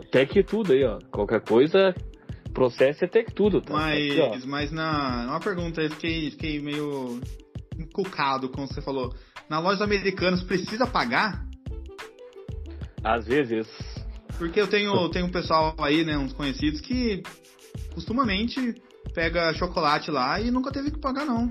Até 0.00 0.24
que 0.24 0.44
tudo 0.44 0.72
aí, 0.72 0.84
ó. 0.84 0.98
Qualquer 1.10 1.40
coisa, 1.40 1.94
processo 2.54 3.04
é 3.04 3.08
ter 3.08 3.24
tudo, 3.26 3.60
tá? 3.60 3.74
Mas, 3.74 4.18
Aqui, 4.20 4.46
mas 4.46 4.72
na 4.72 5.26
uma 5.28 5.40
pergunta, 5.40 5.82
eu 5.82 5.90
fiquei, 5.90 6.30
fiquei 6.30 6.60
meio 6.60 7.20
encucado 7.78 8.48
com 8.48 8.66
você 8.66 8.80
falou. 8.80 9.12
Na 9.50 9.58
loja 9.58 9.84
americanas 9.84 10.42
precisa 10.42 10.86
pagar? 10.86 11.44
Às 13.02 13.26
vezes. 13.26 13.68
Porque 14.38 14.60
eu 14.60 14.66
tenho, 14.66 15.08
tenho 15.10 15.26
um 15.26 15.30
pessoal 15.30 15.74
aí, 15.78 16.04
né, 16.04 16.16
uns 16.16 16.32
conhecidos 16.32 16.80
que 16.80 17.22
costumamente 17.92 18.74
pega 19.12 19.52
chocolate 19.54 20.10
lá 20.10 20.40
e 20.40 20.50
nunca 20.50 20.72
teve 20.72 20.90
que 20.90 20.98
pagar 20.98 21.26
não. 21.26 21.50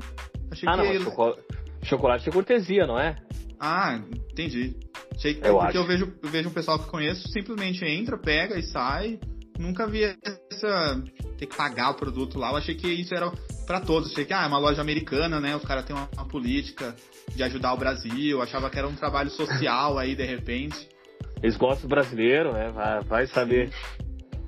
Achei 0.51 0.67
ah, 0.67 0.77
que 0.77 0.99
não, 0.99 1.35
chocolate 1.83 2.27
é 2.27 2.31
cortesia, 2.31 2.87
não 2.87 2.99
é? 2.99 3.15
Ah, 3.59 4.01
entendi. 4.31 4.75
Achei 5.15 5.35
que, 5.35 5.47
eu 5.47 5.53
porque 5.53 5.67
acho. 5.67 5.77
eu 5.77 5.85
vejo, 5.85 6.13
eu 6.21 6.29
vejo 6.29 6.49
um 6.49 6.53
pessoal 6.53 6.79
que 6.79 6.89
conheço 6.89 7.27
simplesmente 7.29 7.85
entra, 7.85 8.17
pega 8.17 8.57
e 8.57 8.63
sai 8.63 9.19
nunca 9.57 9.87
vi 9.87 10.03
essa. 10.03 11.03
ter 11.37 11.47
que 11.47 11.55
pagar 11.55 11.91
o 11.91 11.95
produto 11.95 12.37
lá. 12.37 12.51
Eu 12.51 12.57
achei 12.57 12.75
que 12.75 12.87
isso 12.87 13.13
era 13.13 13.31
para 13.65 13.81
todos. 13.81 14.09
Eu 14.09 14.13
achei 14.13 14.25
que 14.25 14.33
ah, 14.33 14.43
é 14.43 14.47
uma 14.47 14.57
loja 14.57 14.81
americana, 14.81 15.39
né? 15.39 15.55
Os 15.55 15.63
caras 15.63 15.85
têm 15.85 15.95
uma, 15.95 16.09
uma, 16.13 16.25
política 16.25 16.95
de 17.35 17.43
ajudar 17.43 17.73
o 17.73 17.77
Brasil. 17.77 18.37
Eu 18.37 18.41
achava 18.41 18.69
que 18.69 18.77
era 18.77 18.87
um 18.87 18.95
trabalho 18.95 19.29
social 19.29 19.97
aí, 19.97 20.15
de 20.15 20.25
repente. 20.25 20.89
Eles 21.41 21.57
gostam 21.57 21.87
do 21.87 21.93
brasileiro, 21.93 22.53
né? 22.53 22.69
Vai, 22.69 23.01
vai 23.01 23.27
saber. 23.27 23.71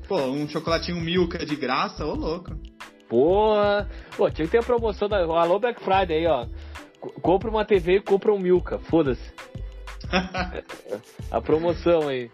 Pô, 0.08 0.22
um 0.22 0.48
chocolatinho 0.48 1.02
Milka 1.02 1.46
de 1.46 1.56
graça, 1.56 2.06
ô 2.06 2.14
louco. 2.14 2.56
Porra! 3.10 3.90
Pô, 4.16 4.30
tinha 4.30 4.46
que 4.46 4.52
ter 4.52 4.60
a 4.60 4.64
promoção 4.64 5.08
da. 5.08 5.18
Alô 5.18 5.60
Black 5.60 5.84
Friday 5.84 6.20
aí, 6.20 6.28
ó. 6.28 6.48
Compra 7.22 7.50
uma 7.50 7.66
TV 7.66 7.98
e 7.98 8.02
compra 8.02 8.34
um 8.34 8.40
Milka, 8.40 8.80
foda-se. 8.80 9.34
a 11.32 11.42
promoção 11.42 12.08
aí. 12.08 12.30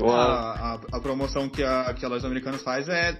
A, 0.00 0.74
a, 0.74 0.80
a, 0.96 1.00
promoção 1.00 1.48
que 1.48 1.62
a, 1.62 1.92
que 1.94 2.04
a 2.04 2.08
Lojas 2.08 2.24
Americanas 2.24 2.62
faz 2.62 2.88
é 2.88 3.16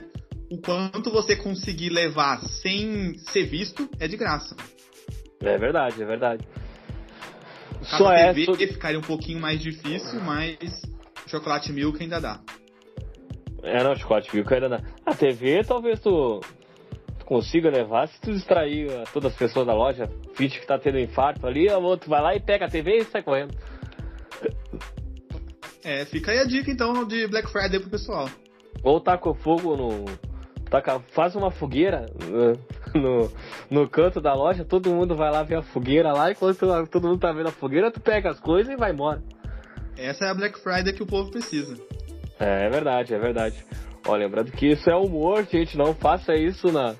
o 0.50 0.58
quanto 0.58 1.10
você 1.10 1.36
conseguir 1.36 1.90
levar 1.90 2.40
sem 2.42 3.16
ser 3.18 3.44
visto 3.44 3.88
é 3.98 4.08
de 4.08 4.16
graça. 4.16 4.56
É 5.40 5.58
verdade, 5.58 6.02
é 6.02 6.06
verdade. 6.06 6.46
Cada 7.90 7.96
Só 7.96 8.10
TV 8.10 8.64
é. 8.64 8.66
ficaria 8.68 8.98
um 8.98 9.02
pouquinho 9.02 9.40
mais 9.40 9.60
difícil, 9.60 10.20
mas 10.20 10.82
chocolate 11.26 11.72
milk 11.72 12.00
ainda 12.00 12.20
dá. 12.20 12.40
É, 13.62 13.82
não, 13.82 13.94
chocolate 13.96 14.34
milk 14.34 14.52
ainda 14.52 14.68
dá. 14.68 14.80
A 15.04 15.14
TV 15.14 15.64
talvez 15.64 16.00
tu, 16.00 16.40
tu 17.18 17.24
consiga 17.24 17.70
levar 17.70 18.06
se 18.08 18.20
tu 18.20 18.32
distrair 18.32 18.86
uh, 18.88 19.04
todas 19.12 19.32
as 19.32 19.38
pessoas 19.38 19.66
da 19.66 19.74
loja, 19.74 20.08
finge 20.34 20.60
que 20.60 20.66
tá 20.66 20.78
tendo 20.78 20.98
infarto 20.98 21.46
ali, 21.46 21.68
o 21.68 21.82
outro 21.82 22.08
vai 22.08 22.20
lá 22.20 22.34
e 22.34 22.40
pega 22.40 22.66
a 22.66 22.68
TV 22.68 22.98
e 22.98 23.04
sai 23.04 23.22
correndo. 23.22 23.54
É, 25.84 26.04
fica 26.04 26.30
aí 26.30 26.38
a 26.38 26.44
dica 26.44 26.70
então 26.70 27.04
de 27.06 27.26
Black 27.26 27.50
Friday 27.50 27.80
pro 27.80 27.90
pessoal. 27.90 28.28
Ou 28.82 29.00
taca 29.00 29.34
fogo 29.34 29.76
no. 29.76 30.04
Taca, 30.70 31.00
faz 31.12 31.36
uma 31.36 31.50
fogueira 31.50 32.06
né, 32.24 32.54
no, 32.94 33.30
no 33.70 33.88
canto 33.88 34.20
da 34.20 34.32
loja, 34.32 34.64
todo 34.64 34.90
mundo 34.90 35.14
vai 35.14 35.30
lá 35.30 35.42
ver 35.42 35.56
a 35.56 35.62
fogueira 35.62 36.12
lá, 36.12 36.30
e 36.30 36.34
quando 36.34 36.56
todo 36.88 37.08
mundo 37.08 37.20
tá 37.20 37.30
vendo 37.30 37.48
a 37.48 37.52
fogueira, 37.52 37.90
tu 37.90 38.00
pega 38.00 38.30
as 38.30 38.40
coisas 38.40 38.72
e 38.72 38.76
vai 38.76 38.90
embora. 38.90 39.22
Essa 39.98 40.24
é 40.24 40.28
a 40.30 40.34
Black 40.34 40.58
Friday 40.60 40.94
que 40.94 41.02
o 41.02 41.06
povo 41.06 41.30
precisa. 41.30 41.76
É, 42.40 42.66
é 42.66 42.70
verdade, 42.70 43.14
é 43.14 43.18
verdade. 43.18 43.62
Ó, 44.06 44.16
lembrando 44.16 44.50
que 44.50 44.66
isso 44.66 44.88
é 44.88 44.96
humor, 44.96 45.44
gente, 45.44 45.76
não 45.76 45.94
faça 45.94 46.34
isso 46.34 46.72
na, 46.72 46.94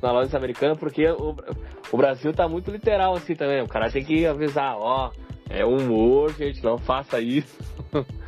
na 0.00 0.10
loja 0.10 0.36
americana, 0.36 0.74
porque 0.74 1.06
o, 1.08 1.36
o 1.92 1.96
Brasil 1.96 2.32
tá 2.32 2.48
muito 2.48 2.70
literal 2.70 3.14
assim 3.14 3.34
também. 3.34 3.62
O 3.62 3.68
cara 3.68 3.90
tem 3.90 4.02
que 4.02 4.26
avisar, 4.26 4.74
ó, 4.76 5.12
é 5.50 5.64
humor, 5.64 6.32
gente, 6.32 6.64
não 6.64 6.78
faça 6.78 7.20
isso. 7.20 7.56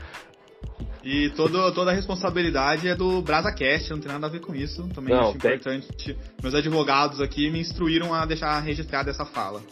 E 1.02 1.30
todo, 1.30 1.72
toda 1.72 1.90
a 1.90 1.94
responsabilidade 1.94 2.88
é 2.88 2.94
do 2.94 3.22
BrasaCast, 3.22 3.90
não 3.90 4.00
tem 4.00 4.12
nada 4.12 4.26
a 4.26 4.30
ver 4.30 4.40
com 4.40 4.54
isso. 4.54 4.86
Também 4.88 5.14
não, 5.14 5.30
acho 5.30 5.38
tem... 5.38 5.54
importante. 5.54 6.16
Meus 6.42 6.54
advogados 6.54 7.20
aqui 7.20 7.50
me 7.50 7.60
instruíram 7.60 8.12
a 8.14 8.26
deixar 8.26 8.60
registrada 8.60 9.10
essa 9.10 9.24
fala. 9.24 9.62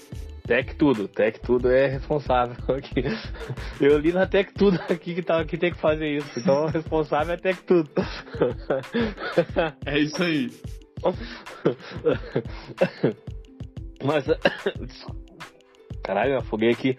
Tech 0.47 0.75
Tudo, 0.77 1.07
Tech 1.07 1.39
Tudo 1.41 1.71
é 1.71 1.87
responsável 1.87 2.57
aqui. 2.75 3.05
Eu 3.79 3.99
li 3.99 4.13
na 4.13 4.27
Tech 4.27 4.51
Tudo 4.55 4.81
aqui 4.89 5.15
que, 5.15 5.23
tá, 5.23 5.45
que 5.45 5.59
tem 5.59 5.71
que 5.71 5.79
fazer 5.79 6.17
isso. 6.17 6.39
Então 6.39 6.65
o 6.65 6.69
responsável 6.69 7.35
é 7.35 7.37
Tech 7.37 7.63
Tudo. 7.63 7.91
É 9.85 9.99
isso 9.99 10.23
aí. 10.23 10.51
Mas. 14.03 14.25
Caralho, 16.03 16.33
eu 16.33 16.39
afoguei 16.39 16.71
aqui. 16.71 16.97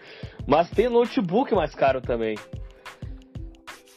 Mas 0.48 0.70
tem 0.70 0.88
notebook 0.88 1.54
mais 1.56 1.74
caro 1.74 2.02
também. 2.02 2.38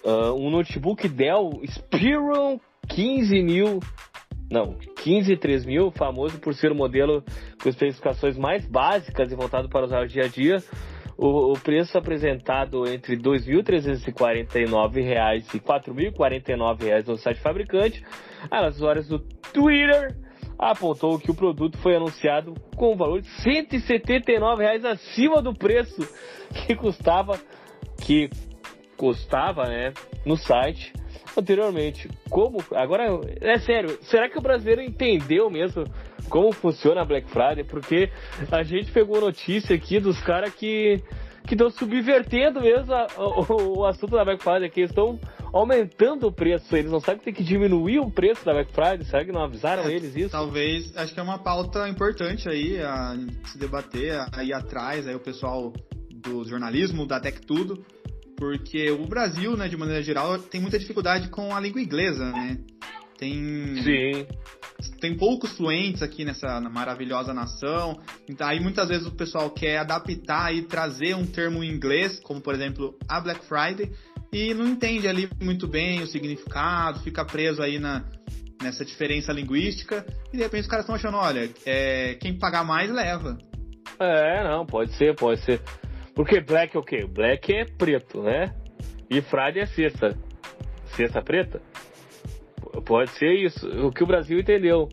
Uh, 0.05 0.35
um 0.35 0.51
notebook 0.51 1.09
Dell 1.09 1.61
Spiron 1.65 2.59
15 2.89 3.43
mil, 3.43 3.79
não, 4.51 4.75
15 5.03 5.39
mil, 5.67 5.91
famoso 5.93 6.39
por 6.41 6.55
ser 6.55 6.73
o 6.73 6.75
modelo 6.75 7.23
com 7.63 7.69
especificações 7.69 8.37
mais 8.37 8.67
básicas 8.67 9.31
e 9.31 9.37
voltado 9.37 9.69
para 9.69 9.87
usar 9.87 10.03
o 10.03 10.09
dia 10.09 10.25
a 10.25 10.29
dia. 10.29 10.57
O, 11.17 11.53
o 11.53 11.59
preço 11.59 11.97
apresentado 11.97 12.87
entre 12.89 13.15
R$ 13.15 13.23
2.349 13.23 14.97
e 14.97 15.03
R$ 15.03 15.61
4.049 15.61 17.07
no 17.07 17.17
site 17.17 17.41
fabricante. 17.41 18.05
As 18.51 18.77
usuárias 18.77 19.07
do 19.07 19.21
Twitter 19.53 20.17
apontou 20.59 21.19
que 21.19 21.31
o 21.31 21.35
produto 21.35 21.79
foi 21.79 21.97
anunciado 21.97 22.55
com 22.77 22.93
um 22.93 22.97
valor 22.97 23.21
de 23.21 23.29
179 23.29 24.63
reais 24.63 24.85
acima 24.85 25.41
do 25.41 25.55
preço 25.55 26.03
que 26.67 26.75
custava 26.75 27.39
que 28.05 28.29
custava, 29.03 29.65
né, 29.65 29.93
no 30.25 30.37
site 30.37 30.93
anteriormente. 31.37 32.09
Como 32.31 32.63
agora 32.73 33.05
é 33.41 33.59
sério, 33.59 33.99
será 34.03 34.29
que 34.29 34.39
o 34.39 34.41
brasileiro 34.41 34.81
entendeu 34.81 35.51
mesmo 35.51 35.85
como 36.29 36.53
funciona 36.53 37.03
a 37.03 37.05
Black 37.05 37.29
Friday? 37.29 37.65
Porque 37.65 38.09
a 38.49 38.63
gente 38.63 38.93
pegou 38.93 39.21
notícia 39.21 39.75
aqui 39.75 39.99
dos 39.99 40.21
caras 40.21 40.55
que 40.55 41.03
que 41.45 41.55
estão 41.55 41.69
subvertendo 41.71 42.61
mesmo 42.61 42.95
a, 42.95 43.09
o, 43.19 43.79
o, 43.79 43.85
assunto 43.85 44.13
da 44.13 44.25
Black 44.25 44.41
Friday, 44.41 44.71
que 44.71 44.83
estão 44.83 45.19
aumentando 45.53 46.29
o 46.29 46.33
preço. 46.33 46.77
Eles 46.77 46.93
não 46.93 47.01
sabem 47.01 47.19
que 47.19 47.25
tem 47.25 47.35
que 47.35 47.43
diminuir 47.43 47.99
o 47.99 48.09
preço 48.09 48.45
da 48.45 48.53
Black 48.53 48.73
Friday? 48.73 49.05
Será 49.05 49.25
que 49.25 49.33
não 49.33 49.43
avisaram 49.43 49.83
é, 49.83 49.93
eles 49.93 50.15
isso? 50.15 50.31
Talvez, 50.31 50.97
acho 50.97 51.13
que 51.13 51.19
é 51.19 51.23
uma 51.23 51.39
pauta 51.39 51.89
importante 51.89 52.49
aí 52.49 52.81
a 52.81 53.17
se 53.47 53.59
debater, 53.59 54.25
a 54.33 54.45
ir 54.45 54.53
atrás, 54.53 55.09
aí 55.09 55.17
o 55.17 55.21
pessoal 55.21 55.73
do 56.09 56.45
jornalismo, 56.45 57.09
da 57.09 57.19
Tech 57.19 57.41
Tudo, 57.41 57.85
porque 58.43 58.91
o 58.91 59.07
Brasil, 59.07 59.57
né, 59.57 59.69
de 59.69 59.77
maneira 59.77 60.03
geral, 60.03 60.37
tem 60.37 60.61
muita 60.61 60.77
dificuldade 60.77 61.29
com 61.29 61.55
a 61.55 61.61
língua 61.61 61.81
inglesa, 61.81 62.29
né? 62.33 62.59
Tem. 63.17 63.77
Sim. 63.77 64.27
Tem 65.01 65.17
poucos 65.17 65.53
fluentes 65.57 66.03
aqui 66.03 66.25
nessa 66.25 66.61
maravilhosa 66.63 67.33
nação. 67.33 68.01
Então, 68.29 68.45
aí 68.45 68.59
muitas 68.59 68.89
vezes 68.89 69.07
o 69.07 69.13
pessoal 69.13 69.49
quer 69.49 69.79
adaptar 69.79 70.53
e 70.53 70.63
trazer 70.63 71.15
um 71.15 71.25
termo 71.25 71.63
em 71.63 71.71
inglês, 71.71 72.19
como 72.19 72.41
por 72.41 72.53
exemplo 72.53 72.99
a 73.09 73.21
Black 73.21 73.45
Friday, 73.45 73.93
e 74.33 74.53
não 74.55 74.67
entende 74.67 75.07
ali 75.07 75.31
muito 75.41 75.69
bem 75.69 76.03
o 76.03 76.07
significado, 76.09 76.99
fica 76.99 77.25
preso 77.25 77.63
aí 77.63 77.79
na, 77.79 78.05
nessa 78.61 78.85
diferença 78.85 79.33
linguística, 79.33 80.05
e 80.33 80.37
de 80.37 80.43
repente 80.43 80.63
os 80.63 80.69
caras 80.69 80.85
estão 80.85 80.97
achando, 80.97 81.17
olha, 81.17 81.49
é, 81.65 82.17
quem 82.21 82.37
pagar 82.37 82.65
mais 82.65 82.91
leva. 82.91 83.39
É, 84.01 84.43
não, 84.43 84.67
pode 84.67 84.93
ser, 84.95 85.15
pode 85.15 85.41
ser. 85.45 85.61
Porque 86.15 86.41
black 86.41 86.77
é 86.77 86.81
o 86.81 86.83
quê? 86.83 87.07
Black 87.07 87.53
é 87.53 87.65
preto, 87.65 88.23
né? 88.23 88.55
E 89.09 89.21
Friday 89.21 89.63
é 89.63 89.67
sexta. 89.67 90.17
Sexta 90.97 91.23
preta? 91.23 91.61
Pode 92.85 93.11
ser 93.13 93.33
isso. 93.33 93.67
O 93.87 93.93
que 93.93 94.03
o 94.03 94.07
Brasil 94.07 94.39
entendeu. 94.39 94.89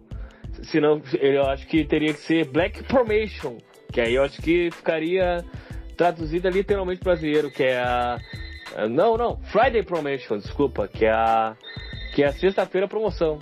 Senão, 0.64 1.02
eu 1.20 1.44
acho 1.44 1.68
que 1.68 1.86
teria 1.86 2.14
que 2.14 2.20
ser 2.22 2.46
Black 2.46 2.84
Formation. 2.84 3.58
Que 3.92 4.02
aí 4.02 4.16
eu 4.16 4.24
acho 4.24 4.42
que 4.42 4.70
ficaria 4.72 5.44
traduzida 5.98 6.50
literalmente 6.50 7.04
brasileiro, 7.04 7.50
que 7.50 7.64
é 7.64 7.80
a. 7.80 8.20
Não, 8.90 9.18
não, 9.18 9.38
Friday 9.52 9.84
Promotion, 9.84 10.38
desculpa, 10.38 10.88
que 10.88 11.06
é 11.06 11.12
a. 11.12 11.56
Que 12.14 12.24
é 12.24 12.28
a 12.28 12.34
sexta-feira 12.34 12.88
promoção. 12.88 13.40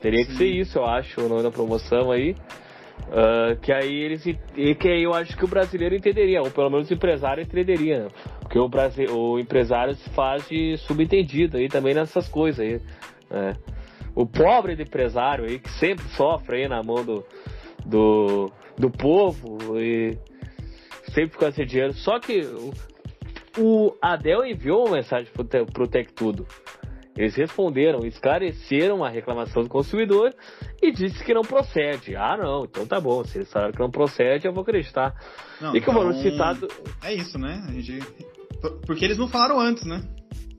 Teria 0.00 0.24
que 0.24 0.32
Sim. 0.32 0.38
ser 0.38 0.46
isso, 0.46 0.78
eu 0.78 0.84
acho, 0.84 1.20
o 1.20 1.28
nome 1.28 1.42
da 1.42 1.50
promoção 1.50 2.10
aí. 2.10 2.36
Uh, 3.06 3.56
que 3.60 3.72
aí 3.72 3.94
eles 3.94 4.24
que 4.24 4.88
aí 4.88 5.04
eu 5.04 5.14
acho 5.14 5.36
que 5.36 5.44
o 5.44 5.48
brasileiro 5.48 5.94
entenderia, 5.94 6.42
ou 6.42 6.50
pelo 6.50 6.68
menos 6.68 6.90
o 6.90 6.94
empresário 6.94 7.42
entenderia. 7.42 8.08
Porque 8.40 8.58
o, 8.58 8.68
Brasil, 8.68 9.16
o 9.16 9.38
empresário 9.38 9.94
se 9.94 10.08
faz 10.10 10.48
de 10.48 10.76
subentendido 10.78 11.56
aí 11.56 11.68
também 11.68 11.94
nessas 11.94 12.28
coisas 12.28 12.60
aí. 12.60 12.80
Né? 13.30 13.54
O 14.14 14.26
pobre 14.26 14.74
do 14.74 14.82
empresário 14.82 15.44
aí 15.44 15.58
que 15.58 15.70
sempre 15.70 16.04
sofre 16.10 16.62
aí 16.62 16.68
na 16.68 16.82
mão 16.82 17.04
do, 17.04 17.24
do, 17.84 18.50
do 18.76 18.90
povo 18.90 19.78
e 19.80 20.16
sempre 21.12 21.30
fica 21.30 21.52
sem 21.52 21.66
dinheiro. 21.66 21.92
Só 21.92 22.18
que 22.18 22.42
o, 23.58 23.94
Adel 24.02 24.44
enviou 24.44 24.86
uma 24.86 24.96
mensagem 24.96 25.30
pro, 25.32 25.44
pro 25.66 25.88
Tech 25.88 26.12
Tudo. 26.12 26.46
Eles 27.16 27.34
responderam, 27.34 28.04
esclareceram 28.04 29.02
a 29.02 29.08
reclamação 29.08 29.62
do 29.62 29.68
consumidor 29.68 30.34
e 30.82 30.92
disse 30.92 31.24
que 31.24 31.32
não 31.32 31.42
procede. 31.42 32.14
Ah, 32.14 32.36
não, 32.36 32.64
então 32.64 32.86
tá 32.86 33.00
bom. 33.00 33.24
Se 33.24 33.38
eles 33.38 33.50
falaram 33.50 33.72
que 33.72 33.78
não 33.78 33.90
procede, 33.90 34.46
eu 34.46 34.52
vou 34.52 34.62
acreditar. 34.62 35.14
Não, 35.60 35.70
e 35.70 35.80
que 35.80 35.90
então... 35.90 35.94
o 35.94 35.98
valor 35.98 36.14
citado. 36.14 36.68
É 37.02 37.14
isso, 37.14 37.38
né? 37.38 37.66
Gente... 37.78 38.06
Porque 38.86 39.04
eles 39.04 39.16
não 39.16 39.28
falaram 39.28 39.58
antes, 39.58 39.84
né? 39.84 40.02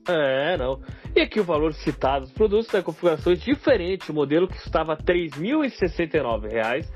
É, 0.08 0.56
não. 0.56 0.80
E 1.14 1.20
aqui 1.20 1.38
o 1.38 1.44
valor 1.44 1.74
citado 1.74 2.24
dos 2.24 2.32
produtos 2.32 2.72
da 2.72 2.82
configuração 2.82 3.32
é 3.32 3.36
diferente. 3.36 4.10
O 4.10 4.14
modelo 4.14 4.48
que 4.48 4.56
estava 4.56 4.94
R$ 4.94 5.02
3.069 5.02 6.86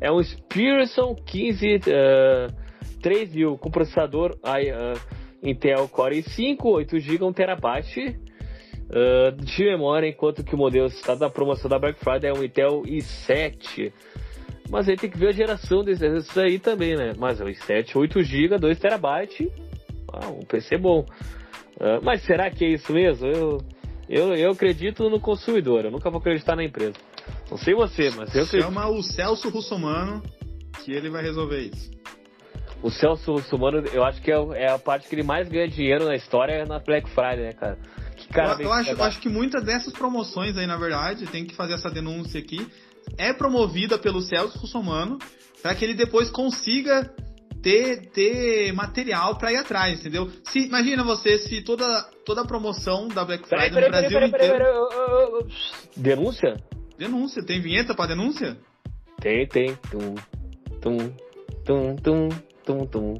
é 0.00 0.10
um 0.10 0.22
Spirison 0.22 1.14
15 1.14 1.76
uh, 1.76 3.00
3000 3.02 3.58
com 3.58 3.70
processador 3.70 4.36
uh, 4.42 4.98
Intel 5.42 5.86
Core 5.88 6.22
i5, 6.22 6.64
8 6.64 6.98
GB, 6.98 7.24
1 7.24 7.32
TB 7.32 8.23
uh, 8.94 9.32
de 9.32 9.64
memória, 9.64 10.08
enquanto 10.08 10.44
que 10.44 10.54
o 10.54 10.58
modelo 10.58 10.88
citado 10.88 11.20
na 11.20 11.28
promoção 11.28 11.68
da 11.68 11.78
Black 11.78 11.98
Friday 11.98 12.30
é 12.30 12.32
um 12.32 12.44
Intel 12.44 12.82
i7. 12.82 13.92
Mas 14.70 14.88
aí 14.88 14.96
tem 14.96 15.10
que 15.10 15.18
ver 15.18 15.28
a 15.28 15.32
geração 15.32 15.84
desses 15.84 16.36
aí 16.38 16.58
também, 16.58 16.96
né? 16.96 17.12
Mas 17.18 17.40
é 17.40 17.44
o 17.44 17.48
i7, 17.48 17.96
8 17.96 18.22
GB, 18.22 18.58
2 18.58 18.78
TB, 18.78 19.52
ah, 20.12 20.28
um 20.28 20.44
PC 20.44 20.78
bom. 20.78 21.00
Uh, 21.76 22.00
mas 22.02 22.22
será 22.22 22.50
que 22.50 22.64
é 22.64 22.68
isso 22.68 22.92
mesmo? 22.92 23.26
Eu, 23.26 23.58
eu, 24.08 24.34
eu 24.34 24.50
acredito 24.52 25.10
no 25.10 25.20
consumidor, 25.20 25.84
eu 25.84 25.90
nunca 25.90 26.08
vou 26.08 26.20
acreditar 26.20 26.54
na 26.54 26.64
empresa. 26.64 26.94
Não 27.50 27.58
sei 27.58 27.74
você, 27.74 28.10
mas 28.10 28.34
eu 28.34 28.44
acredito. 28.44 28.62
Chama 28.62 28.88
o 28.88 29.02
Celso 29.02 29.48
Russomano 29.48 30.22
que 30.84 30.92
ele 30.92 31.10
vai 31.10 31.22
resolver 31.22 31.60
isso. 31.60 31.90
O 32.82 32.90
Celso 32.90 33.32
Russomano, 33.32 33.78
eu 33.92 34.04
acho 34.04 34.20
que 34.20 34.30
é, 34.30 34.36
é 34.54 34.70
a 34.70 34.78
parte 34.78 35.08
que 35.08 35.14
ele 35.14 35.22
mais 35.22 35.48
ganha 35.48 35.66
dinheiro 35.66 36.04
na 36.04 36.14
história 36.14 36.52
é 36.52 36.66
na 36.66 36.78
Black 36.78 37.08
Friday, 37.08 37.46
né, 37.46 37.52
cara? 37.54 37.78
Cara, 38.32 38.54
eu, 38.54 38.66
eu 38.66 38.72
acho, 38.72 38.90
eu 38.90 39.02
acho 39.04 39.20
que 39.20 39.28
muitas 39.28 39.64
dessas 39.64 39.92
promoções 39.92 40.56
aí, 40.56 40.66
na 40.66 40.76
verdade, 40.76 41.26
tem 41.26 41.44
que 41.44 41.54
fazer 41.54 41.74
essa 41.74 41.90
denúncia 41.90 42.40
aqui, 42.40 42.66
é 43.18 43.32
promovida 43.32 43.98
pelo 43.98 44.20
Celso 44.20 44.58
Russomano 44.58 45.18
para 45.62 45.74
que 45.74 45.84
ele 45.84 45.94
depois 45.94 46.30
consiga 46.30 47.10
ter, 47.62 48.10
ter 48.10 48.72
material 48.72 49.36
para 49.36 49.52
ir 49.52 49.56
atrás, 49.56 50.00
entendeu? 50.00 50.30
Se, 50.44 50.66
imagina 50.66 51.02
você 51.02 51.38
se 51.38 51.62
toda, 51.62 52.02
toda 52.24 52.42
a 52.42 52.46
promoção 52.46 53.08
da 53.08 53.24
Black 53.24 53.48
Friday 53.48 53.70
peraí, 53.70 53.90
peraí, 53.90 54.02
no 54.02 54.10
Brasil 54.10 54.20
peraí, 54.20 54.28
inteiro... 54.28 55.48
Denúncia? 55.96 56.56
Denúncia. 56.98 57.42
Tem 57.42 57.60
vinheta 57.60 57.94
para 57.94 58.08
denúncia? 58.08 58.56
Tem, 59.20 59.46
tem. 59.48 59.74
Tum, 59.90 60.14
tum, 60.80 61.16
tum, 61.64 61.96
tum, 61.96 62.28
tum, 62.64 62.86
tum. 62.86 63.14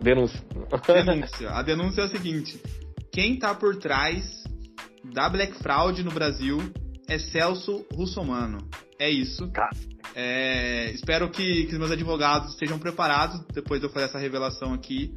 Denúncia. 0.00 0.40
Denúncia. 0.86 1.50
A 1.50 1.62
denúncia 1.62 2.02
é 2.02 2.04
a 2.04 2.08
seguinte 2.08 2.60
quem 3.14 3.34
está 3.34 3.54
por 3.54 3.76
trás 3.76 4.42
da 5.04 5.28
Black 5.28 5.56
Fraud 5.62 6.02
no 6.02 6.10
Brasil 6.10 6.58
é 7.06 7.16
Celso 7.16 7.86
Russomano. 7.94 8.58
É 8.98 9.08
isso. 9.08 9.46
Tá. 9.52 9.70
É, 10.16 10.90
espero 10.90 11.30
que, 11.30 11.66
que 11.66 11.78
meus 11.78 11.92
advogados 11.92 12.50
estejam 12.50 12.76
preparados 12.76 13.40
depois 13.54 13.80
de 13.80 13.86
eu 13.86 13.92
fazer 13.92 14.06
essa 14.06 14.18
revelação 14.18 14.74
aqui. 14.74 15.14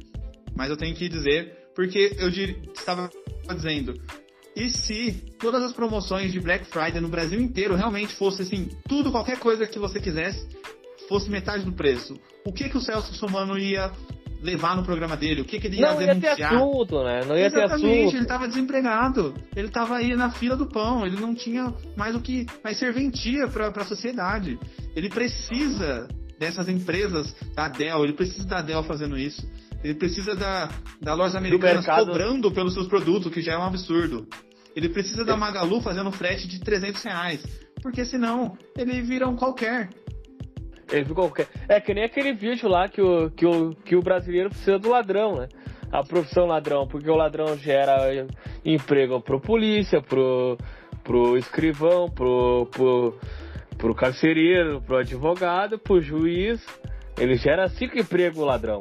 Mas 0.56 0.70
eu 0.70 0.76
tenho 0.76 0.94
que 0.94 1.08
dizer, 1.08 1.70
porque 1.74 2.16
eu 2.18 2.28
estava 2.28 3.10
dizendo, 3.52 3.94
e 4.54 4.70
se 4.70 5.12
todas 5.40 5.60
as 5.64 5.72
promoções 5.72 6.30
de 6.30 6.38
Black 6.38 6.66
Friday 6.66 7.00
no 7.00 7.08
Brasil 7.08 7.40
inteiro 7.40 7.74
realmente 7.74 8.14
fosse 8.14 8.42
assim, 8.42 8.68
tudo, 8.88 9.10
qualquer 9.10 9.40
coisa 9.40 9.66
que 9.66 9.78
você 9.78 9.98
quisesse, 9.98 10.48
fosse 11.08 11.28
metade 11.28 11.64
do 11.64 11.72
preço, 11.72 12.16
o 12.46 12.52
que, 12.52 12.68
que 12.68 12.76
o 12.76 12.80
Celso 12.80 13.10
Russomano 13.10 13.58
ia 13.58 13.90
levar 14.42 14.76
no 14.76 14.84
programa 14.84 15.16
dele, 15.16 15.40
o 15.40 15.44
que, 15.44 15.58
que 15.58 15.66
ele 15.66 15.76
ia 15.76 15.90
não 15.90 15.98
denunciar. 15.98 16.12
Não 16.12 16.18
ia 16.18 16.36
ter 16.36 16.56
assunto, 16.56 17.04
né? 17.04 17.20
Não 17.24 17.36
ia 17.36 17.46
Exatamente, 17.46 17.80
ter 17.80 17.98
assunto. 17.98 18.14
ele 18.14 18.22
estava 18.22 18.48
desempregado. 18.48 19.34
Ele 19.56 19.68
estava 19.68 19.96
aí 19.96 20.14
na 20.14 20.30
fila 20.30 20.56
do 20.56 20.66
pão, 20.66 21.04
ele 21.04 21.20
não 21.20 21.34
tinha 21.34 21.74
mais 21.96 22.14
o 22.14 22.20
que 22.20 22.46
mais 22.62 22.78
serventia 22.78 23.48
para 23.48 23.68
a 23.68 23.84
sociedade. 23.84 24.58
Ele 24.94 25.08
precisa 25.08 26.08
dessas 26.38 26.68
empresas, 26.68 27.34
da 27.54 27.68
Dell, 27.68 28.04
ele 28.04 28.12
precisa 28.12 28.46
da 28.46 28.62
Dell 28.62 28.82
fazendo 28.84 29.18
isso. 29.18 29.46
Ele 29.82 29.94
precisa 29.94 30.34
da, 30.34 30.70
da 31.00 31.14
lojas 31.14 31.36
americanas 31.36 31.86
cobrando 31.86 32.50
pelos 32.50 32.74
seus 32.74 32.88
produtos, 32.88 33.32
que 33.32 33.40
já 33.40 33.52
é 33.52 33.58
um 33.58 33.62
absurdo. 33.62 34.26
Ele 34.74 34.88
precisa 34.88 35.24
da 35.24 35.36
Magalu 35.36 35.80
fazendo 35.80 36.10
frete 36.12 36.46
de 36.46 36.60
300 36.60 37.02
reais. 37.02 37.42
Porque 37.82 38.04
senão 38.04 38.56
ele 38.76 39.00
vira 39.02 39.28
um 39.28 39.36
qualquer. 39.36 39.88
Ficou. 40.88 41.32
É 41.68 41.80
que 41.80 41.92
nem 41.92 42.04
aquele 42.04 42.32
vídeo 42.32 42.68
lá 42.68 42.88
que 42.88 43.00
o, 43.00 43.30
que 43.30 43.46
o, 43.46 43.74
que 43.84 43.96
o 43.96 44.02
brasileiro 44.02 44.48
precisa 44.48 44.78
do 44.78 44.88
ladrão, 44.88 45.36
né? 45.36 45.48
A 45.92 46.02
profissão 46.02 46.46
ladrão, 46.46 46.86
porque 46.86 47.10
o 47.10 47.14
ladrão 47.14 47.56
gera 47.56 48.26
emprego 48.64 49.20
pro 49.20 49.40
polícia, 49.40 50.02
pro, 50.02 50.58
pro 51.02 51.36
escrivão, 51.36 52.08
pro, 52.10 52.66
pro, 52.70 53.18
pro 53.76 53.94
carcereiro, 53.94 54.82
pro 54.82 54.98
advogado, 54.98 55.78
pro 55.78 56.00
juiz. 56.00 56.64
Ele 57.18 57.36
gera 57.36 57.68
cinco 57.68 57.98
empregos 57.98 58.44
ladrão. 58.44 58.80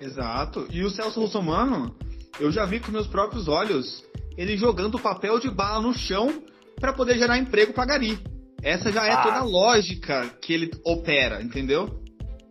Exato. 0.00 0.66
E 0.70 0.84
o 0.84 0.90
Celso 0.90 1.20
Russomano, 1.20 1.94
eu 2.38 2.52
já 2.52 2.64
vi 2.64 2.80
com 2.80 2.92
meus 2.92 3.06
próprios 3.06 3.48
olhos 3.48 4.06
ele 4.36 4.56
jogando 4.56 4.98
papel 5.00 5.40
de 5.40 5.50
bala 5.50 5.82
no 5.82 5.92
chão 5.92 6.42
para 6.80 6.92
poder 6.92 7.18
gerar 7.18 7.38
emprego 7.38 7.72
pra 7.72 7.84
Gari. 7.84 8.18
Essa 8.62 8.90
já 8.90 9.06
é 9.06 9.12
ah. 9.12 9.22
toda 9.22 9.36
a 9.36 9.44
lógica 9.44 10.28
que 10.42 10.52
ele 10.52 10.70
opera, 10.84 11.40
entendeu? 11.42 12.02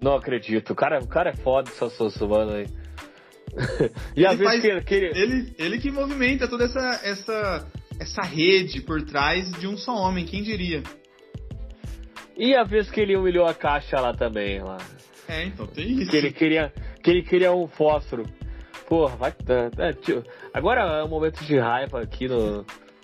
Não 0.02 0.16
acredito. 0.16 0.72
O 0.72 0.76
cara, 0.76 1.00
o 1.00 1.08
cara 1.08 1.32
é 1.32 1.36
foda, 1.36 1.70
essa 1.70 1.90
Sussumano 1.90 2.54
aí. 2.54 2.66
e 4.16 4.26
ele, 4.26 4.44
faz, 4.44 4.62
que, 4.62 4.82
que 4.82 4.96
ele... 4.96 5.20
ele... 5.20 5.56
ele 5.58 5.80
que 5.80 5.92
movimenta 5.92 6.48
toda 6.48 6.66
essa, 6.66 7.02
essa, 7.04 7.68
essa 8.00 8.22
rede 8.22 8.82
por 8.82 9.02
trás 9.02 9.52
de 9.54 9.68
um 9.68 9.78
só 9.78 9.94
homem, 9.94 10.26
quem 10.26 10.44
diria? 10.44 10.84
E 12.38 12.56
a 12.56 12.64
vez 12.64 12.90
que 12.90 13.02
ele 13.02 13.16
humilhou 13.16 13.48
a 13.48 13.54
caixa 13.54 14.00
lá 14.00 14.14
também, 14.14 14.62
lá. 14.62 14.78
É, 15.28 15.44
então 15.44 15.66
tem 15.66 16.00
isso. 16.00 16.12
Que 16.12 16.18
ele 16.18 16.32
queria, 16.32 16.72
que 17.04 17.10
ele 17.10 17.24
queria 17.24 17.52
um 17.52 17.68
fósforo. 17.68 18.24
Porra, 18.88 19.16
vai. 19.18 19.34
É, 19.80 19.92
tio, 19.94 20.24
agora 20.54 21.00
é 21.00 21.04
um 21.04 21.10
momento 21.10 21.44
de 21.44 21.58
raiva 21.58 22.02
aqui 22.02 22.28
no, 22.28 22.64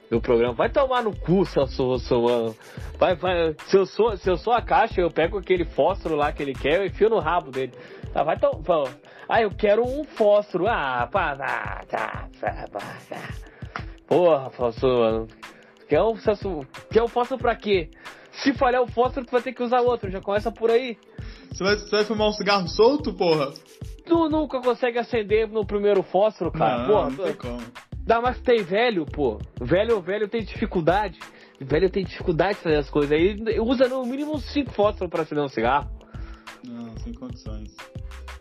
no 0.10 0.22
programa. 0.22 0.54
Vai 0.54 0.70
tomar 0.70 1.04
no 1.04 1.16
cu, 1.16 1.46
Celso 1.46 1.84
Russomano. 1.86 2.56
Vai, 2.98 3.16
vai. 3.16 3.56
Se 3.66 3.78
eu, 3.78 3.86
sou, 3.86 4.16
se 4.18 4.30
eu 4.30 4.38
sou 4.38 4.54
a 4.54 4.62
caixa, 4.62 5.02
eu 5.02 5.10
pego 5.10 5.38
aquele 5.38 5.66
fósforo 5.66 6.16
lá 6.16 6.32
que 6.32 6.44
ele 6.44 6.54
quer 6.54 6.82
e 6.82 6.88
enfio 6.88 7.10
no 7.10 7.20
rabo 7.20 7.52
dele. 7.52 7.74
Tá, 8.14 8.24
vai 8.24 8.38
tomar. 8.38 8.90
Ah, 9.28 9.42
eu 9.42 9.52
quero 9.52 9.84
um 9.84 10.04
fósforo. 10.04 10.68
Ah, 10.68 11.08
pá, 11.12 11.36
tá, 11.36 11.84
tá, 11.90 12.30
tá. 12.72 13.30
Porra, 14.08 14.50
fósforo, 14.52 15.28
Quer 15.88 16.02
um, 16.02 16.16
quer 16.92 17.04
um 17.04 17.08
fósforo 17.08 17.40
pra 17.40 17.56
quê? 17.56 17.90
Se 18.32 18.54
falhar 18.54 18.82
o 18.82 18.88
fósforo, 18.88 19.26
tu 19.26 19.32
vai 19.32 19.42
ter 19.42 19.54
que 19.54 19.64
usar 19.64 19.82
outro. 19.82 20.10
Já 20.10 20.22
começa 20.22 20.52
por 20.52 20.72
aí. 20.72 20.98
Você 21.52 21.64
vai, 21.64 21.76
você 21.76 21.90
vai 21.90 22.06
fumar 22.06 22.30
um 22.30 22.32
cigarro 22.32 22.68
solto, 22.68 23.14
porra? 23.14 23.54
Tu 24.06 24.30
nunca 24.30 24.60
consegue 24.60 24.98
acender 24.98 25.48
no 25.48 25.66
primeiro 25.66 26.02
fósforo, 26.04 26.52
cara. 26.52 26.80
Não, 26.80 26.88
porra, 26.88 27.10
não 27.10 27.18
tem 27.18 27.34
como. 27.36 27.62
Dá 28.06 28.34
que 28.34 28.42
tem 28.42 28.64
velho, 28.64 29.06
pô. 29.06 29.40
Velho, 29.62 30.02
velho 30.02 30.28
tem 30.28 30.44
dificuldade. 30.44 31.18
Velho 31.60 31.90
tem 31.90 32.04
dificuldade 32.04 32.58
de 32.58 32.64
fazer 32.64 32.76
as 32.76 32.90
coisas. 32.90 33.12
Aí 33.12 33.60
usa 33.60 33.88
no 33.88 34.06
mínimo 34.06 34.38
cinco 34.40 34.72
fósforos 34.72 35.10
pra 35.10 35.22
acender 35.22 35.44
um 35.44 35.48
cigarro. 35.48 35.90
Não, 36.68 36.98
sem 36.98 37.14
condições. 37.14 37.74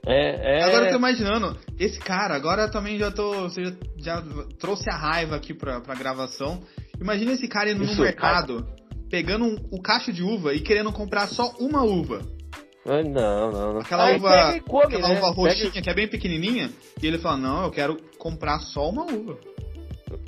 É, 0.04 0.58
é... 0.58 0.64
Agora 0.64 0.86
eu 0.86 0.90
tô 0.90 0.96
imaginando, 0.98 1.56
esse 1.78 2.00
cara, 2.00 2.34
agora 2.34 2.68
também 2.68 2.98
já 2.98 3.12
tô. 3.12 3.42
Você 3.42 3.64
já, 3.64 3.72
já 3.98 4.22
trouxe 4.58 4.90
a 4.90 4.96
raiva 4.96 5.36
aqui 5.36 5.54
pra, 5.54 5.80
pra 5.80 5.94
gravação. 5.94 6.60
Imagina 7.00 7.32
esse 7.32 7.46
cara 7.46 7.70
indo 7.70 7.84
Isso, 7.84 7.96
no 7.96 8.02
mercado, 8.02 8.64
cara. 8.64 8.76
pegando 9.08 9.44
um, 9.44 9.56
o 9.70 9.80
cacho 9.80 10.12
de 10.12 10.22
uva 10.22 10.54
e 10.54 10.60
querendo 10.60 10.92
comprar 10.92 11.28
só 11.28 11.52
uma 11.60 11.84
uva. 11.84 12.20
Não, 12.84 13.50
não, 13.52 13.72
não. 13.74 13.78
Aquela 13.78 14.06
Aí 14.06 14.16
uva, 14.16 14.60
come, 14.66 14.96
aquela 14.96 15.08
né? 15.08 15.18
uva 15.18 15.30
roxinha 15.30 15.70
pega... 15.70 15.82
que 15.82 15.90
é 15.90 15.94
bem 15.94 16.08
pequenininha. 16.08 16.70
E 17.00 17.06
ele 17.06 17.18
fala, 17.18 17.36
não, 17.36 17.64
eu 17.64 17.70
quero 17.70 17.96
comprar 18.18 18.58
só 18.58 18.88
uma 18.88 19.04
uva. 19.04 19.38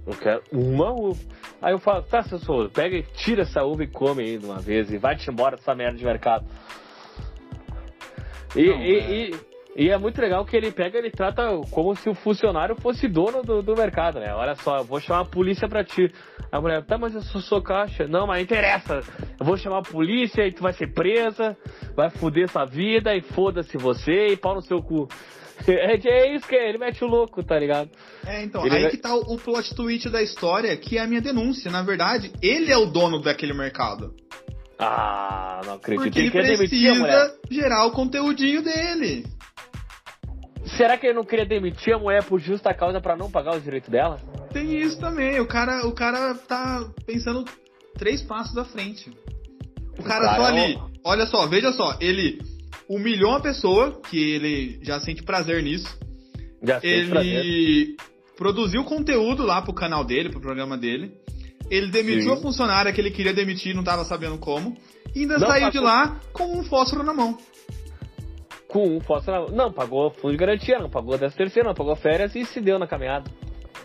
Eu 0.06 0.14
quero 0.14 0.42
uma 0.52 0.90
uva. 0.90 1.20
Aí 1.60 1.72
eu 1.72 1.78
falo, 1.78 2.02
tá, 2.02 2.22
seu 2.22 2.38
senhor, 2.38 2.70
pega 2.70 2.96
e 2.96 3.02
tira 3.02 3.42
essa 3.42 3.62
uva 3.64 3.84
e 3.84 3.86
come 3.86 4.22
aí 4.22 4.38
de 4.38 4.46
uma 4.46 4.58
vez 4.58 4.92
e 4.92 4.98
vai-te 4.98 5.30
embora 5.30 5.56
dessa 5.56 5.74
merda 5.74 5.96
de 5.96 6.04
mercado. 6.04 6.44
E, 8.54 8.66
não, 8.68 8.80
e, 8.80 8.96
é... 8.96 9.10
e, 9.10 9.34
e, 9.76 9.90
é 9.90 9.98
muito 9.98 10.20
legal 10.20 10.44
que 10.44 10.56
ele 10.56 10.70
pega 10.70 10.98
ele 10.98 11.10
trata 11.10 11.48
como 11.70 11.96
se 11.96 12.08
o 12.08 12.14
funcionário 12.14 12.76
fosse 12.76 13.08
dono 13.08 13.42
do, 13.42 13.62
do 13.62 13.74
mercado, 13.74 14.20
né? 14.20 14.32
Olha 14.34 14.54
só, 14.54 14.78
eu 14.78 14.84
vou 14.84 15.00
chamar 15.00 15.20
a 15.20 15.24
polícia 15.24 15.68
pra 15.68 15.82
ti. 15.82 16.12
A 16.52 16.60
mulher, 16.60 16.84
tá, 16.84 16.96
mas 16.96 17.14
eu 17.14 17.22
sou 17.22 17.40
sua 17.40 17.62
caixa. 17.62 18.06
Não, 18.06 18.26
mas 18.28 18.42
interessa. 18.42 19.00
Eu 19.40 19.44
vou 19.44 19.56
chamar 19.56 19.78
a 19.78 19.82
polícia 19.82 20.46
e 20.46 20.52
tu 20.52 20.62
vai 20.62 20.72
ser 20.72 20.92
presa, 20.92 21.56
vai 21.96 22.10
foder 22.10 22.48
sua 22.48 22.64
vida 22.64 23.14
e 23.14 23.20
foda-se 23.20 23.76
você 23.76 24.28
e 24.28 24.36
pau 24.36 24.54
no 24.54 24.62
seu 24.62 24.80
cu. 24.80 25.08
É, 25.66 25.96
é 25.96 26.34
isso 26.34 26.46
que 26.46 26.54
é, 26.54 26.68
ele 26.68 26.78
mete 26.78 27.02
o 27.04 27.06
louco, 27.06 27.42
tá 27.42 27.58
ligado? 27.58 27.88
É, 28.26 28.42
então, 28.42 28.66
ele 28.66 28.76
aí 28.76 28.82
vai... 28.82 28.90
que 28.90 28.96
tá 28.96 29.14
o, 29.14 29.34
o 29.34 29.38
plot 29.38 29.74
twist 29.74 30.10
da 30.10 30.22
história, 30.22 30.76
que 30.76 30.98
é 30.98 31.00
a 31.00 31.06
minha 31.06 31.20
denúncia. 31.20 31.70
Na 31.70 31.82
verdade, 31.82 32.32
ele 32.42 32.70
é 32.70 32.76
o 32.76 32.86
dono 32.86 33.22
daquele 33.22 33.54
mercado. 33.54 34.14
Ah, 34.78 35.60
não 35.64 35.74
acredito. 35.74 36.02
Porque 36.02 36.38
ele, 36.38 36.48
ele 36.48 36.56
precisa 36.58 37.34
gerar 37.50 37.86
o 37.86 37.92
conteúdinho 37.92 38.62
dele. 38.62 39.24
Será 40.76 40.96
que 40.96 41.06
ele 41.06 41.14
não 41.14 41.24
queria 41.24 41.46
demitir 41.46 41.94
a 41.94 41.98
mulher 41.98 42.24
por 42.24 42.40
justa 42.40 42.74
causa 42.74 43.00
para 43.00 43.16
não 43.16 43.30
pagar 43.30 43.54
os 43.54 43.62
direitos 43.62 43.88
dela? 43.88 44.18
Tem 44.52 44.76
isso 44.76 44.98
também. 44.98 45.40
O 45.40 45.46
cara, 45.46 45.86
o 45.86 45.92
cara 45.92 46.34
tá 46.34 46.84
pensando 47.06 47.44
três 47.96 48.22
passos 48.22 48.56
à 48.56 48.64
frente. 48.64 49.10
O, 49.96 50.00
o 50.00 50.04
cara, 50.04 50.24
cara, 50.24 50.36
só 50.36 50.44
ali, 50.46 50.78
olha 51.04 51.26
só, 51.26 51.46
veja 51.46 51.72
só, 51.72 51.96
ele 52.00 52.40
humilhou 52.88 53.30
uma 53.30 53.40
pessoa, 53.40 54.00
que 54.10 54.18
ele 54.18 54.78
já 54.82 55.00
sente 55.00 55.22
prazer 55.22 55.62
nisso. 55.62 55.98
Já 56.62 56.80
sente 56.80 56.86
ele 56.86 57.08
prazer. 57.10 57.96
produziu 58.36 58.84
conteúdo 58.84 59.42
lá 59.42 59.62
pro 59.62 59.72
canal 59.72 60.04
dele, 60.04 60.30
pro 60.30 60.40
programa 60.40 60.76
dele. 60.76 61.12
Ele 61.70 61.90
demitiu 61.90 62.34
Sim. 62.34 62.38
a 62.38 62.42
funcionária 62.42 62.92
que 62.92 63.00
ele 63.00 63.10
queria 63.10 63.32
demitir, 63.32 63.74
não 63.74 63.82
tava 63.82 64.04
sabendo 64.04 64.38
como. 64.38 64.76
E 65.14 65.20
ainda 65.20 65.38
não 65.38 65.48
saiu 65.48 65.70
de 65.70 65.78
lá 65.78 66.20
com 66.32 66.58
um 66.58 66.64
fósforo 66.64 67.02
na 67.02 67.14
mão. 67.14 67.38
Com 68.68 68.96
um 68.96 69.00
fósforo 69.00 69.32
na 69.32 69.46
mão. 69.46 69.56
Não, 69.56 69.72
pagou 69.72 70.10
fundo 70.10 70.32
de 70.32 70.38
garantia, 70.38 70.78
não 70.78 70.90
pagou 70.90 71.16
décimo 71.16 71.38
terceiro, 71.38 71.68
não 71.68 71.74
pagou 71.74 71.96
férias 71.96 72.34
e 72.34 72.44
se 72.44 72.60
deu 72.60 72.78
na 72.78 72.86
caminhada. 72.86 73.30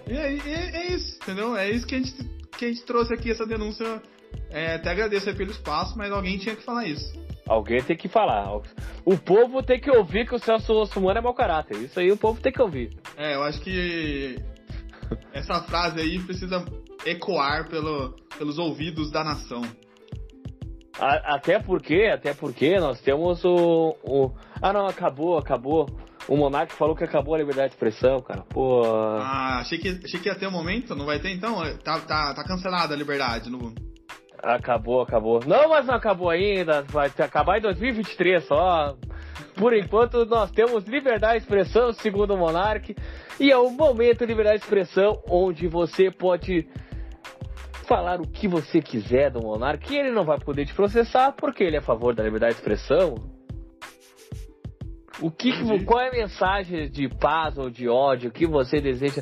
E 0.08 0.14
é, 0.14 0.34
é, 0.34 0.72
é, 0.74 0.88
isso, 0.94 1.18
entendeu? 1.22 1.56
É 1.56 1.70
isso 1.70 1.86
que 1.86 1.96
a 1.96 1.98
gente, 2.00 2.14
que 2.58 2.66
a 2.66 2.68
gente 2.68 2.84
trouxe 2.84 3.14
aqui, 3.14 3.32
essa 3.32 3.46
denúncia. 3.46 4.02
É, 4.52 4.76
até 4.76 4.92
agradeço 4.92 5.34
pelo 5.36 5.52
espaço, 5.52 5.98
mas 5.98 6.12
alguém 6.12 6.38
tinha 6.38 6.56
que 6.56 6.64
falar 6.64 6.86
isso. 6.86 7.14
Alguém 7.50 7.82
tem 7.82 7.98
que 7.98 8.08
falar. 8.08 8.62
O 9.04 9.18
povo 9.18 9.64
tem 9.64 9.80
que 9.80 9.90
ouvir 9.90 10.28
que 10.28 10.36
o 10.36 10.40
Celso 10.40 10.72
Ossumano 10.74 11.18
é 11.18 11.22
mau 11.22 11.34
caráter. 11.34 11.78
Isso 11.78 12.00
aí 12.00 12.12
o 12.12 12.18
povo 12.18 12.40
tem 12.40 12.52
que 12.52 12.62
ouvir. 12.62 12.92
É, 13.18 13.34
eu 13.34 13.42
acho 13.42 13.60
que 13.62 14.36
essa 15.34 15.64
frase 15.64 16.00
aí 16.00 16.20
precisa 16.20 16.64
ecoar 17.04 17.68
pelo, 17.68 18.16
pelos 18.38 18.60
ouvidos 18.60 19.12
da 19.12 19.24
nação. 19.24 19.64
A, 21.00 21.36
até 21.36 21.58
porque, 21.58 22.12
até 22.14 22.36
porque 22.36 22.78
nós 22.78 23.02
temos 23.02 23.44
o, 23.44 23.96
o. 24.04 24.32
Ah 24.62 24.72
não, 24.72 24.86
acabou, 24.86 25.36
acabou. 25.40 25.88
O 26.28 26.38
Monark 26.38 26.72
falou 26.74 26.96
que 26.96 27.04
acabou 27.04 27.34
a 27.34 27.40
liberdade 27.40 27.70
de 27.70 27.74
expressão, 27.74 28.22
cara. 28.22 28.44
Pô. 28.44 28.84
Ah, 28.86 29.62
achei 29.62 29.80
que, 29.80 29.90
achei 30.06 30.20
que 30.20 30.30
ia 30.30 30.36
ter 30.36 30.48
um 30.48 30.52
momento, 30.52 30.96
não 30.96 31.08
vai 31.08 31.20
ter 31.20 31.32
então? 31.32 31.56
Tá, 31.80 32.00
tá, 32.02 32.36
tá 32.36 32.44
cancelada 32.44 32.94
a 32.94 32.98
liberdade 32.98 33.50
no. 33.50 33.74
Acabou, 34.42 35.02
acabou. 35.02 35.42
Não, 35.46 35.70
mas 35.70 35.86
não 35.86 35.96
acabou 35.96 36.30
ainda. 36.30 36.82
Vai 36.84 37.08
acabar 37.08 37.58
em 37.58 37.62
2023 37.62 38.44
só. 38.46 38.96
Por 39.56 39.74
enquanto, 39.74 40.26
nós 40.26 40.50
temos 40.52 40.86
liberdade 40.86 41.40
de 41.40 41.44
expressão, 41.44 41.92
segundo 41.92 42.34
o 42.34 42.38
Monark. 42.38 42.96
E 43.40 43.52
é 43.52 43.58
o 43.58 43.70
momento 43.70 44.20
de 44.20 44.28
liberdade 44.28 44.60
de 44.60 44.64
expressão 44.64 45.22
onde 45.30 45.68
você 45.68 46.10
pode 46.10 46.68
falar 47.86 48.22
o 48.22 48.28
que 48.28 48.48
você 48.48 48.82
quiser 48.82 49.30
do 49.30 49.42
Monark. 49.42 49.94
E 49.94 49.98
ele 49.98 50.12
não 50.12 50.24
vai 50.24 50.40
poder 50.40 50.66
te 50.66 50.74
processar 50.74 51.34
porque 51.34 51.64
ele 51.64 51.76
é 51.76 51.80
a 51.80 51.84
favor 51.84 52.16
da 52.16 52.24
liberdade 52.24 52.54
de 52.54 52.60
expressão. 52.60 53.16
O 55.22 55.30
que, 55.30 55.52
qual 55.84 56.00
é 56.00 56.08
a 56.08 56.12
mensagem 56.12 56.90
de 56.90 57.10
paz 57.10 57.58
ou 57.58 57.70
de 57.70 57.90
ódio 57.90 58.32
que 58.32 58.48
você 58.48 58.80
deseja 58.80 59.22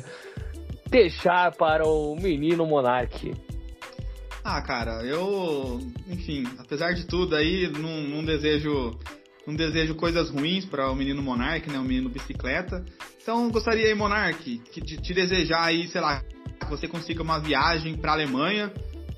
deixar 0.88 1.56
para 1.56 1.88
o 1.88 2.14
menino 2.14 2.64
Monark? 2.64 3.47
Ah, 4.44 4.62
cara, 4.62 5.04
eu, 5.04 5.80
enfim, 6.08 6.46
apesar 6.58 6.92
de 6.92 7.04
tudo 7.06 7.34
aí, 7.34 7.68
não, 7.68 8.02
não 8.02 8.24
desejo 8.24 8.98
não 9.46 9.54
desejo 9.54 9.94
coisas 9.94 10.28
ruins 10.28 10.66
para 10.66 10.90
o 10.90 10.94
menino 10.94 11.22
Monark, 11.22 11.70
né, 11.70 11.78
o 11.78 11.82
menino 11.82 12.10
bicicleta. 12.10 12.84
Então, 13.22 13.50
gostaria 13.50 13.86
aí, 13.86 13.94
Monark, 13.94 14.60
de 14.74 14.96
te 14.98 15.14
desejar 15.14 15.64
aí, 15.64 15.88
sei 15.88 16.02
lá, 16.02 16.22
que 16.60 16.68
você 16.68 16.86
consiga 16.86 17.22
uma 17.22 17.38
viagem 17.38 17.96
para 17.96 18.12
a 18.12 18.14
Alemanha, 18.14 18.70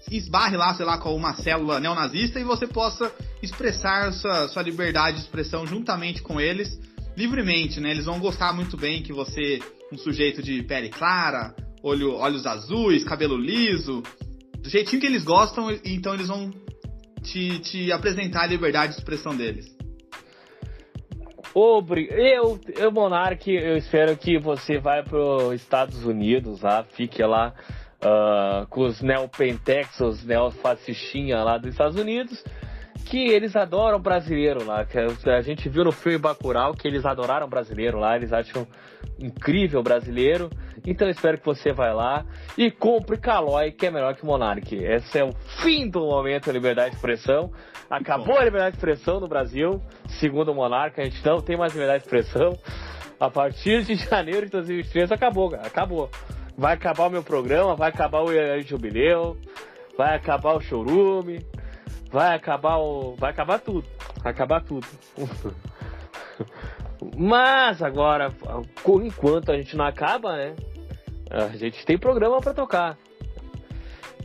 esbarre 0.09 0.56
lá, 0.56 0.72
sei 0.74 0.87
lá, 0.87 0.98
com 0.98 1.14
uma 1.14 1.35
célula 1.35 1.80
neonazista 1.80 2.38
e 2.38 2.44
você 2.44 2.66
possa 2.66 3.12
expressar 3.42 4.12
sua, 4.12 4.48
sua 4.48 4.62
liberdade 4.62 5.16
de 5.16 5.24
expressão 5.24 5.66
juntamente 5.66 6.22
com 6.22 6.40
eles, 6.40 6.78
livremente, 7.16 7.80
né? 7.80 7.90
Eles 7.90 8.04
vão 8.04 8.20
gostar 8.20 8.52
muito 8.52 8.76
bem 8.76 9.02
que 9.02 9.12
você, 9.12 9.61
um 9.92 9.98
sujeito 9.98 10.42
de 10.42 10.62
pele 10.62 10.90
clara, 10.90 11.54
olho, 11.83 12.14
olhos 12.14 12.46
azuis, 12.46 13.02
cabelo 13.02 13.37
liso, 13.37 14.02
do 14.62 14.68
jeitinho 14.68 15.01
que 15.01 15.07
eles 15.07 15.25
gostam, 15.25 15.70
então 15.85 16.14
eles 16.14 16.29
vão 16.29 16.53
te, 17.23 17.59
te 17.61 17.92
apresentar 17.92 18.42
a 18.42 18.46
liberdade 18.46 18.92
de 18.92 18.99
expressão 18.99 19.37
deles. 19.37 19.66
Obri 21.53 22.09
eu, 22.11 22.61
eu, 22.77 22.92
Monark, 22.92 23.51
eu 23.51 23.77
espero 23.77 24.16
que 24.16 24.38
você 24.38 24.79
vá 24.79 25.03
para 25.03 25.18
os 25.18 25.55
Estados 25.55 26.05
Unidos, 26.05 26.61
lá, 26.61 26.85
fique 26.85 27.23
lá 27.25 27.53
uh, 28.05 28.66
com 28.68 28.83
os 28.83 29.01
neopentex, 29.01 29.99
os 30.01 30.25
neofascistinha 30.25 31.42
lá 31.42 31.59
dos 31.59 31.70
Estados 31.70 32.01
Unidos, 32.01 32.44
que 33.04 33.28
eles 33.28 33.56
adoram 33.56 34.00
brasileiro 34.00 34.64
lá. 34.64 34.84
Que 34.84 34.98
a 34.98 35.40
gente 35.42 35.68
viu 35.68 35.84
no 35.84 35.92
filme 35.92 36.18
Bacurau 36.18 36.74
que 36.74 36.86
eles 36.86 37.04
adoraram 37.04 37.48
brasileiro 37.48 37.98
lá, 37.98 38.16
eles 38.16 38.32
acham 38.32 38.66
incrível 39.18 39.82
brasileiro. 39.82 40.50
Então 40.86 41.06
eu 41.06 41.12
espero 41.12 41.38
que 41.38 41.44
você 41.44 41.72
vá 41.72 41.92
lá 41.92 42.24
e 42.56 42.70
compre 42.70 43.18
Calói, 43.18 43.72
que 43.72 43.86
é 43.86 43.90
melhor 43.90 44.14
que 44.14 44.24
Monark. 44.24 44.74
Esse 44.74 45.18
é 45.18 45.24
o 45.24 45.32
fim 45.62 45.88
do 45.88 46.00
momento 46.00 46.46
da 46.46 46.52
liberdade 46.52 46.90
de 46.90 46.96
expressão. 46.96 47.52
Acabou 47.88 48.38
a 48.38 48.44
liberdade 48.44 48.72
de 48.72 48.78
expressão 48.78 49.20
no 49.20 49.28
Brasil, 49.28 49.82
segundo 50.20 50.52
o 50.52 50.54
Monarca, 50.54 51.02
a 51.02 51.04
gente 51.04 51.24
não 51.24 51.40
tem 51.40 51.56
mais 51.56 51.72
liberdade 51.72 52.00
de 52.00 52.06
expressão. 52.06 52.56
A 53.18 53.28
partir 53.28 53.84
de 53.84 53.96
janeiro 54.06 54.46
de 54.46 54.52
2023 54.52 55.12
acabou, 55.12 55.50
cara, 55.50 55.66
acabou. 55.66 56.08
Vai 56.56 56.74
acabar 56.74 57.06
o 57.06 57.10
meu 57.10 57.22
programa, 57.22 57.74
vai 57.74 57.88
acabar 57.88 58.22
o 58.22 58.60
jubileu, 58.62 59.36
vai 59.96 60.16
acabar 60.16 60.54
o 60.54 60.60
showroom, 60.60 61.38
vai 62.11 62.35
acabar 62.35 62.79
o. 62.79 63.14
Vai 63.16 63.31
acabar 63.31 63.59
tudo. 63.59 63.87
Vai 64.23 64.33
acabar 64.33 64.62
tudo. 64.62 64.87
Mas 67.16 67.83
agora, 67.83 68.35
enquanto 69.03 69.53
a 69.53 69.57
gente 69.57 69.77
não 69.77 69.87
acaba, 69.87 70.37
né? 70.37 70.55
A 71.31 71.57
gente 71.57 71.85
tem 71.87 71.96
programa 71.96 72.40
para 72.40 72.53
tocar. 72.53 72.99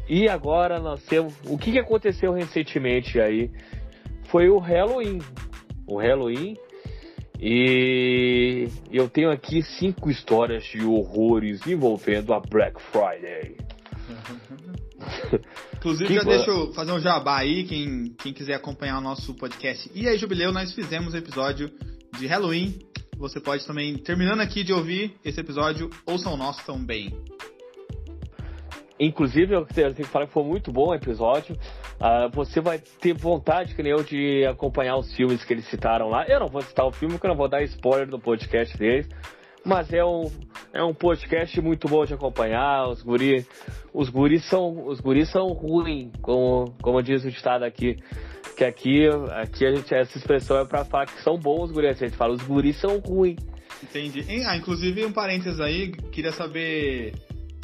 E 0.10 0.28
agora 0.28 0.80
nós 0.80 1.04
temos. 1.04 1.34
O 1.46 1.58
que, 1.58 1.72
que 1.72 1.80
aconteceu 1.80 2.34
recentemente 2.34 3.20
aí 3.20 3.52
foi 4.26 4.50
o 4.50 4.58
Halloween. 4.58 5.22
O 5.88 5.98
Halloween. 5.98 6.58
E 7.40 8.68
eu 8.92 9.10
tenho 9.10 9.30
aqui 9.30 9.62
cinco 9.62 10.10
histórias 10.10 10.64
de 10.64 10.84
horrores 10.84 11.66
envolvendo 11.68 12.34
a 12.34 12.40
Black 12.40 12.82
Friday. 12.82 13.58
Inclusive, 15.78 16.14
já 16.14 16.24
deixa 16.24 16.50
eu 16.50 16.74
fazer 16.74 16.92
um 16.92 17.00
jabá 17.00 17.38
aí, 17.40 17.64
quem, 17.64 18.16
quem 18.18 18.34
quiser 18.34 18.56
acompanhar 18.56 18.98
o 18.98 19.02
nosso 19.02 19.34
podcast. 19.36 19.90
E 19.94 20.08
aí, 20.08 20.18
Jubileu, 20.18 20.52
nós 20.52 20.74
fizemos 20.74 21.14
episódio 21.14 21.72
de 22.18 22.28
Halloween. 22.28 22.80
Você 23.18 23.40
pode 23.40 23.66
também, 23.66 23.96
terminando 23.98 24.42
aqui 24.42 24.64
de 24.64 24.74
ouvir 24.74 25.16
esse 25.24 25.40
episódio, 25.40 25.90
ouça 26.06 26.30
o 26.30 26.38
nosso 26.38 26.66
também. 26.66 27.14
Inclusive, 29.00 29.54
eu 29.54 29.66
tenho 29.66 29.94
que 29.94 30.04
falar 30.06 30.28
que 30.28 30.34
foi 30.34 30.44
muito 30.44 30.72
bom 30.72 30.90
o 30.90 30.96
episódio. 30.96 31.56
Uh, 31.96 32.34
você 32.34 32.62
vai 32.62 32.80
ter 32.80 33.14
vontade, 33.14 33.76
que 33.76 33.84
nem 33.84 33.92
eu, 33.92 34.04
de 34.04 34.46
acompanhar 34.46 34.98
os 34.98 35.14
filmes 35.14 35.44
que 35.44 35.54
eles 35.54 35.68
citaram 35.68 36.10
lá. 36.10 36.26
Eu 36.28 36.40
não 36.40 36.48
vou 36.48 36.62
citar 36.62 36.86
o 36.86 36.92
filme, 36.92 37.16
porque 37.16 37.28
eu 37.28 37.32
não 37.32 37.38
vou 37.38 37.50
dar 37.50 37.62
spoiler 37.64 38.08
do 38.08 38.20
podcast 38.20 38.78
deles. 38.78 39.08
Mas 39.66 39.92
é 39.92 40.06
um, 40.06 40.32
é 40.72 40.84
um 40.84 40.94
podcast 40.94 41.60
muito 41.60 41.88
bom 41.88 42.06
de 42.06 42.14
acompanhar. 42.14 42.88
Os 42.88 43.02
guris, 43.02 43.48
os 43.92 44.10
guris 44.10 44.48
são, 44.48 44.86
os 44.86 45.00
guris 45.00 45.30
são 45.32 45.48
ruins, 45.48 46.12
como, 46.22 46.76
como 46.82 47.02
diz 47.02 47.26
o 47.26 47.32
ditado 47.32 47.64
aqui. 47.64 47.98
Que 48.56 48.64
aqui, 48.64 49.08
aqui 49.32 49.66
a 49.66 49.76
gente, 49.76 49.94
essa 49.94 50.18
expressão 50.18 50.60
é 50.60 50.66
pra 50.66 50.86
falar 50.86 51.08
que 51.08 51.20
são 51.24 51.38
bons 51.38 51.66
os 51.66 51.72
guris. 51.72 52.02
A 52.02 52.06
gente 52.06 52.16
fala, 52.16 52.34
os 52.34 52.44
guris 52.44 52.80
são 52.80 53.00
ruins. 53.00 53.40
Entendi. 53.82 54.24
Ah, 54.46 54.56
inclusive, 54.56 55.04
um 55.04 55.12
parênteses 55.12 55.60
aí, 55.60 55.92
queria 55.92 56.32
saber 56.32 57.14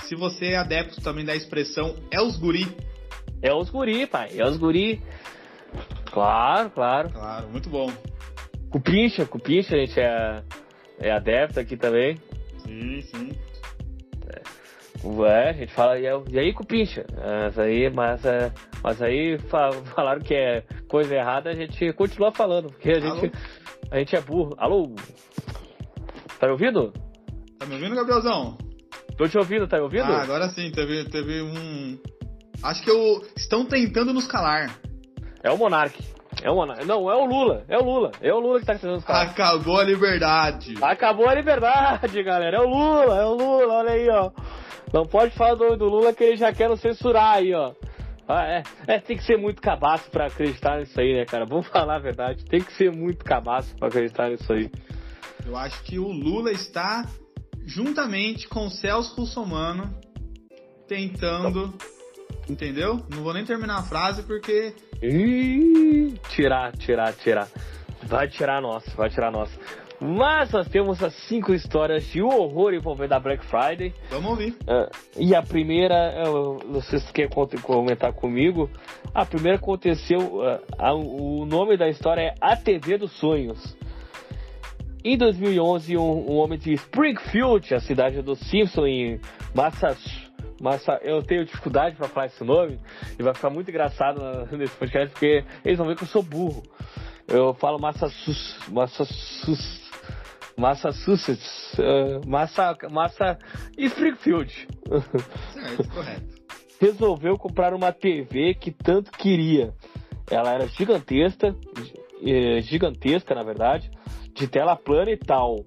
se 0.03 0.15
você 0.15 0.47
é 0.47 0.57
adepto 0.57 0.99
também 1.01 1.23
da 1.23 1.35
expressão 1.35 1.95
é 2.09 2.19
os 2.19 2.35
guri. 2.37 2.67
É 3.41 3.53
os 3.53 3.69
guri, 3.69 4.07
pai. 4.07 4.29
É 4.35 4.45
os 4.45 4.57
guri. 4.57 5.01
Claro, 6.11 6.69
claro. 6.71 7.11
Claro, 7.11 7.47
muito 7.49 7.69
bom. 7.69 7.91
Cupincha, 8.69 9.25
Cupincha, 9.25 9.75
a 9.75 9.79
gente 9.79 9.99
é 9.99 10.43
é 11.01 11.11
adepto 11.11 11.59
aqui 11.59 11.75
também. 11.75 12.17
Sim, 12.59 13.01
sim. 13.01 13.31
É, 14.27 15.49
a 15.49 15.53
gente 15.53 15.73
fala, 15.73 15.97
e 15.99 16.39
aí, 16.39 16.53
Cupincha? 16.53 17.05
Mas 17.17 17.57
aí, 17.57 17.89
mas, 17.89 18.23
é, 18.23 18.53
mas 18.83 19.01
aí 19.01 19.37
falaram 19.95 20.21
que 20.21 20.33
é 20.33 20.63
coisa 20.87 21.15
errada, 21.15 21.49
a 21.49 21.55
gente 21.55 21.91
continua 21.93 22.31
falando, 22.31 22.67
porque 22.67 22.91
a 22.91 22.99
gente, 22.99 23.31
a 23.89 23.97
gente 23.97 24.15
é 24.15 24.21
burro. 24.21 24.53
Alô? 24.57 24.95
Tá 26.39 26.47
me 26.47 26.53
ouvindo? 26.53 26.93
Tá 27.57 27.65
me 27.65 27.75
ouvindo, 27.75 27.95
Gabrielzão? 27.95 28.57
Tô 29.17 29.27
te 29.27 29.37
ouvindo, 29.37 29.67
tá 29.67 29.77
me 29.77 29.83
ouvindo? 29.83 30.03
Ah, 30.03 30.21
agora 30.21 30.49
sim, 30.49 30.71
teve, 30.71 31.05
teve 31.05 31.41
um. 31.41 31.99
Acho 32.63 32.83
que 32.83 32.91
eu... 32.91 33.21
estão 33.35 33.65
tentando 33.65 34.13
nos 34.13 34.27
calar. 34.27 34.79
É 35.43 35.51
o 35.51 35.57
Monark. 35.57 35.99
É 36.41 36.49
o 36.49 36.55
Monark. 36.55 36.85
Não, 36.85 37.09
é 37.09 37.15
o 37.15 37.25
Lula. 37.25 37.63
É 37.67 37.77
o 37.77 37.83
Lula. 37.83 38.11
É 38.21 38.33
o 38.33 38.39
Lula 38.39 38.59
que 38.59 38.65
tá 38.65 38.73
tentando 38.73 38.97
os 38.97 39.03
caras. 39.03 39.31
Acabou 39.31 39.79
a 39.79 39.83
liberdade. 39.83 40.75
Acabou 40.81 41.27
a 41.27 41.35
liberdade, 41.35 42.23
galera. 42.23 42.57
É 42.57 42.61
o 42.61 42.67
Lula, 42.67 43.17
é 43.17 43.25
o 43.25 43.33
Lula. 43.33 43.73
Olha 43.73 43.91
aí, 43.91 44.09
ó. 44.09 44.31
Não 44.93 45.05
pode 45.05 45.35
falar 45.35 45.55
do, 45.55 45.77
do 45.77 45.85
Lula 45.85 46.13
que 46.13 46.23
ele 46.23 46.37
já 46.37 46.51
quer 46.51 46.69
nos 46.69 46.81
censurar 46.81 47.37
aí, 47.37 47.53
ó. 47.53 47.73
Ah, 48.27 48.45
é, 48.45 48.63
é, 48.87 48.99
tem 48.99 49.17
que 49.17 49.23
ser 49.23 49.37
muito 49.37 49.61
cabaço 49.61 50.09
pra 50.09 50.27
acreditar 50.27 50.79
nisso 50.79 50.99
aí, 50.99 51.13
né, 51.13 51.25
cara? 51.25 51.45
Vamos 51.45 51.67
falar 51.69 51.95
a 51.95 51.99
verdade. 51.99 52.45
Tem 52.45 52.61
que 52.61 52.73
ser 52.73 52.91
muito 52.91 53.23
cabaço 53.23 53.75
pra 53.75 53.87
acreditar 53.87 54.29
nisso 54.29 54.51
aí. 54.53 54.71
Eu 55.45 55.57
acho 55.57 55.83
que 55.83 55.99
o 55.99 56.07
Lula 56.07 56.51
está, 56.51 57.05
juntamente 57.65 58.47
com 58.47 58.67
o 58.67 58.69
Celso 58.69 59.15
Russomano, 59.15 59.93
tentando. 60.87 61.73
Entendeu? 62.49 63.05
Não 63.09 63.23
vou 63.23 63.33
nem 63.33 63.45
terminar 63.45 63.79
a 63.79 63.83
frase 63.83 64.23
porque 64.23 64.73
Ih, 65.01 66.13
tirar, 66.29 66.71
tirar, 66.77 67.13
tirar. 67.13 67.47
Vai 68.03 68.27
tirar 68.27 68.57
a 68.57 68.61
nossa, 68.61 68.91
vai 68.95 69.09
tirar 69.09 69.31
nossa. 69.31 69.57
Mas 69.99 70.51
nós 70.51 70.67
temos 70.67 71.01
as 71.03 71.13
cinco 71.27 71.53
histórias 71.53 72.03
de 72.05 72.23
horror 72.23 72.73
envolvendo 72.73 73.13
a 73.13 73.19
Black 73.19 73.45
Friday. 73.45 73.93
Vamos 74.09 74.31
ouvir. 74.31 74.55
Uh, 74.61 74.89
e 75.15 75.35
a 75.35 75.43
primeira, 75.43 76.27
uh, 76.27 76.59
não 76.67 76.81
sei 76.81 76.97
se 76.99 77.13
quer 77.13 77.29
comentar 77.29 78.11
comigo. 78.11 78.67
A 79.13 79.23
primeira 79.25 79.57
aconteceu, 79.57 80.19
uh, 80.19 80.59
a, 80.77 80.93
o 80.93 81.45
nome 81.45 81.77
da 81.77 81.87
história 81.87 82.21
é 82.21 82.35
A 82.41 82.55
TV 82.55 82.97
dos 82.97 83.11
Sonhos. 83.11 83.77
Em 85.03 85.17
2011, 85.17 85.97
um, 85.97 86.31
um 86.31 86.37
homem 86.37 86.57
de 86.57 86.73
Springfield, 86.73 87.73
a 87.73 87.79
cidade 87.79 88.21
do 88.23 88.35
Simpson, 88.35 88.87
em 88.87 89.19
Massachusetts, 89.53 90.30
mas 90.61 90.85
eu 91.01 91.23
tenho 91.23 91.43
dificuldade 91.43 91.95
para 91.95 92.07
falar 92.07 92.27
esse 92.27 92.43
nome 92.43 92.79
e 93.17 93.23
vai 93.23 93.33
ficar 93.33 93.49
muito 93.49 93.69
engraçado 93.69 94.21
nesse 94.55 94.75
podcast 94.75 95.11
porque 95.11 95.43
eles 95.65 95.77
vão 95.77 95.87
ver 95.87 95.97
que 95.97 96.03
eu 96.03 96.07
sou 96.07 96.21
burro. 96.21 96.61
Eu 97.27 97.53
falo 97.55 97.79
Massachusetts, 97.79 98.67
Massachusetts, 98.69 99.91
Massachusetts, 100.55 101.73
uh, 101.79 102.27
Massa, 102.29 102.77
Massa 102.91 103.39
Springfield. 103.77 104.67
Certo, 105.53 105.89
correto. 105.89 106.41
Resolveu 106.79 107.37
comprar 107.37 107.73
uma 107.73 107.91
TV 107.91 108.53
que 108.53 108.71
tanto 108.71 109.11
queria. 109.11 109.73
Ela 110.29 110.53
era 110.53 110.67
gigantesca, 110.67 111.55
eh, 112.23 112.61
gigantesca 112.61 113.35
na 113.35 113.43
verdade, 113.43 113.91
de 114.33 114.47
tela 114.47 114.75
plana 114.75 115.11
e 115.11 115.17
tal 115.17 115.57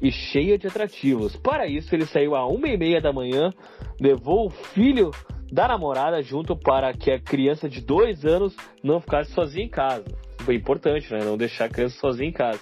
e 0.00 0.10
cheia 0.10 0.56
de 0.56 0.66
atrativos. 0.66 1.36
Para 1.36 1.66
isso, 1.66 1.94
ele 1.94 2.06
saiu 2.06 2.34
a 2.34 2.46
uma 2.46 2.68
e 2.68 2.76
meia 2.76 3.00
da 3.00 3.12
manhã, 3.12 3.52
levou 4.00 4.46
o 4.46 4.50
filho 4.50 5.10
da 5.50 5.66
namorada 5.66 6.22
junto 6.22 6.56
para 6.56 6.92
que 6.92 7.10
a 7.10 7.18
criança 7.18 7.68
de 7.68 7.80
dois 7.80 8.24
anos 8.24 8.54
não 8.82 9.00
ficasse 9.00 9.32
sozinha 9.32 9.64
em 9.64 9.70
casa. 9.70 10.04
Foi 10.40 10.54
importante, 10.54 11.12
né? 11.12 11.20
Não 11.24 11.36
deixar 11.36 11.66
a 11.66 11.68
criança 11.68 11.98
sozinha 11.98 12.28
em 12.28 12.32
casa. 12.32 12.60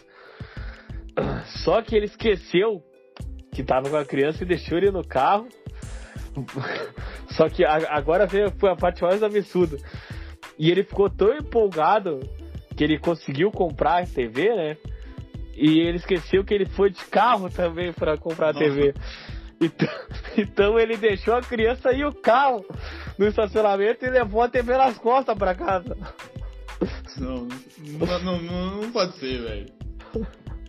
Só 1.65 1.83
que 1.83 1.97
ele 1.97 2.07
esqueceu 2.07 2.83
que 3.53 3.63
estava 3.63 3.89
com 3.89 3.97
a 3.97 4.05
criança 4.05 4.45
e 4.45 4.47
deixou 4.47 4.79
ele 4.79 4.91
no 4.91 5.07
carro. 5.07 5.49
Só 7.31 7.49
que 7.49 7.65
agora 7.65 8.27
veio 8.27 8.47
a 8.47 8.77
parte 8.77 9.03
mais 9.03 9.23
absurda. 9.23 9.79
E 10.59 10.71
ele 10.71 10.83
ficou 10.83 11.11
tão 11.11 11.37
empolgado 11.37 12.21
que 12.77 12.85
ele 12.85 12.99
conseguiu 12.99 13.51
comprar 13.51 14.03
a 14.03 14.07
TV, 14.07 14.55
né? 14.55 14.77
E 15.57 15.81
ele 15.81 15.97
esqueceu 15.97 16.45
que 16.45 16.53
ele 16.53 16.67
foi 16.67 16.91
de 16.91 17.03
carro 17.07 17.49
também 17.49 17.93
para 17.93 18.19
comprar 18.19 18.51
a 18.51 18.55
TV. 18.55 18.95
Então, 19.61 19.89
então 20.37 20.79
ele 20.79 20.97
deixou 20.97 21.35
a 21.35 21.41
criança 21.41 21.93
e 21.93 22.05
o 22.05 22.13
carro 22.13 22.65
no 23.19 23.27
estacionamento 23.27 24.05
e 24.05 24.11
levou 24.11 24.43
a 24.43 24.49
TV 24.49 24.77
nas 24.77 24.99
costas 24.99 25.37
para 25.37 25.55
casa. 25.55 25.97
Não, 27.19 27.49
não, 28.23 28.43
não, 28.43 28.83
não 28.83 28.93
pode 28.93 29.17
ser, 29.19 29.43
velho. 29.43 29.67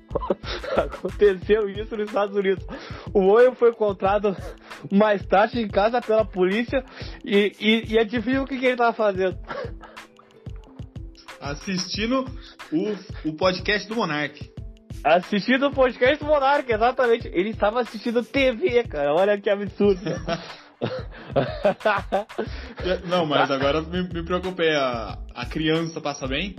Aconteceu 0.78 1.70
isso 1.70 1.96
nos 1.98 2.08
Estados 2.08 2.36
Unidos. 2.36 2.66
O 3.14 3.20
homem 3.28 3.54
foi 3.56 3.72
encontrado 3.72 4.36
mais 4.92 5.26
tarde 5.26 5.60
em 5.60 5.68
casa 5.68 6.02
pela 6.02 6.24
polícia 6.24 6.84
e, 7.26 7.52
e, 7.60 7.94
e 7.94 8.00
adivinha 8.00 8.42
o 8.42 8.48
que, 8.48 8.58
que 8.58 8.66
ele 8.66 8.78
tava 8.78 8.94
fazendo? 8.94 9.38
Assistindo 11.42 12.26
o, 12.72 13.30
o 13.30 13.34
podcast 13.36 13.88
do 13.88 13.96
Monark. 13.96 14.57
Assistindo 15.08 15.68
o 15.68 15.72
podcast 15.72 16.22
do 16.22 16.26
Monark, 16.26 16.70
exatamente. 16.70 17.30
Ele 17.30 17.52
estava 17.52 17.80
assistindo 17.80 18.26
TV, 18.26 18.84
cara. 18.84 19.14
Olha 19.14 19.40
que 19.40 19.50
absurdo. 19.50 20.02
Não, 23.08 23.26
mas 23.26 23.50
agora 23.50 23.82
me, 23.82 24.04
me 24.04 24.26
preocupei. 24.26 24.76
A, 24.76 25.18
a 25.34 25.46
criança 25.46 26.02
passa 26.02 26.28
bem? 26.28 26.58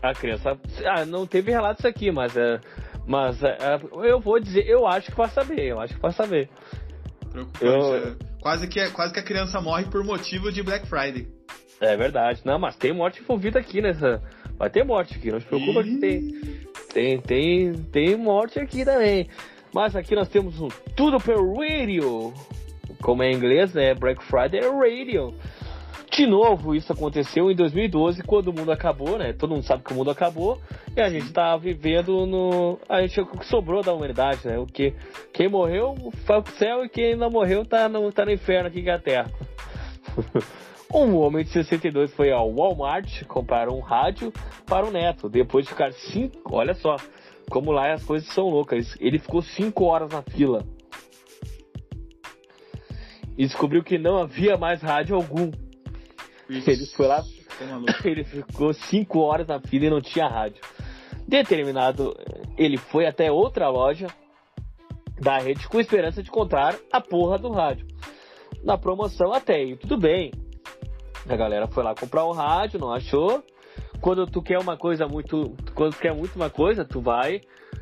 A 0.00 0.14
criança. 0.14 0.56
Ah, 0.84 1.04
não 1.04 1.26
teve 1.26 1.50
relatos 1.50 1.84
aqui, 1.84 2.12
mas 2.12 2.36
é. 2.36 2.60
Mas 3.04 3.42
é, 3.42 3.58
é, 3.60 3.80
eu 4.08 4.20
vou 4.20 4.38
dizer, 4.38 4.64
eu 4.68 4.86
acho 4.86 5.10
que 5.10 5.16
passa 5.16 5.42
bem, 5.42 5.66
eu 5.66 5.80
acho 5.80 5.94
que 5.94 6.00
passa 6.00 6.24
bem. 6.24 6.48
Eu... 7.60 7.96
É, 7.96 8.14
quase, 8.40 8.68
que, 8.68 8.88
quase 8.90 9.12
que 9.12 9.20
a 9.20 9.24
criança 9.24 9.60
morre 9.60 9.86
por 9.86 10.04
motivo 10.04 10.52
de 10.52 10.62
Black 10.62 10.86
Friday. 10.86 11.26
É 11.80 11.96
verdade. 11.96 12.42
Não, 12.44 12.60
mas 12.60 12.76
tem 12.76 12.92
morte 12.92 13.20
envolvida 13.20 13.58
aqui 13.58 13.82
nessa. 13.82 14.22
Vai 14.56 14.70
ter 14.70 14.84
morte 14.84 15.16
aqui, 15.16 15.32
não 15.32 15.40
se 15.40 15.46
preocupa 15.46 15.82
que 15.82 15.98
tem. 15.98 16.30
Tem, 16.96 17.20
tem, 17.20 17.74
tem 17.92 18.16
morte 18.16 18.58
aqui 18.58 18.82
também. 18.82 19.28
Mas 19.70 19.94
aqui 19.94 20.14
nós 20.14 20.30
temos 20.30 20.58
um 20.58 20.68
Tudo 20.96 21.20
pelo 21.20 21.58
Radio. 21.58 22.32
Como 23.02 23.22
é 23.22 23.30
em 23.30 23.34
inglês, 23.34 23.74
né? 23.74 23.92
Black 23.92 24.24
Friday 24.24 24.62
Radio. 24.62 25.34
De 26.10 26.26
novo, 26.26 26.74
isso 26.74 26.90
aconteceu 26.90 27.50
em 27.50 27.54
2012, 27.54 28.22
quando 28.22 28.48
o 28.48 28.52
mundo 28.54 28.72
acabou, 28.72 29.18
né? 29.18 29.34
Todo 29.34 29.50
mundo 29.50 29.64
sabe 29.64 29.82
que 29.82 29.92
o 29.92 29.94
mundo 29.94 30.10
acabou. 30.10 30.58
E 30.96 31.00
a 31.02 31.10
gente 31.10 31.30
tá 31.34 31.54
vivendo 31.58 32.24
no. 32.24 32.78
A 32.88 33.02
gente 33.02 33.20
o 33.20 33.26
que 33.26 33.44
sobrou 33.44 33.82
da 33.82 33.92
humanidade, 33.92 34.48
né? 34.48 34.58
O 34.58 34.64
que 34.64 34.94
quem 35.34 35.50
morreu 35.50 35.94
foi 36.24 36.40
pro 36.40 36.54
céu 36.54 36.82
e 36.82 36.88
quem 36.88 37.14
não 37.14 37.28
morreu 37.28 37.62
tá 37.66 37.90
no, 37.90 38.10
tá 38.10 38.24
no 38.24 38.32
inferno 38.32 38.68
aqui 38.68 38.82
que 38.82 38.88
é 38.88 38.94
a 38.94 38.98
terra. 38.98 39.30
Um 40.92 41.16
homem 41.16 41.44
de 41.44 41.50
62 41.50 42.12
foi 42.14 42.30
ao 42.30 42.52
Walmart 42.52 43.24
comprar 43.24 43.68
um 43.68 43.80
rádio 43.80 44.32
para 44.66 44.86
o 44.86 44.90
neto, 44.90 45.28
depois 45.28 45.64
de 45.64 45.70
ficar 45.70 45.92
cinco. 45.92 46.54
Olha 46.54 46.74
só, 46.74 46.96
como 47.50 47.72
lá 47.72 47.92
as 47.92 48.04
coisas 48.04 48.28
são 48.28 48.48
loucas. 48.48 48.96
Ele 49.00 49.18
ficou 49.18 49.42
cinco 49.42 49.84
horas 49.84 50.10
na 50.10 50.22
fila 50.22 50.64
e 53.36 53.44
descobriu 53.44 53.82
que 53.82 53.98
não 53.98 54.16
havia 54.18 54.56
mais 54.56 54.80
rádio 54.80 55.14
algum. 55.16 55.50
Ele 56.48 56.86
foi 56.86 57.06
lá, 57.06 57.22
Ele 58.04 58.24
ficou 58.24 58.72
5 58.72 59.18
horas 59.18 59.46
na 59.46 59.60
fila 59.60 59.86
e 59.86 59.90
não 59.90 60.00
tinha 60.00 60.28
rádio. 60.28 60.62
Determinado, 61.26 62.16
ele 62.56 62.76
foi 62.76 63.06
até 63.06 63.30
outra 63.30 63.68
loja 63.68 64.06
da 65.20 65.38
rede 65.38 65.66
com 65.68 65.80
esperança 65.80 66.22
de 66.22 66.28
encontrar 66.28 66.76
a 66.92 67.00
porra 67.00 67.38
do 67.38 67.50
rádio. 67.50 67.86
Na 68.62 68.78
promoção 68.78 69.32
até 69.32 69.56
aí, 69.56 69.76
tudo 69.76 69.98
bem. 69.98 70.30
A 71.28 71.36
galera 71.36 71.66
foi 71.66 71.82
lá 71.82 71.94
comprar 71.94 72.24
o 72.24 72.32
rádio, 72.32 72.78
não 72.78 72.92
achou. 72.92 73.42
Quando 74.00 74.26
tu 74.26 74.42
quer 74.42 74.58
uma 74.58 74.76
coisa 74.76 75.06
muito. 75.06 75.54
Quando 75.74 75.92
tu 75.94 75.98
quer 75.98 76.14
muito 76.14 76.36
uma 76.36 76.50
coisa, 76.50 76.84
tu 76.84 77.00
vai 77.00 77.40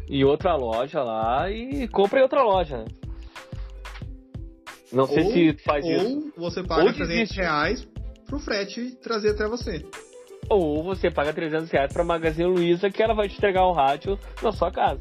em 0.09 0.25
outra 0.25 0.55
loja 0.55 1.03
lá 1.03 1.51
e 1.51 1.89
compra 1.89 2.21
em 2.21 2.23
outra 2.23 2.43
loja. 2.43 2.79
Né? 2.79 2.85
Não 4.93 5.07
sei 5.07 5.25
se 5.25 5.63
faz 5.65 5.85
ou 5.85 5.93
isso. 5.93 6.33
Ou 6.37 6.51
você 6.51 6.63
paga 6.63 6.85
ou 6.85 6.93
300 6.93 7.37
reais 7.37 7.89
pro 8.27 8.39
frete 8.39 8.93
trazer 9.03 9.31
até 9.31 9.49
você. 9.49 9.85
Ou 10.49 10.83
você 10.83 11.11
paga 11.11 11.33
300 11.33 11.71
reais 11.71 11.93
pra 11.93 12.05
Magazine 12.05 12.49
Luiza 12.49 12.91
que 12.91 13.03
ela 13.03 13.15
vai 13.15 13.29
te 13.29 13.37
entregar 13.37 13.67
o 13.67 13.73
rádio 13.73 14.19
na 14.43 14.53
sua 14.53 14.71
casa. 14.71 15.01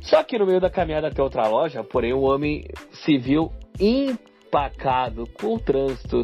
Só 0.00 0.22
que 0.24 0.38
no 0.38 0.46
meio 0.46 0.60
da 0.60 0.70
caminhada 0.70 1.08
até 1.08 1.22
outra 1.22 1.46
loja, 1.46 1.84
porém, 1.84 2.14
o 2.14 2.22
homem 2.22 2.64
se 3.04 3.18
viu 3.18 3.52
empacado 3.78 5.24
com 5.34 5.54
o 5.54 5.60
trânsito. 5.60 6.22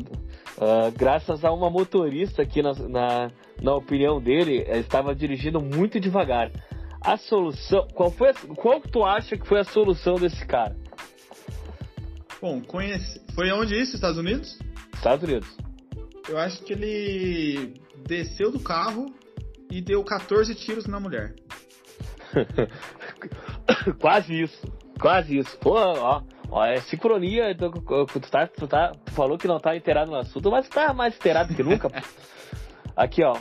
Uh, 0.57 0.90
graças 0.96 1.44
a 1.44 1.52
uma 1.52 1.68
motorista 1.68 2.44
que, 2.46 2.62
na, 2.62 2.72
na, 2.74 3.30
na 3.61 3.74
opinião 3.74 4.20
dele, 4.20 4.64
estava 4.68 5.14
dirigindo 5.14 5.61
muito 5.61 5.98
devagar. 5.98 6.50
A 7.00 7.16
solução. 7.16 7.86
Qual, 7.92 8.11
foi 8.11 8.30
a, 8.30 8.34
qual 8.55 8.80
tu 8.80 9.05
acha 9.05 9.36
que 9.36 9.46
foi 9.46 9.61
a 9.61 9.64
solução 9.64 10.14
desse 10.14 10.46
cara? 10.46 10.76
Bom, 12.40 12.61
conhece. 12.61 13.20
Foi 13.34 13.50
onde 13.50 13.74
isso? 13.74 13.96
Estados 13.96 14.18
Unidos? 14.18 14.59
Estados 14.94 15.28
Unidos. 15.28 15.48
Eu 16.28 16.38
acho 16.38 16.62
que 16.62 16.72
ele 16.72 17.74
desceu 18.07 18.50
do 18.50 18.61
carro 18.61 19.12
e 19.70 19.80
deu 19.80 20.02
14 20.05 20.55
tiros 20.55 20.86
na 20.86 21.00
mulher. 21.00 21.34
Quase 24.00 24.42
isso. 24.42 24.72
Quase 25.00 25.38
isso. 25.38 25.59
Pô, 25.59 25.74
ó, 25.74 26.22
ó 26.55 26.64
é 26.64 26.80
sincronia. 26.82 27.55
Tu, 27.55 27.70
tu, 27.70 28.30
tá, 28.30 28.46
tu, 28.46 28.68
tá, 28.68 28.92
tu 29.05 29.12
falou 29.12 29.36
que 29.36 29.48
não 29.48 29.59
tá 29.59 29.76
inteirado 29.76 30.11
no 30.11 30.16
assunto, 30.16 30.50
mas 30.50 30.68
tá 30.68 30.94
mais 30.94 31.16
inteirado 31.16 31.52
que 31.52 31.62
nunca. 31.62 31.90
Aqui, 32.96 33.24
ó. 33.24 33.36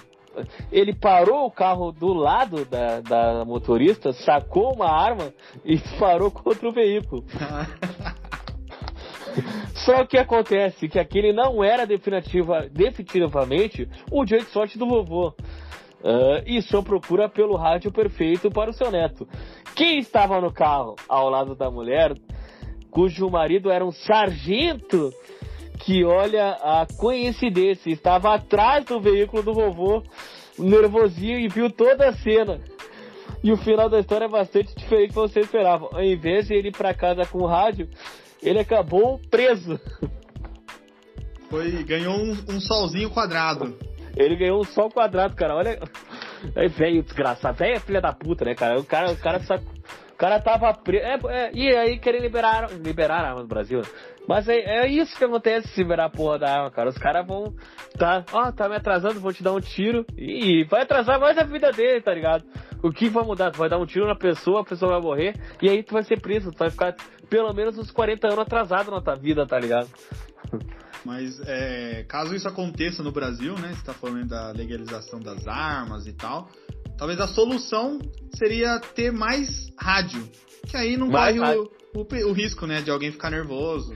Ele 0.71 0.95
parou 0.95 1.45
o 1.45 1.51
carro 1.51 1.91
do 1.91 2.11
lado 2.11 2.65
da, 2.65 3.01
da 3.01 3.45
motorista, 3.45 4.11
sacou 4.11 4.73
uma 4.73 4.89
arma 4.89 5.31
e 5.63 5.77
parou 5.99 6.31
contra 6.31 6.67
o 6.67 6.71
veículo. 6.71 7.23
Só 9.85 10.05
que 10.05 10.17
acontece 10.17 10.87
que 10.87 10.97
aquele 10.97 11.33
não 11.33 11.63
era 11.63 11.85
definitiva, 11.85 12.67
definitivamente 12.71 13.87
o 14.11 14.25
dia 14.25 14.39
de 14.39 14.45
sorte 14.45 14.77
do 14.77 14.87
vovô. 14.87 15.35
Uh, 16.03 16.43
e 16.45 16.61
só 16.61 16.81
procura 16.81 17.29
pelo 17.29 17.55
rádio 17.55 17.89
perfeito 17.91 18.51
para 18.51 18.69
o 18.69 18.73
seu 18.73 18.91
neto. 18.91 19.27
Quem 19.73 19.99
estava 19.99 20.41
no 20.41 20.51
carro 20.51 20.95
ao 21.07 21.29
lado 21.29 21.55
da 21.55 21.71
mulher, 21.71 22.13
cujo 22.93 23.29
marido 23.29 23.71
era 23.71 23.83
um 23.83 23.91
sargento, 23.91 25.11
que 25.79 26.05
olha 26.05 26.51
a 26.51 26.85
coincidência, 26.97 27.91
estava 27.91 28.35
atrás 28.35 28.85
do 28.85 29.01
veículo 29.01 29.41
do 29.41 29.53
vovô, 29.53 30.03
nervosinho, 30.57 31.39
e 31.39 31.47
viu 31.47 31.69
toda 31.69 32.09
a 32.09 32.13
cena. 32.13 32.61
E 33.43 33.51
o 33.51 33.57
final 33.57 33.89
da 33.89 33.99
história 33.99 34.25
é 34.25 34.29
bastante 34.29 34.73
diferente 34.75 35.07
do 35.07 35.13
que 35.13 35.15
você 35.15 35.39
esperava. 35.41 35.89
Ao 35.91 36.03
invés 36.03 36.47
de 36.47 36.53
ele 36.53 36.69
ir 36.69 36.71
para 36.71 36.93
casa 36.93 37.25
com 37.25 37.39
o 37.39 37.47
rádio, 37.47 37.89
ele 38.41 38.59
acabou 38.59 39.19
preso. 39.29 39.79
Foi, 41.49 41.83
ganhou 41.83 42.15
um, 42.15 42.31
um 42.49 42.59
solzinho 42.61 43.09
quadrado. 43.09 43.77
Ele 44.15 44.35
ganhou 44.35 44.61
um 44.61 44.63
sol 44.63 44.89
quadrado, 44.89 45.35
cara. 45.35 45.55
Olha. 45.55 45.79
É 46.55 46.67
velho, 46.67 47.03
desgraçado. 47.03 47.57
Velho 47.57 47.75
é 47.75 47.79
filha 47.79 48.01
da 48.01 48.13
puta, 48.13 48.45
né, 48.45 48.53
cara? 48.53 48.79
O 48.79 48.83
cara, 48.83 49.11
o 49.11 49.17
cara, 49.17 49.39
só, 49.41 49.55
o 50.13 50.17
cara 50.17 50.39
tava 50.39 50.71
preso. 50.73 51.03
É, 51.03 51.19
é, 51.27 51.51
e 51.53 51.75
aí 51.75 51.97
querem 51.97 52.21
liberar, 52.21 52.69
liberar 52.71 53.21
a 53.21 53.29
arma 53.29 53.41
no 53.41 53.47
Brasil. 53.47 53.81
Mas 54.27 54.47
é, 54.47 54.59
é, 54.59 54.87
isso 54.87 55.17
que 55.17 55.23
acontece 55.23 55.67
se 55.69 55.81
liberar 55.81 56.05
a 56.05 56.09
porra 56.09 56.39
da 56.39 56.49
arma, 56.49 56.71
cara. 56.71 56.89
Os 56.89 56.97
caras 56.97 57.25
vão. 57.25 57.53
Tá, 57.97 58.23
ó, 58.31 58.51
tá 58.51 58.69
me 58.69 58.75
atrasando, 58.75 59.19
vou 59.19 59.33
te 59.33 59.43
dar 59.43 59.53
um 59.53 59.59
tiro. 59.59 60.05
E 60.15 60.63
vai 60.65 60.83
atrasar 60.83 61.19
mais 61.19 61.37
a 61.37 61.43
vida 61.43 61.71
dele, 61.71 62.01
tá 62.01 62.13
ligado? 62.13 62.45
O 62.83 62.91
que 62.91 63.09
vai 63.09 63.23
mudar? 63.23 63.51
Tu 63.51 63.57
vai 63.57 63.69
dar 63.69 63.79
um 63.79 63.85
tiro 63.85 64.07
na 64.07 64.15
pessoa, 64.15 64.61
a 64.61 64.65
pessoa 64.65 64.93
vai 64.93 65.01
morrer. 65.01 65.35
E 65.61 65.69
aí 65.69 65.81
tu 65.81 65.93
vai 65.93 66.03
ser 66.03 66.21
preso. 66.21 66.51
Tu 66.51 66.59
vai 66.59 66.69
ficar 66.69 66.95
pelo 67.29 67.51
menos 67.51 67.77
uns 67.77 67.89
40 67.89 68.27
anos 68.27 68.39
atrasado 68.39 68.91
na 68.91 69.01
tua 69.01 69.15
vida, 69.15 69.47
tá 69.47 69.59
ligado? 69.59 69.89
Mas 71.03 71.41
é, 71.45 72.05
caso 72.07 72.33
isso 72.35 72.47
aconteça 72.47 73.01
no 73.03 73.11
Brasil, 73.11 73.55
né? 73.57 73.73
Você 73.73 73.83
tá 73.83 73.93
falando 73.93 74.27
da 74.27 74.51
legalização 74.51 75.19
das 75.19 75.47
armas 75.47 76.05
e 76.07 76.13
tal. 76.13 76.47
Talvez 77.03 77.19
a 77.19 77.27
solução 77.27 77.99
seria 78.33 78.79
ter 78.79 79.11
mais 79.11 79.69
rádio. 79.77 80.25
Que 80.65 80.77
aí 80.77 80.95
não 80.95 81.09
mais 81.09 81.37
corre 81.37 81.57
o, 81.57 81.69
o, 81.95 82.29
o, 82.29 82.31
risco, 82.31 82.65
né? 82.65 82.81
De 82.81 82.89
alguém 82.89 83.11
ficar 83.11 83.29
nervoso. 83.29 83.93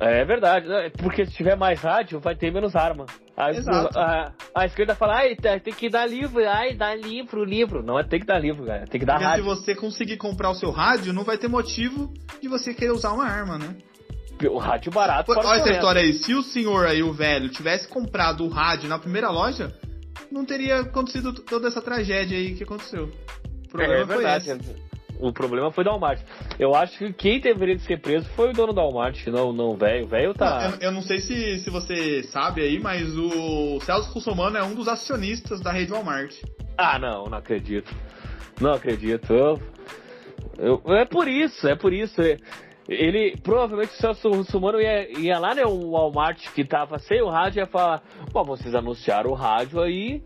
É 0.00 0.24
verdade, 0.24 0.66
né? 0.66 0.90
porque 1.02 1.26
se 1.26 1.32
tiver 1.34 1.54
mais 1.54 1.82
rádio, 1.82 2.18
vai 2.18 2.34
ter 2.34 2.50
menos 2.50 2.74
arma. 2.74 3.04
A, 3.36 3.50
Exato. 3.50 3.98
A, 3.98 4.32
a, 4.54 4.64
esquerda 4.64 4.94
fala, 4.94 5.18
ai, 5.18 5.36
tem 5.36 5.74
que 5.74 5.90
dar 5.90 6.06
livro, 6.06 6.42
ai, 6.48 6.72
dá 6.72 6.94
livro, 6.94 7.44
livro. 7.44 7.82
Não 7.82 7.98
é 7.98 8.04
tem 8.04 8.20
que 8.20 8.26
dar 8.26 8.38
livro, 8.38 8.64
cara, 8.64 8.86
tem 8.86 8.98
que 8.98 9.04
dar 9.04 9.16
porque 9.16 9.26
rádio. 9.26 9.44
se 9.44 9.50
você 9.50 9.74
conseguir 9.74 10.16
comprar 10.16 10.48
o 10.48 10.54
seu 10.54 10.70
rádio, 10.70 11.12
não 11.12 11.24
vai 11.24 11.36
ter 11.36 11.48
motivo 11.48 12.10
de 12.40 12.48
você 12.48 12.72
querer 12.72 12.92
usar 12.92 13.12
uma 13.12 13.26
arma, 13.26 13.58
né? 13.58 13.76
O 14.50 14.56
rádio 14.56 14.90
barato. 14.90 15.30
Olha 15.32 15.60
essa 15.60 15.72
história 15.72 16.00
aí, 16.00 16.14
se 16.14 16.32
o 16.32 16.42
senhor 16.42 16.86
aí, 16.86 17.02
o 17.02 17.12
velho, 17.12 17.50
tivesse 17.50 17.86
comprado 17.86 18.46
o 18.46 18.48
rádio 18.48 18.88
na 18.88 18.98
primeira 18.98 19.28
loja, 19.28 19.74
não 20.30 20.44
teria 20.44 20.80
acontecido 20.80 21.32
toda 21.32 21.68
essa 21.68 21.80
tragédia 21.80 22.36
aí 22.36 22.54
que 22.54 22.62
aconteceu. 22.62 23.10
O 23.64 23.68
problema 23.68 23.94
é, 23.94 24.00
é 24.00 24.04
verdade. 24.04 24.44
Foi 24.46 24.56
esse. 24.56 24.88
O 25.20 25.32
problema 25.32 25.70
foi 25.72 25.84
o 25.84 25.88
Walmart. 25.88 26.20
Eu 26.58 26.74
acho 26.74 26.96
que 26.98 27.12
quem 27.12 27.40
deveria 27.40 27.78
ser 27.80 28.00
preso 28.00 28.28
foi 28.36 28.50
o 28.50 28.52
dono 28.52 28.72
do 28.72 28.80
Walmart, 28.80 29.26
não 29.26 29.52
não 29.52 29.76
velho. 29.76 30.04
O 30.04 30.08
velho 30.08 30.34
tá. 30.34 30.74
Eu, 30.80 30.88
eu, 30.88 30.92
não 30.92 31.02
sei 31.02 31.18
se, 31.18 31.58
se 31.58 31.70
você 31.70 32.22
sabe 32.24 32.62
aí, 32.62 32.78
mas 32.78 33.16
o 33.16 33.80
Celso 33.80 34.12
Russomano 34.12 34.56
é 34.56 34.62
um 34.62 34.74
dos 34.74 34.86
acionistas 34.86 35.60
da 35.60 35.72
rede 35.72 35.90
Walmart. 35.90 36.34
Ah, 36.76 36.98
não, 36.98 37.24
não 37.24 37.38
acredito. 37.38 37.92
Não 38.60 38.72
acredito. 38.72 39.32
Eu, 39.32 39.60
eu, 40.58 40.94
é 40.94 41.04
por 41.04 41.26
isso, 41.26 41.66
é 41.66 41.74
por 41.74 41.92
isso. 41.92 42.20
Ele, 42.88 43.36
provavelmente, 43.42 43.92
o 43.92 43.96
Celso 43.96 44.30
Russomano 44.30 44.80
ia, 44.80 45.20
ia 45.20 45.38
lá, 45.38 45.54
né, 45.54 45.62
o 45.64 45.90
Walmart 45.90 46.50
que 46.54 46.64
tava 46.64 46.98
sem 46.98 47.20
o 47.20 47.28
rádio, 47.28 47.60
ia 47.60 47.66
falar: 47.66 48.02
Bom, 48.32 48.44
vocês 48.44 48.74
anunciaram 48.74 49.30
o 49.30 49.34
rádio 49.34 49.80
aí, 49.82 50.22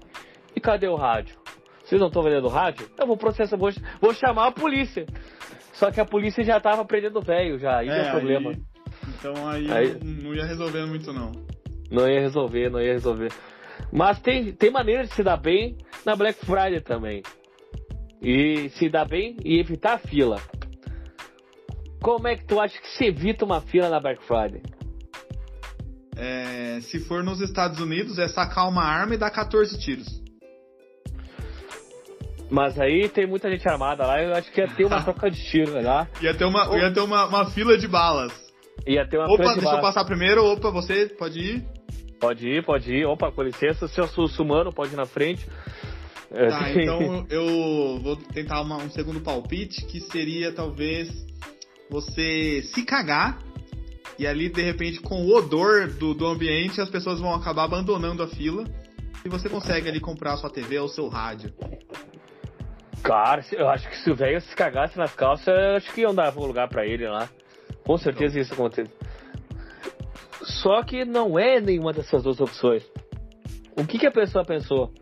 e 0.54 0.60
cadê 0.60 0.86
o 0.86 0.94
rádio? 0.94 1.36
Vocês 1.82 2.00
não 2.00 2.08
estão 2.08 2.22
vendendo 2.22 2.46
rádio? 2.46 2.88
Eu 2.96 3.06
vou 3.06 3.16
processar, 3.16 3.56
vou, 3.56 3.70
vou 4.00 4.14
chamar 4.14 4.46
a 4.46 4.52
polícia. 4.52 5.04
Só 5.72 5.90
que 5.90 6.00
a 6.00 6.04
polícia 6.04 6.44
já 6.44 6.60
tava 6.60 6.84
prendendo 6.84 7.18
o 7.18 7.22
velho, 7.22 7.58
já. 7.58 7.82
Isso 7.82 7.92
é, 7.92 8.10
problema. 8.10 8.50
Aí, 8.50 8.62
então 9.18 9.48
aí, 9.48 9.72
aí 9.72 9.98
não 10.02 10.32
ia 10.32 10.46
resolver 10.46 10.86
muito, 10.86 11.12
não. 11.12 11.32
Não 11.90 12.08
ia 12.08 12.20
resolver, 12.20 12.70
não 12.70 12.80
ia 12.80 12.92
resolver. 12.92 13.32
Mas 13.92 14.20
tem, 14.20 14.52
tem 14.52 14.70
maneira 14.70 15.02
de 15.02 15.12
se 15.12 15.22
dar 15.22 15.36
bem 15.36 15.76
na 16.06 16.14
Black 16.14 16.38
Friday 16.46 16.80
também. 16.80 17.22
E 18.22 18.68
se 18.70 18.88
dar 18.88 19.04
bem 19.04 19.36
e 19.44 19.58
evitar 19.58 19.94
a 19.94 19.98
fila. 19.98 20.40
Como 22.03 22.26
é 22.26 22.34
que 22.34 22.44
tu 22.44 22.61
acha 22.61 22.76
que 22.80 22.88
se 22.88 23.05
evita 23.05 23.44
uma 23.44 23.61
fila 23.61 23.88
na 23.88 24.00
Black 24.00 24.24
Friday? 24.24 24.61
É, 26.16 26.80
se 26.82 26.98
for 26.98 27.22
nos 27.22 27.40
Estados 27.40 27.78
Unidos, 27.80 28.18
é 28.18 28.26
sacar 28.26 28.68
uma 28.68 28.82
arma 28.82 29.14
e 29.14 29.16
dar 29.16 29.30
14 29.30 29.78
tiros. 29.78 30.20
Mas 32.50 32.78
aí 32.78 33.09
tem 33.09 33.24
muita 33.26 33.48
gente 33.48 33.66
armada 33.68 34.05
lá, 34.05 34.20
eu 34.20 34.34
acho 34.34 34.50
que 34.50 34.61
ia 34.61 34.68
ter 34.68 34.84
uma 34.84 35.00
troca 35.05 35.30
de 35.30 35.42
tiro 35.48 35.80
lá. 35.80 36.09
Ia 36.20 36.34
ter 36.34 36.44
uma, 36.44 36.76
ia 36.76 36.92
ter 36.92 37.00
uma, 37.00 37.24
uma 37.26 37.50
fila 37.50 37.78
de 37.78 37.86
balas. 37.86 38.32
Ia 38.84 39.07
ter 39.07 39.18
uma 39.18 39.26
opa, 39.26 39.36
fila 39.36 39.48
de 39.50 39.61
deixa 39.61 39.70
balas. 39.70 39.78
eu 39.78 39.82
passar 39.82 40.05
primeiro. 40.05 40.44
Opa, 40.44 40.70
você 40.70 41.07
pode 41.07 41.38
ir? 41.38 41.64
Pode 42.20 42.48
ir, 42.48 42.64
pode 42.64 42.92
ir. 42.92 43.07
Opa, 43.07 43.30
com 43.30 43.42
licença, 43.42 43.86
seu 43.86 44.09
sussumano, 44.09 44.72
pode 44.72 44.92
ir 44.92 44.96
na 44.96 45.07
frente. 45.07 45.46
Tá, 46.28 46.70
então 46.74 47.26
eu 47.30 48.00
vou 48.00 48.16
tentar 48.16 48.61
uma, 48.61 48.76
um 48.76 48.90
segundo 48.90 49.20
palpite, 49.20 49.86
que 49.86 50.00
seria 50.00 50.53
talvez 50.53 51.32
você 51.93 52.62
se 52.72 52.82
cagar 52.84 53.38
e 54.18 54.26
ali, 54.26 54.49
de 54.49 54.62
repente, 54.62 55.01
com 55.01 55.26
o 55.26 55.36
odor 55.36 55.88
do, 55.88 56.14
do 56.14 56.26
ambiente, 56.26 56.80
as 56.80 56.88
pessoas 56.88 57.20
vão 57.20 57.34
acabar 57.34 57.64
abandonando 57.64 58.22
a 58.22 58.28
fila 58.28 58.64
e 59.24 59.28
você 59.28 59.49
consegue 59.49 59.88
ali 59.88 60.01
comprar 60.01 60.32
a 60.32 60.36
sua 60.38 60.49
TV 60.49 60.78
ou 60.78 60.88
seu 60.88 61.09
rádio. 61.09 61.53
Cara, 63.03 63.45
eu 63.53 63.68
acho 63.68 63.88
que 63.90 63.97
se 63.99 64.11
o 64.11 64.14
velho 64.14 64.40
se 64.40 64.57
cagasse 64.57 64.97
nas 64.97 65.14
calças, 65.14 65.49
eu 65.49 65.76
acho 65.76 65.93
que 65.93 66.01
iam 66.01 66.14
dar 66.14 66.36
um 66.36 66.47
lugar 66.47 66.68
para 66.68 66.86
ele 66.86 67.07
lá. 67.07 67.28
Com 67.84 67.99
certeza 67.99 68.38
isso 68.40 68.55
acontece. 68.55 68.90
Só 70.40 70.82
que 70.82 71.05
não 71.05 71.38
é 71.38 71.61
nenhuma 71.61 71.93
dessas 71.93 72.22
duas 72.22 72.40
opções. 72.40 72.84
O 73.76 73.84
que, 73.84 73.99
que 73.99 74.07
a 74.07 74.12
pessoa 74.12 74.45
pensou? 74.45 74.93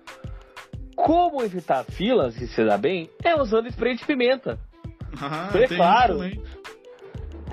Como 0.97 1.43
evitar 1.43 1.84
filas 1.84 2.41
e 2.41 2.49
se 2.49 2.64
dar 2.64 2.78
bem 2.78 3.09
é 3.22 3.34
usando 3.34 3.68
spray 3.68 3.97
de 3.97 4.05
pimenta. 4.05 4.59
Ah, 5.20 5.49
Foi 5.53 5.66
claro. 5.66 6.20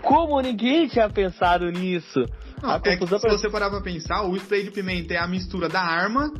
Como 0.07 0.39
ninguém 0.39 0.87
tinha 0.87 1.09
pensado 1.09 1.69
nisso. 1.69 2.23
Não, 2.63 2.73
é 2.73 2.79
que, 2.79 3.05
se 3.05 3.05
você 3.05 3.49
parar 3.49 3.69
pra 3.69 3.81
pensar, 3.81 4.23
o 4.23 4.35
spray 4.37 4.63
de 4.63 4.71
pimenta 4.71 5.13
é 5.13 5.17
a 5.17 5.27
mistura 5.27 5.67
da 5.67 5.81
arma 5.81 6.31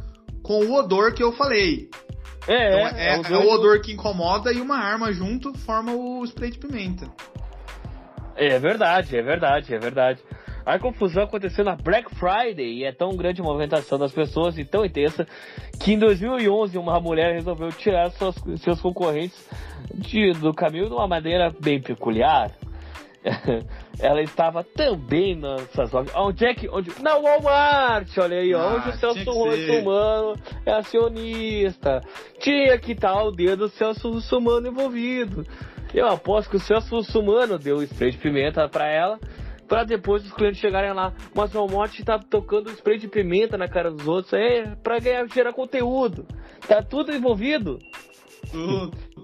com 0.41 0.63
o 0.63 0.73
odor 0.73 1.13
que 1.13 1.21
eu 1.21 1.33
falei. 1.33 1.89
É, 2.47 2.67
então, 2.67 2.97
é, 2.97 3.09
é, 3.09 3.33
é 3.33 3.37
o 3.37 3.53
odor 3.53 3.81
que 3.81 3.91
incomoda 3.91 4.53
e 4.53 4.61
uma 4.61 4.77
arma 4.77 5.11
junto 5.11 5.53
forma 5.59 5.91
o 5.91 6.23
spray 6.23 6.51
de 6.51 6.59
pimenta. 6.59 7.07
É 8.37 8.57
verdade, 8.57 9.17
é 9.17 9.21
verdade, 9.21 9.75
é 9.75 9.77
verdade. 9.77 10.21
A 10.65 10.79
confusão 10.79 11.23
aconteceu 11.23 11.65
na 11.65 11.75
Black 11.75 12.13
Friday 12.15 12.79
e 12.79 12.83
é 12.85 12.93
tão 12.93 13.15
grande 13.17 13.41
a 13.41 13.43
movimentação 13.43 13.97
das 13.99 14.13
pessoas 14.13 14.57
e 14.57 14.63
tão 14.63 14.85
intensa 14.85 15.27
que 15.81 15.93
em 15.93 15.99
2011 15.99 16.77
uma 16.77 16.99
mulher 17.01 17.33
resolveu 17.33 17.69
tirar 17.69 18.11
suas, 18.11 18.35
seus 18.61 18.79
concorrentes 18.79 19.37
de, 19.93 20.31
do 20.33 20.53
caminho 20.53 20.87
de 20.87 20.93
uma 20.93 21.07
maneira 21.07 21.53
bem 21.61 21.81
peculiar. 21.81 22.51
ela 23.99 24.21
estava 24.21 24.63
também 24.63 25.35
nessas 25.35 25.91
lojas. 25.91 26.13
Onde 26.15 26.45
é 26.45 26.53
que. 26.53 26.69
Onde, 26.69 26.91
na 27.01 27.15
Walmart, 27.15 28.17
olha 28.17 28.39
aí, 28.39 28.53
ah, 28.53 28.75
onde 28.75 28.89
o 28.89 28.93
Celso 28.93 29.31
Russomano 29.31 30.35
é 30.65 30.71
acionista. 30.73 32.01
Tinha 32.39 32.77
que 32.77 32.93
estar 32.93 33.21
o 33.23 33.31
dedo 33.31 33.67
do 33.67 33.69
Celso 33.69 34.09
Russomano 34.09 34.67
envolvido. 34.67 35.45
Eu 35.93 36.07
aposto 36.07 36.49
que 36.49 36.57
o 36.57 36.59
Celso 36.59 36.95
Russomano 36.95 37.57
deu 37.57 37.81
spray 37.83 38.11
de 38.11 38.17
pimenta 38.17 38.67
para 38.67 38.87
ela. 38.87 39.19
Pra 39.67 39.83
depois 39.83 40.23
os 40.23 40.31
clientes 40.31 40.61
chegarem 40.61 40.93
lá, 40.93 41.13
mas 41.35 41.53
o 41.53 41.57
Walmart 41.57 41.99
tá 42.01 42.17
tocando 42.17 42.71
spray 42.71 42.97
de 42.97 43.09
pimenta 43.09 43.57
na 43.57 43.67
cara 43.67 43.91
dos 43.91 44.07
outros, 44.07 44.31
é 44.31 44.75
pra 44.81 44.97
ganhar, 44.97 45.27
gerar 45.27 45.51
conteúdo. 45.51 46.25
Tá 46.65 46.81
tudo 46.81 47.13
envolvido. 47.13 47.77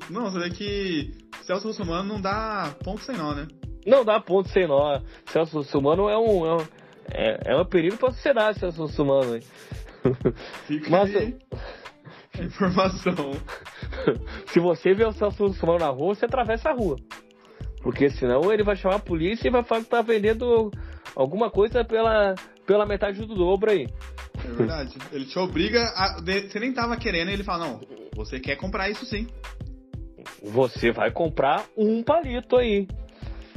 Não, 0.10 0.30
você 0.30 0.40
vê 0.40 0.50
que 0.50 1.12
Celso 1.44 1.68
Russomano 1.68 2.10
não 2.10 2.22
dá 2.22 2.76
ponto 2.84 3.02
sem 3.04 3.16
nó, 3.16 3.34
né? 3.34 3.48
Não 3.86 4.04
dá 4.06 4.20
ponto 4.20 4.50
sem 4.50 4.68
nó. 4.68 5.00
Celso 5.26 5.58
Russomano 5.58 6.10
é 6.10 6.18
um, 6.18 6.46
é 6.46 6.56
um, 6.56 6.68
é, 7.12 7.40
é 7.46 7.56
um 7.56 7.66
perigo 7.66 7.98
pra 7.98 8.12
sociedade, 8.12 8.60
Celso 8.60 8.84
Russomano. 8.84 9.40
Fica 10.68 10.90
Mas, 10.90 11.16
aí 11.16 11.36
informação. 12.40 13.32
Se 14.48 14.60
você 14.60 14.94
vê 14.94 15.06
o 15.06 15.12
Celso 15.12 15.48
Russomano 15.48 15.80
na 15.80 15.90
rua, 15.90 16.16
você 16.16 16.26
atravessa 16.26 16.70
a 16.70 16.74
rua. 16.74 16.98
Porque 17.82 18.10
senão 18.10 18.52
ele 18.52 18.64
vai 18.64 18.76
chamar 18.76 18.96
a 18.96 19.00
polícia 19.00 19.48
e 19.48 19.52
vai 19.52 19.64
falar 19.64 19.82
que 19.82 19.90
tá 19.90 20.02
vendendo 20.02 20.72
alguma 21.16 21.52
coisa 21.52 21.84
pela, 21.84 22.34
pela 22.66 22.86
metade 22.86 23.20
do 23.26 23.36
dobro 23.36 23.72
aí. 23.72 23.88
É 24.44 24.52
verdade. 24.52 24.98
Ele 25.12 25.26
te 25.26 25.38
obriga 25.38 25.82
a. 25.96 26.22
Você 26.22 26.60
nem 26.60 26.74
tava 26.74 26.98
querendo, 26.98 27.30
e 27.30 27.34
ele 27.34 27.44
fala, 27.44 27.68
não, 27.68 27.82
você 28.16 28.40
quer 28.40 28.56
comprar 28.56 28.90
isso 28.90 29.06
sim. 29.06 29.28
Você 30.42 30.92
vai 30.92 31.12
comprar 31.12 31.66
um 31.78 32.02
palito 32.02 32.56
aí. 32.58 32.88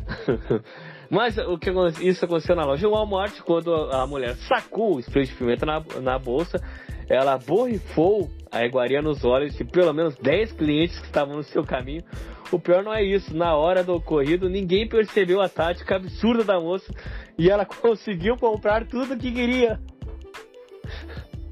Mas 1.11 1.39
o 1.39 1.57
que 1.59 1.71
isso 2.01 2.25
aconteceu 2.25 2.57
na 2.57 2.65
loja 2.65 2.89
Walmart 2.89 3.41
quando 3.43 3.73
a 3.75 4.07
mulher 4.07 4.35
sacou 4.49 4.97
o 4.97 5.01
spray 5.01 5.25
de 5.25 5.35
pimenta 5.35 5.65
na, 5.65 5.83
na 6.03 6.19
bolsa, 6.19 6.61
ela 7.09 7.39
borrifou 7.39 8.29
a 8.51 8.65
iguaria 8.65 9.01
nos 9.01 9.25
olhos 9.25 9.55
de 9.55 9.65
pelo 9.65 9.93
menos 9.93 10.17
10 10.17 10.53
clientes 10.53 10.99
que 10.99 11.07
estavam 11.07 11.37
no 11.37 11.43
seu 11.45 11.65
caminho. 11.65 12.03
O 12.51 12.59
pior 12.59 12.83
não 12.83 12.93
é 12.93 13.03
isso, 13.03 13.37
na 13.37 13.55
hora 13.55 13.83
do 13.83 13.95
ocorrido 13.95 14.49
ninguém 14.49 14.89
percebeu 14.89 15.41
a 15.41 15.49
tática 15.49 15.97
absurda 15.97 16.45
da 16.45 16.61
moça 16.61 16.93
e 17.39 17.51
ela 17.51 17.65
conseguiu 17.67 18.37
comprar 18.37 18.87
tudo 18.87 19.17
que 19.17 19.31
queria. 19.31 19.79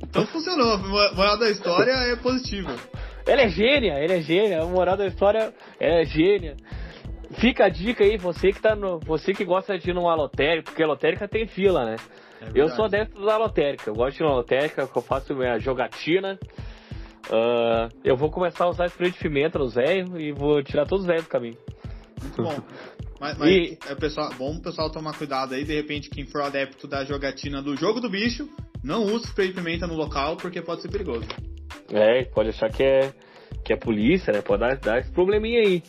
Então 0.03 0.27
funcionou, 0.27 0.75
a 0.75 1.13
moral 1.15 1.39
da 1.39 1.51
história 1.51 1.91
é 1.91 2.17
positiva. 2.17 2.75
Ela 3.27 3.43
é 3.43 3.49
gênia, 3.49 3.99
ele 3.99 4.13
é 4.13 4.21
gênia, 4.21 4.63
a 4.63 4.67
moral 4.67 4.97
da 4.97 5.07
história 5.07 5.53
é 5.81 6.05
gênia. 6.05 6.57
Fica 7.33 7.65
a 7.67 7.69
dica 7.69 8.05
aí, 8.05 8.17
você 8.17 8.53
que 8.53 8.61
tá 8.61 8.75
no. 8.75 8.99
Você 9.01 9.33
que 9.33 9.45
gosta 9.45 9.79
de 9.79 9.91
ir 9.91 9.95
numa 9.95 10.15
lotérica, 10.15 10.71
porque 10.71 10.83
a 10.83 10.87
lotérica 10.87 11.27
tem 11.27 11.47
fila, 11.47 11.85
né? 11.85 11.97
É 12.41 12.51
eu 12.55 12.69
sou 12.69 12.89
dentro 12.89 13.25
da 13.25 13.37
lotérica, 13.37 13.91
eu 13.91 13.95
gosto 13.95 14.17
de 14.17 14.23
ir 14.23 14.27
na 14.27 14.35
lotérica, 14.35 14.83
eu 14.83 15.03
faço 15.03 15.35
minha 15.35 15.59
jogatina. 15.59 16.39
Uh, 17.27 17.89
eu 18.05 18.17
vou 18.17 18.31
começar 18.31 18.65
a 18.65 18.69
usar 18.69 18.87
spray 18.87 19.11
de 19.11 19.19
pimenta 19.19 19.59
no 19.59 19.67
Zé 19.69 20.05
e 20.19 20.31
vou 20.33 20.63
tirar 20.63 20.87
todos 20.87 21.05
os 21.05 21.07
velhos 21.07 21.25
do 21.25 21.31
caminho. 21.31 21.57
Muito 22.21 22.43
bom. 22.43 22.63
Mas, 23.19 23.39
mas 23.39 23.49
e... 23.49 23.79
é 23.89 23.95
pessoal, 23.95 24.31
bom 24.37 24.57
o 24.57 24.63
pessoal 24.63 24.91
tomar 24.91 25.17
cuidado 25.17 25.55
aí, 25.55 25.65
de 25.65 25.75
repente 25.75 26.11
quem 26.11 26.27
for 26.27 26.43
adepto 26.43 26.87
da 26.87 27.05
jogatina 27.05 27.63
do 27.63 27.75
jogo 27.77 28.01
do 28.01 28.11
bicho, 28.11 28.47
não 28.83 29.05
use 29.05 29.27
spray 29.27 29.49
de 29.49 29.55
pimenta 29.55 29.87
no 29.87 29.95
local 29.95 30.37
porque 30.37 30.61
pode 30.61 30.83
ser 30.83 30.91
perigoso. 30.91 31.27
É, 31.91 32.25
pode 32.25 32.51
achar 32.51 32.71
que 32.71 32.83
é, 32.83 33.15
que 33.65 33.73
é 33.73 33.77
polícia, 33.77 34.33
né? 34.33 34.43
Pode 34.43 34.61
dar, 34.61 34.77
dar 34.77 34.99
esse 34.99 35.11
probleminha 35.11 35.61
aí. 35.61 35.83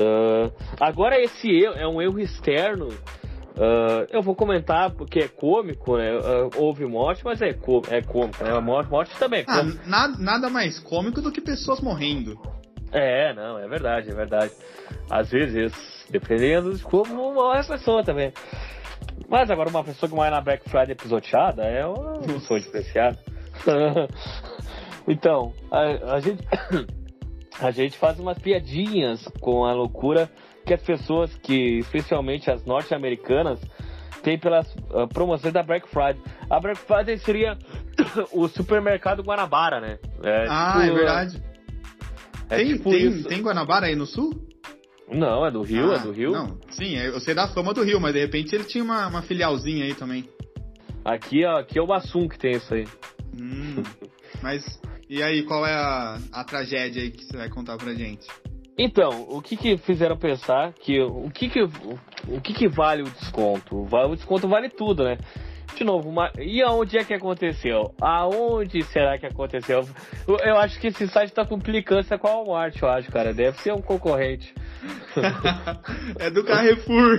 Uh, 0.00 0.52
agora 0.80 1.20
esse 1.20 1.48
erro 1.50 1.74
é 1.74 1.86
um 1.86 2.00
erro 2.00 2.18
externo. 2.18 2.88
Uh, 2.88 4.08
eu 4.10 4.22
vou 4.22 4.34
comentar 4.34 4.90
porque 4.92 5.20
é 5.20 5.28
cômico, 5.28 5.98
né? 5.98 6.16
Uh, 6.16 6.50
houve 6.56 6.86
morte, 6.86 7.22
mas 7.24 7.42
é, 7.42 7.50
é 7.50 8.02
cômico, 8.02 8.42
né? 8.42 8.58
Morte, 8.60 8.90
morte 8.90 9.18
também 9.18 9.40
é 9.40 9.44
ah, 9.46 9.62
nada, 9.86 10.16
nada 10.18 10.48
mais 10.48 10.78
cômico 10.78 11.20
do 11.20 11.30
que 11.30 11.40
pessoas 11.40 11.80
morrendo. 11.80 12.40
É, 12.90 13.34
não, 13.34 13.58
é 13.58 13.68
verdade, 13.68 14.10
é 14.10 14.14
verdade. 14.14 14.52
Às 15.10 15.30
vezes, 15.30 15.72
dependendo 16.10 16.74
de 16.74 16.82
como 16.82 17.34
morre 17.34 17.60
a 17.60 17.64
pessoa 17.64 18.02
também. 18.02 18.32
Mas 19.28 19.50
agora 19.50 19.68
uma 19.68 19.84
pessoa 19.84 20.08
que 20.08 20.14
morre 20.14 20.30
na 20.30 20.40
Black 20.40 20.68
Friday 20.68 20.94
pisoteada 20.94 21.62
é 21.62 21.86
uma 21.86 22.20
pessoa 22.20 22.60
diferenciada. 22.60 23.18
então, 25.08 25.52
a, 25.70 26.14
a 26.14 26.20
gente 26.20 26.42
a 27.62 27.70
gente 27.70 27.96
faz 27.96 28.18
umas 28.18 28.38
piadinhas 28.38 29.24
com 29.40 29.64
a 29.64 29.72
loucura 29.72 30.30
que 30.66 30.74
as 30.74 30.82
pessoas, 30.82 31.34
que 31.36 31.78
especialmente 31.78 32.50
as 32.50 32.64
norte-americanas, 32.64 33.60
têm 34.22 34.38
pelas 34.38 34.66
uh, 34.90 35.08
promoções 35.12 35.52
da 35.52 35.62
Black 35.62 35.88
Friday. 35.88 36.20
A 36.48 36.60
Black 36.60 36.78
Friday 36.78 37.18
seria 37.18 37.58
o 38.32 38.48
supermercado 38.48 39.22
Guanabara, 39.22 39.80
né? 39.80 39.98
É, 40.22 40.46
ah, 40.48 40.72
tipo, 40.72 40.84
é 40.84 40.94
verdade. 40.94 41.42
É 42.48 42.56
tem, 42.56 42.76
tipo 42.76 42.90
tem, 42.90 43.22
tem 43.22 43.42
Guanabara 43.42 43.86
aí 43.86 43.96
no 43.96 44.06
sul? 44.06 44.30
Não, 45.10 45.44
é 45.44 45.50
do 45.50 45.62
Rio, 45.62 45.92
é 45.92 45.96
ah, 45.96 45.98
é 45.98 46.02
do 46.02 46.12
Rio. 46.12 46.32
Não, 46.32 46.58
sim, 46.70 46.96
eu 46.96 47.20
sei 47.20 47.34
da 47.34 47.48
fama 47.48 47.74
do 47.74 47.82
Rio, 47.82 48.00
mas 48.00 48.14
de 48.14 48.20
repente 48.20 48.54
ele 48.54 48.64
tinha 48.64 48.82
uma, 48.82 49.06
uma 49.08 49.22
filialzinha 49.22 49.84
aí 49.84 49.94
também. 49.94 50.28
Aqui, 51.04 51.44
aqui 51.44 51.78
é 51.78 51.82
o 51.82 51.86
Bassum 51.86 52.28
que 52.28 52.38
tem 52.38 52.52
isso 52.52 52.72
aí. 52.72 52.86
Hum, 53.38 53.82
mas 54.40 54.80
e 55.12 55.22
aí, 55.22 55.42
qual 55.42 55.66
é 55.66 55.74
a, 55.74 56.18
a 56.32 56.42
tragédia 56.42 57.02
aí 57.02 57.10
que 57.10 57.22
você 57.22 57.36
vai 57.36 57.50
contar 57.50 57.76
pra 57.76 57.92
gente? 57.92 58.26
Então, 58.78 59.26
o 59.28 59.42
que 59.42 59.58
que 59.58 59.76
fizeram 59.76 60.16
pensar 60.16 60.72
que 60.72 61.02
o 61.02 61.28
que 61.30 61.50
que 61.50 61.60
o 61.60 62.40
que 62.42 62.54
que 62.54 62.66
vale 62.66 63.02
o 63.02 63.10
desconto? 63.10 63.76
O 63.76 64.16
desconto 64.16 64.48
vale 64.48 64.70
tudo, 64.70 65.04
né? 65.04 65.18
De 65.76 65.84
novo, 65.84 66.08
uma, 66.08 66.32
e 66.38 66.62
aonde 66.62 66.96
é 66.96 67.04
que 67.04 67.12
aconteceu? 67.12 67.94
Aonde 68.00 68.82
será 68.84 69.18
que 69.18 69.26
aconteceu? 69.26 69.86
Eu, 70.26 70.38
eu 70.38 70.56
acho 70.56 70.80
que 70.80 70.86
esse 70.86 71.06
site 71.06 71.34
tá 71.34 71.44
com 71.44 71.56
implicância 71.56 72.16
com 72.16 72.28
a 72.28 72.30
Walmart, 72.30 72.80
eu 72.80 72.88
acho, 72.88 73.12
cara. 73.12 73.34
Deve 73.34 73.58
ser 73.58 73.74
um 73.74 73.82
concorrente. 73.82 74.54
é 76.18 76.30
do 76.30 76.42
Carrefour. 76.42 77.18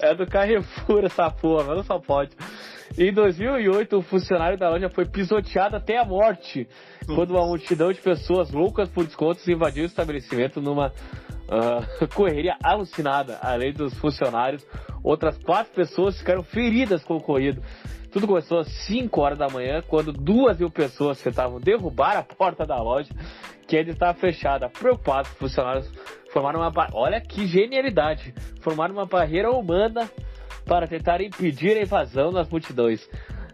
É 0.00 0.12
do 0.12 0.26
Carrefour 0.26 1.04
essa 1.04 1.30
porra, 1.30 1.62
mas 1.68 1.76
não 1.76 1.84
só 1.84 2.00
pode. 2.00 2.32
Em 2.96 3.12
2008, 3.12 3.98
o 3.98 4.02
funcionário 4.02 4.58
da 4.58 4.70
loja 4.70 4.88
foi 4.88 5.04
pisoteado 5.04 5.76
até 5.76 5.98
a 5.98 6.04
morte 6.04 6.68
quando 7.06 7.30
uma 7.30 7.46
multidão 7.46 7.92
de 7.92 8.00
pessoas 8.00 8.50
loucas 8.50 8.88
por 8.88 9.04
descontos 9.04 9.46
invadiu 9.48 9.84
o 9.84 9.86
estabelecimento 9.86 10.60
numa 10.60 10.88
uh, 10.88 12.08
correria 12.14 12.56
alucinada. 12.62 13.38
Além 13.42 13.72
dos 13.72 13.94
funcionários, 13.94 14.66
outras 15.02 15.38
quatro 15.38 15.72
pessoas 15.72 16.18
ficaram 16.18 16.42
feridas 16.42 17.04
com 17.04 17.14
o 17.14 17.18
ocorrido. 17.18 17.62
Tudo 18.10 18.26
começou 18.26 18.58
às 18.58 18.68
5 18.86 19.20
horas 19.20 19.38
da 19.38 19.48
manhã, 19.48 19.82
quando 19.86 20.12
duas 20.12 20.58
mil 20.58 20.70
pessoas 20.70 21.20
tentavam 21.20 21.60
derrubar 21.60 22.16
a 22.16 22.22
porta 22.22 22.64
da 22.64 22.80
loja, 22.80 23.10
que 23.66 23.76
ainda 23.76 23.90
estava 23.90 24.14
fechada. 24.18 24.68
Preocupados, 24.70 25.30
os 25.32 25.36
funcionários 25.36 25.92
formaram 26.32 26.60
uma. 26.60 26.72
Olha 26.94 27.20
que 27.20 27.46
genialidade! 27.46 28.34
Formaram 28.60 28.94
uma 28.94 29.04
barreira 29.04 29.50
humana 29.50 30.10
para 30.68 30.86
tentar 30.86 31.20
impedir 31.22 31.76
a 31.78 31.82
invasão 31.82 32.30
das 32.30 32.48
multidões. 32.48 33.08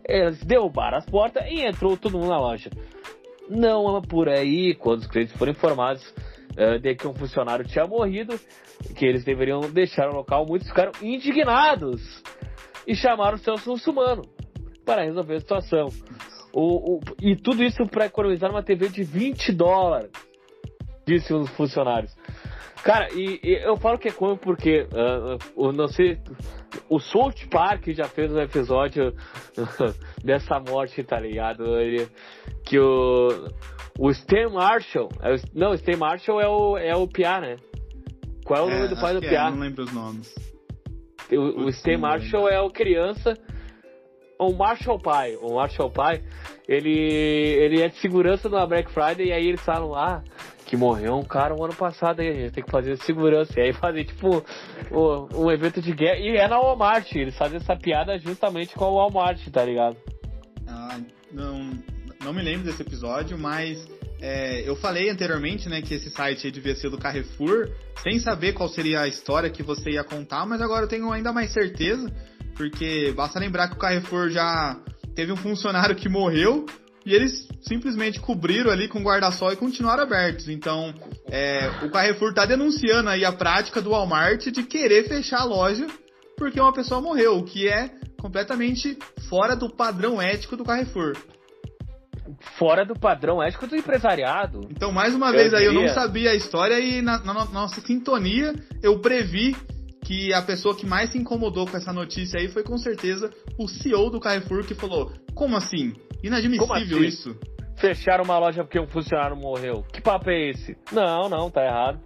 Eles 0.07 0.43
derrubaram 0.45 0.99
as 0.99 1.07
portas 1.07 1.45
e 1.49 1.65
entrou 1.65 1.97
todo 1.97 2.19
mundo 2.19 2.29
na 2.29 2.39
loja. 2.39 2.71
Não 3.49 3.97
é 3.97 4.01
por 4.03 4.29
aí, 4.29 4.75
quando 4.75 5.01
os 5.01 5.07
clientes 5.07 5.35
foram 5.37 5.53
informados 5.53 6.03
uh, 6.59 6.79
de 6.79 6.95
que 6.95 7.07
um 7.07 7.15
funcionário 7.15 7.65
tinha 7.65 7.87
morrido, 7.87 8.39
que 8.97 9.07
eles 9.07 9.25
deveriam 9.25 9.61
deixar 9.61 10.09
o 10.11 10.17
local, 10.17 10.45
muitos 10.45 10.69
ficaram 10.69 10.93
indignados 11.01 12.23
e 12.87 12.95
chamaram 12.95 13.37
o 13.37 13.39
Celso 13.39 13.71
Russumano 13.71 14.23
para 14.85 15.05
resolver 15.05 15.37
a 15.37 15.41
situação. 15.41 15.89
O, 16.53 16.97
o, 16.97 17.01
e 17.21 17.37
tudo 17.37 17.63
isso 17.63 17.87
para 17.87 18.07
economizar 18.07 18.51
uma 18.51 18.63
TV 18.63 18.89
de 18.89 19.03
20 19.03 19.53
dólares, 19.53 20.11
disse 21.07 21.33
um 21.33 21.41
dos 21.41 21.51
funcionários. 21.51 22.15
Cara, 22.85 23.09
e, 23.15 23.41
e 23.43 23.55
eu 23.65 23.77
falo 23.79 23.99
que 23.99 24.09
é 24.09 24.13
como 24.13 24.37
porque 24.37 24.83
uh, 24.83 25.39
o 25.57 25.73
não 25.73 25.89
sei, 25.89 26.19
o 26.89 27.01
South 27.01 27.49
Park 27.51 27.89
já 27.89 28.05
fez 28.05 28.31
um 28.31 28.41
episódio 28.41 29.15
dessa 30.23 30.61
morte, 30.61 31.03
tá 31.03 31.19
ligado? 31.19 31.81
Ele, 31.81 32.07
que 32.63 32.79
o 32.79 33.49
o 33.99 34.11
Stan 34.11 34.51
Marshall, 34.51 35.09
é 35.23 35.35
o, 35.35 35.37
não, 35.55 35.71
o 35.71 35.75
Stan 35.75 35.97
Marshall 35.97 36.41
é 36.41 36.49
o 36.49 36.77
é 36.77 36.95
o 36.95 37.09
Pia, 37.09 37.41
né? 37.41 37.57
Qual 38.45 38.61
é 38.61 38.63
o 38.63 38.71
é, 38.71 38.75
nome 38.77 38.95
do 38.95 39.01
pai 39.01 39.15
do? 39.15 39.25
É, 39.25 39.51
não 39.51 39.59
lembro 39.59 39.85
os 39.85 39.93
nomes. 39.93 40.35
O, 41.33 41.65
o 41.65 41.73
Stay 41.73 41.97
Marshall 41.97 42.49
é 42.49 42.61
o 42.61 42.71
criança. 42.71 43.35
O 44.49 44.57
Marshall 44.57 44.99
Pai. 44.99 45.37
O 45.41 45.55
Marshall 45.55 45.91
Pai, 45.91 46.23
ele, 46.69 46.91
ele 46.91 47.83
é 47.83 47.89
de 47.89 47.97
segurança 47.97 48.49
na 48.49 48.67
Black 48.67 48.91
Friday 48.91 49.29
e 49.29 49.33
aí 49.33 49.47
eles 49.47 49.61
falam 49.61 49.91
lá. 49.91 50.23
Ah, 50.25 50.55
que 50.65 50.77
morreu 50.77 51.17
um 51.17 51.23
cara 51.23 51.55
um 51.55 51.63
ano 51.63 51.75
passado 51.75 52.21
aí, 52.21 52.29
a 52.29 52.33
gente 52.33 52.53
tem 52.53 52.65
que 52.65 52.71
fazer 52.71 52.97
segurança. 52.99 53.53
E 53.59 53.63
aí 53.63 53.73
fazer, 53.73 54.05
tipo, 54.05 54.43
um, 54.91 55.45
um 55.45 55.51
evento 55.51 55.81
de 55.81 55.93
guerra. 55.93 56.19
E 56.19 56.37
é 56.37 56.49
na 56.49 56.59
Walmart, 56.59 57.15
eles 57.15 57.37
fazem 57.37 57.59
essa 57.59 57.77
piada 57.77 58.19
justamente 58.19 58.75
com 58.75 58.85
o 58.87 58.95
Walmart, 58.95 59.47
tá 59.51 59.65
ligado? 59.65 59.97
Ah, 60.67 60.99
não, 61.31 61.71
não 62.25 62.33
me 62.33 62.43
lembro 62.43 62.65
desse 62.65 62.83
episódio, 62.83 63.39
mas 63.39 63.87
é, 64.21 64.67
eu 64.67 64.75
falei 64.77 65.11
anteriormente, 65.11 65.69
né, 65.69 65.83
que 65.83 65.95
esse 65.95 66.11
site 66.11 66.51
devia 66.51 66.75
ser 66.75 66.89
do 66.89 66.99
Carrefour, 66.99 67.71
sem 68.03 68.19
saber 68.19 68.55
qual 68.55 68.69
seria 68.69 69.03
a 69.03 69.09
história 69.09 69.51
que 69.51 69.63
você 69.63 69.91
ia 69.91 70.05
contar, 70.05 70.47
mas 70.47 70.63
agora 70.63 70.85
eu 70.85 70.89
tenho 70.89 71.13
ainda 71.13 71.33
mais 71.33 71.53
certeza, 71.53 72.11
porque 72.57 73.13
basta 73.17 73.39
lembrar 73.39 73.69
que 73.69 73.75
o 73.75 73.79
Carrefour 73.79 74.31
já 74.31 74.77
teve 75.15 75.33
um 75.33 75.37
funcionário 75.37 75.95
que 75.95 76.09
morreu, 76.09 76.67
e 77.07 77.15
eles 77.15 77.47
simplesmente 77.61 78.21
cobriram 78.21 78.71
ali 78.71 78.89
com 78.89 79.03
guarda-sol 79.03 79.53
e 79.53 79.57
continuaram 79.57 80.03
abertos. 80.03 80.49
Então, 80.49 80.95
é, 81.31 81.71
o 81.83 81.91
Carrefour 81.91 82.31
está 82.31 82.47
denunciando 82.47 83.11
aí 83.11 83.25
a 83.25 83.33
prática 83.33 83.81
do 83.81 83.91
Walmart 83.91 84.47
de 84.47 84.63
querer 84.63 85.07
fechar 85.07 85.41
a 85.41 85.45
loja 85.45 85.87
porque 86.37 86.61
uma 86.61 86.73
pessoa 86.73 87.01
morreu, 87.01 87.39
o 87.39 87.45
que 87.45 87.69
é 87.69 87.91
completamente 88.21 88.99
fora 89.29 89.55
do 89.55 89.71
padrão 89.71 90.21
ético 90.21 90.57
do 90.57 90.65
Carrefour. 90.65 91.15
Fora 92.59 92.85
do 92.85 92.99
padrão 92.99 93.43
ético 93.43 93.67
do 93.67 93.77
empresariado. 93.77 94.61
Então, 94.71 94.91
mais 94.91 95.15
uma 95.15 95.29
eu 95.29 95.33
vez 95.33 95.55
aí, 95.55 95.67
eu 95.67 95.73
não 95.73 95.89
sabia 95.89 96.31
a 96.31 96.35
história 96.35 96.81
e 96.81 97.03
na, 97.03 97.19
na, 97.19 97.35
na 97.35 97.45
nossa 97.45 97.81
sintonia 97.83 98.55
eu 98.83 98.99
previ 98.99 99.55
que 100.05 100.33
a 100.35 100.43
pessoa 100.43 100.77
que 100.77 100.87
mais 100.87 101.11
se 101.11 101.19
incomodou 101.19 101.67
com 101.67 101.77
essa 101.77 101.93
notícia 101.93 102.39
aí 102.39 102.49
foi 102.49 102.63
com 102.63 102.77
certeza 102.77 103.33
o 103.59 103.67
CEO 103.67 104.11
do 104.11 104.21
Carrefour 104.21 104.65
que 104.65 104.75
falou: 104.75 105.11
Como 105.35 105.57
assim? 105.57 105.95
Inadmissível 106.23 106.75
assim? 106.75 107.07
isso. 107.07 107.37
Fecharam 107.77 108.25
uma 108.25 108.39
loja 108.39 108.63
porque 108.63 108.79
um 108.79 108.87
funcionário 108.87 109.37
morreu. 109.37 109.85
Que 109.93 110.01
papo 110.01 110.31
é 110.31 110.51
esse? 110.51 110.77
Não, 110.93 111.29
não, 111.29 111.51
tá 111.51 111.65
errado. 111.65 112.01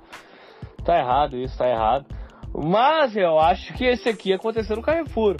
Tá 0.84 0.98
errado 0.98 1.36
isso, 1.36 1.58
tá 1.58 1.68
errado. 1.68 2.06
Mas 2.54 3.14
eu 3.16 3.38
acho 3.38 3.74
que 3.74 3.84
esse 3.84 4.08
aqui 4.08 4.32
aconteceu 4.32 4.76
no 4.76 4.82
Carrefour. 4.82 5.36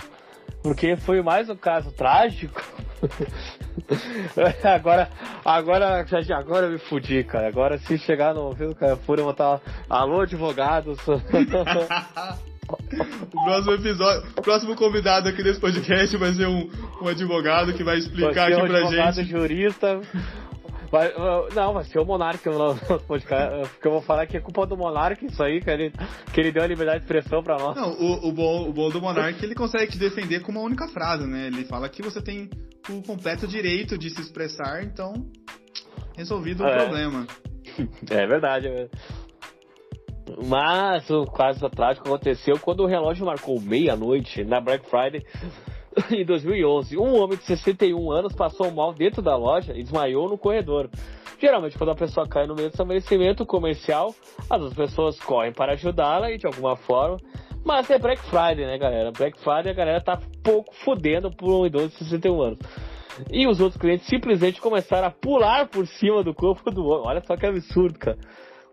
Porque 0.62 0.96
foi 0.96 1.22
mais 1.22 1.48
um 1.48 1.56
caso 1.56 1.90
trágico. 1.92 2.62
agora, 4.62 5.08
agora, 5.44 6.06
agora 6.36 6.66
eu 6.66 6.72
me 6.72 6.78
fudi, 6.78 7.24
cara. 7.24 7.48
Agora 7.48 7.78
se 7.78 7.96
chegar 7.98 8.34
no 8.34 8.42
ouvido 8.42 8.70
do 8.70 8.74
Carrefour, 8.74 9.18
eu 9.18 9.24
vou 9.24 9.32
estar. 9.32 9.60
Alô, 9.88 10.20
advogados. 10.20 10.98
O 12.68 13.44
próximo 13.44 13.72
episódio, 13.72 14.30
o 14.36 14.42
próximo 14.42 14.76
convidado 14.76 15.28
aqui 15.28 15.42
desse 15.42 15.60
podcast 15.60 16.16
vai 16.16 16.32
ser 16.32 16.46
um, 16.46 16.70
um 17.02 17.08
advogado 17.08 17.72
que 17.72 17.82
vai 17.82 17.98
explicar 17.98 18.50
vai 18.50 18.52
aqui 18.52 18.62
um 18.62 18.66
pra 18.66 18.78
advogado, 18.78 19.14
gente. 19.14 19.30
jurista. 19.30 20.00
Vai, 20.90 21.12
não, 21.54 21.74
vai 21.74 21.84
ser 21.84 21.98
o 21.98 22.04
Monark 22.04 22.42
porque 23.06 23.88
eu 23.88 23.92
vou 23.92 24.00
falar 24.00 24.26
que 24.26 24.38
é 24.38 24.40
culpa 24.40 24.66
do 24.66 24.76
Monark 24.76 25.24
isso 25.24 25.42
aí, 25.42 25.60
que 25.60 25.68
ele, 25.68 25.92
que 26.32 26.40
ele 26.40 26.50
deu 26.50 26.62
a 26.62 26.66
liberdade 26.66 27.00
de 27.00 27.04
expressão 27.04 27.42
pra 27.42 27.58
nós. 27.58 27.76
Não, 27.76 27.92
o, 27.92 28.28
o, 28.28 28.32
bom, 28.32 28.68
o 28.68 28.72
bom 28.72 28.88
do 28.88 29.00
Monark 29.00 29.38
é 29.38 29.44
ele 29.44 29.54
consegue 29.54 29.92
te 29.92 29.98
defender 29.98 30.40
com 30.40 30.50
uma 30.50 30.62
única 30.62 30.88
frase, 30.88 31.26
né? 31.26 31.48
Ele 31.48 31.64
fala 31.66 31.88
que 31.90 32.02
você 32.02 32.22
tem 32.22 32.48
o 32.88 33.02
completo 33.02 33.46
direito 33.46 33.98
de 33.98 34.08
se 34.08 34.20
expressar, 34.20 34.82
então 34.82 35.12
resolvido 36.16 36.64
é. 36.64 36.70
o 36.70 36.76
problema. 36.76 37.26
É 38.10 38.26
verdade, 38.26 38.66
é 38.66 38.70
verdade. 38.70 38.90
Mas 40.46 41.08
o 41.10 41.24
caso 41.26 41.68
trágico 41.70 42.08
aconteceu 42.08 42.58
quando 42.58 42.80
o 42.80 42.86
relógio 42.86 43.26
marcou 43.26 43.60
meia-noite 43.60 44.44
na 44.44 44.60
Black 44.60 44.88
Friday 44.88 45.24
em 46.10 46.24
2011. 46.24 46.96
Um 46.98 47.16
homem 47.16 47.38
de 47.38 47.44
61 47.44 48.10
anos 48.10 48.34
passou 48.34 48.70
mal 48.70 48.92
dentro 48.92 49.22
da 49.22 49.36
loja 49.36 49.72
e 49.72 49.82
desmaiou 49.82 50.28
no 50.28 50.38
corredor. 50.38 50.90
Geralmente, 51.40 51.78
quando 51.78 51.90
a 51.90 51.94
pessoa 51.94 52.26
cai 52.26 52.46
no 52.46 52.54
meio 52.54 52.68
do 52.68 52.72
estabelecimento 52.72 53.46
comercial, 53.46 54.14
as 54.50 54.74
pessoas 54.74 55.20
correm 55.20 55.52
para 55.52 55.72
ajudá-la 55.72 56.32
e 56.32 56.38
de 56.38 56.46
alguma 56.46 56.76
forma. 56.76 57.18
Mas 57.64 57.88
é 57.90 57.98
Black 57.98 58.20
Friday, 58.22 58.66
né, 58.66 58.78
galera? 58.78 59.12
Black 59.12 59.38
Friday 59.38 59.70
a 59.70 59.74
galera 59.74 60.00
tá 60.00 60.20
pouco 60.42 60.74
fudendo 60.74 61.30
por 61.30 61.48
um 61.48 61.66
idoso 61.66 61.88
de 61.88 61.94
61 62.04 62.42
anos. 62.42 62.58
E 63.30 63.46
os 63.46 63.60
outros 63.60 63.80
clientes 63.80 64.06
simplesmente 64.06 64.60
começaram 64.60 65.08
a 65.08 65.10
pular 65.10 65.68
por 65.68 65.86
cima 65.86 66.22
do 66.22 66.34
corpo 66.34 66.70
do 66.70 66.84
homem. 66.86 67.08
Olha 67.08 67.22
só 67.24 67.36
que 67.36 67.46
absurdo, 67.46 67.98
cara. 67.98 68.18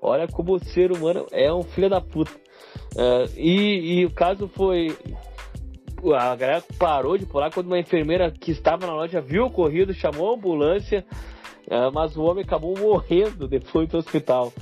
Olha 0.08 0.28
como 0.28 0.54
o 0.54 0.60
ser 0.60 0.92
humano 0.92 1.26
é 1.32 1.52
um 1.52 1.64
filho 1.64 1.90
da 1.90 2.00
puta. 2.00 2.32
Uh, 2.96 3.28
e, 3.36 4.02
e, 4.02 4.06
o 4.06 4.12
caso 4.12 4.48
foi. 4.48 4.96
A 6.16 6.36
galera 6.36 6.64
parou 6.78 7.18
de 7.18 7.26
pular 7.26 7.52
quando 7.52 7.66
uma 7.66 7.80
enfermeira 7.80 8.30
que 8.30 8.52
estava 8.52 8.86
na 8.86 8.94
loja 8.94 9.20
viu 9.20 9.44
o 9.44 9.48
ocorrido, 9.48 9.96
chamou 9.96 10.30
a 10.30 10.36
ambulância, 10.36 11.04
uh, 11.68 11.92
mas 11.92 12.16
o 12.16 12.22
homem 12.22 12.44
acabou 12.44 12.78
morrendo 12.78 13.48
depois 13.48 13.90
do 13.90 13.98
hospital. 13.98 14.54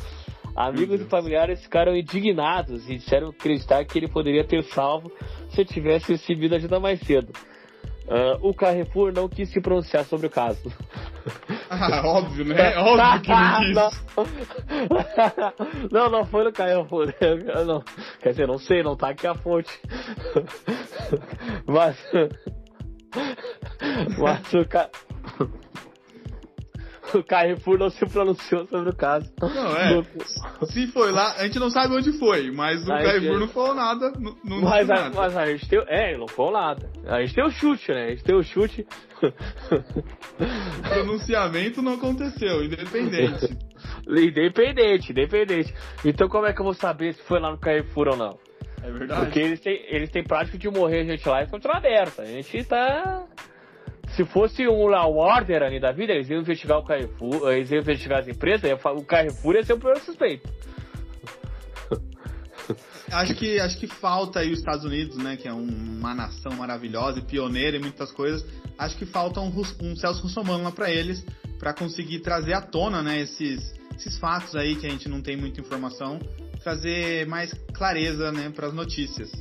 Amigos 0.55 1.01
e 1.01 1.05
familiares 1.05 1.61
ficaram 1.61 1.93
indignados 1.93 2.89
e 2.89 2.95
disseram 2.95 3.29
acreditar 3.29 3.83
que 3.83 3.99
ele 3.99 4.07
poderia 4.07 4.45
ter 4.45 4.63
salvo 4.63 5.11
se 5.49 5.65
tivesse 5.65 6.13
recebido 6.13 6.55
ajuda 6.55 6.79
mais 6.79 7.01
cedo. 7.01 7.33
Uh, 8.05 8.37
o 8.41 8.53
Carrefour 8.53 9.13
não 9.13 9.29
quis 9.29 9.49
se 9.49 9.61
pronunciar 9.61 10.05
sobre 10.05 10.27
o 10.27 10.29
caso. 10.29 10.71
Ah, 11.69 12.05
óbvio, 12.05 12.45
né? 12.45 12.75
Óbvio 12.77 13.21
que 13.21 13.29
não 13.29 13.89
quis. 13.89 14.03
Não, 15.91 16.09
não 16.09 16.25
foi 16.25 16.43
no 16.43 16.51
Carrefour. 16.51 17.07
Não. 17.65 17.83
Quer 18.21 18.29
dizer, 18.29 18.47
não 18.47 18.59
sei, 18.59 18.83
não 18.83 18.95
tá 18.95 19.09
aqui 19.09 19.25
a 19.25 19.33
fonte. 19.33 19.71
Mas. 21.65 21.97
Mas 24.19 24.53
o 24.53 24.67
cara 24.67 24.91
o 27.17 27.23
Carrefour 27.23 27.77
não 27.77 27.89
se 27.89 28.05
pronunciou 28.05 28.65
sobre 28.67 28.89
o 28.89 28.95
caso. 28.95 29.31
Não, 29.41 29.77
é. 29.77 30.03
Se 30.65 30.87
foi 30.87 31.11
lá, 31.11 31.33
a 31.37 31.45
gente 31.45 31.59
não 31.59 31.69
sabe 31.69 31.95
onde 31.95 32.11
foi, 32.17 32.51
mas 32.51 32.83
o 32.83 32.87
Carrefour 32.87 33.39
não 33.39 33.47
falou 33.47 33.75
nada. 33.75 34.11
Não, 34.19 34.35
não 34.43 34.61
mas, 34.61 34.89
a, 34.89 34.93
nada. 34.93 35.15
mas 35.15 35.37
a 35.37 35.45
gente 35.45 35.67
tem. 35.67 35.83
É, 35.87 36.17
não 36.17 36.27
falou 36.27 36.51
nada. 36.51 36.89
A 37.05 37.21
gente 37.21 37.35
tem 37.35 37.45
o 37.45 37.51
chute, 37.51 37.91
né? 37.91 38.05
A 38.05 38.09
gente 38.09 38.23
tem 38.23 38.35
o 38.35 38.43
chute. 38.43 38.85
O 39.21 40.89
pronunciamento 40.89 41.81
não 41.81 41.93
aconteceu, 41.93 42.63
independente. 42.63 43.57
independente, 44.07 45.11
independente. 45.11 45.73
Então 46.03 46.27
como 46.27 46.45
é 46.45 46.53
que 46.53 46.59
eu 46.59 46.65
vou 46.65 46.73
saber 46.73 47.13
se 47.13 47.23
foi 47.23 47.39
lá 47.39 47.51
no 47.51 47.59
Carrefour 47.59 48.09
ou 48.09 48.17
não? 48.17 48.37
É 48.83 48.91
verdade. 48.91 49.21
Porque 49.21 49.39
eles 49.39 49.59
têm, 49.61 49.85
eles 49.87 50.09
têm 50.09 50.23
prática 50.23 50.57
de 50.57 50.69
morrer 50.69 51.05
gente 51.05 51.27
lá 51.27 51.43
e 51.43 51.47
continuar 51.47 51.77
aberta. 51.77 52.23
A 52.23 52.25
gente 52.25 52.63
tá 52.65 53.25
se 54.15 54.25
fosse 54.25 54.67
um 54.67 54.87
Law 54.87 55.15
Order 55.15 55.63
ali 55.63 55.79
da 55.79 55.91
vida, 55.91 56.13
eles 56.13 56.29
iam 56.29 56.41
investigar 56.41 56.77
o 56.77 56.83
Carrefour, 56.83 57.51
eles 57.51 57.71
iam 57.71 57.81
investigar 57.81 58.19
as 58.19 58.27
empresas, 58.27 58.69
o 58.95 59.03
Carrefour 59.03 59.55
ia 59.55 59.63
ser 59.63 59.73
o 59.73 59.79
pior 59.79 59.97
suspeito. 59.99 60.49
Acho 63.11 63.35
que, 63.35 63.59
acho 63.59 63.77
que 63.77 63.85
falta 63.85 64.39
aí 64.39 64.51
os 64.51 64.57
Estados 64.57 64.85
Unidos, 64.85 65.17
né, 65.17 65.37
que 65.37 65.47
é 65.47 65.53
uma 65.53 66.15
nação 66.15 66.53
maravilhosa 66.53 67.19
e 67.19 67.21
pioneira 67.21 67.77
em 67.77 67.79
muitas 67.79 68.11
coisas. 68.11 68.43
Acho 68.77 68.97
que 68.97 69.05
falta 69.05 69.39
um, 69.39 69.53
um 69.81 69.95
Celso 69.95 70.23
Russomano 70.23 70.63
lá 70.63 70.71
para 70.71 70.89
eles, 70.89 71.23
para 71.59 71.73
conseguir 71.73 72.21
trazer 72.21 72.53
à 72.53 72.61
tona, 72.61 73.03
né, 73.03 73.19
esses, 73.19 73.75
esses 73.95 74.17
fatos 74.17 74.55
aí 74.55 74.75
que 74.75 74.87
a 74.87 74.89
gente 74.89 75.07
não 75.07 75.21
tem 75.21 75.37
muita 75.37 75.61
informação, 75.61 76.17
trazer 76.63 77.27
mais 77.27 77.53
clareza, 77.73 78.31
né, 78.31 78.49
para 78.49 78.67
as 78.67 78.73
notícias. 78.73 79.31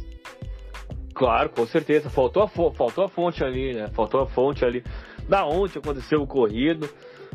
Claro, 1.14 1.50
com 1.50 1.66
certeza. 1.66 2.08
Faltou 2.10 2.42
a, 2.42 2.48
faltou 2.48 3.04
a 3.04 3.08
fonte 3.08 3.44
ali, 3.44 3.74
né? 3.74 3.88
Faltou 3.88 4.22
a 4.22 4.26
fonte 4.26 4.64
ali. 4.64 4.82
Da 5.28 5.46
onde 5.46 5.78
aconteceu 5.78 6.20
o 6.22 6.26
corrido. 6.26 6.88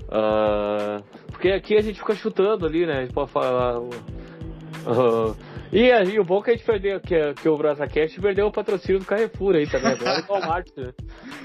Uh, 0.04 1.04
porque 1.28 1.50
aqui 1.50 1.76
a 1.76 1.82
gente 1.82 2.00
fica 2.00 2.16
chutando 2.16 2.66
ali, 2.66 2.86
né? 2.86 3.00
A 3.00 3.02
gente 3.02 3.14
pode 3.14 3.32
falar. 3.32 3.80
Uh, 3.80 5.36
e 5.72 5.92
aí 5.92 6.20
o 6.20 6.24
bom 6.24 6.42
que 6.42 6.52
a 6.52 6.54
gente 6.54 6.66
perdeu, 6.66 7.00
que, 7.00 7.34
que 7.34 7.50
o 7.50 7.58
BrasaCast 7.58 8.20
perdeu 8.22 8.48
o 8.48 8.52
patrocínio 8.52 9.00
do 9.00 9.06
Carrefour 9.06 9.56
aí 9.56 9.68
também. 9.68 9.92
Agora 9.92 10.20
é 10.20 10.22
o 10.22 10.28
Walmart, 10.28 10.68
né? 10.78 10.94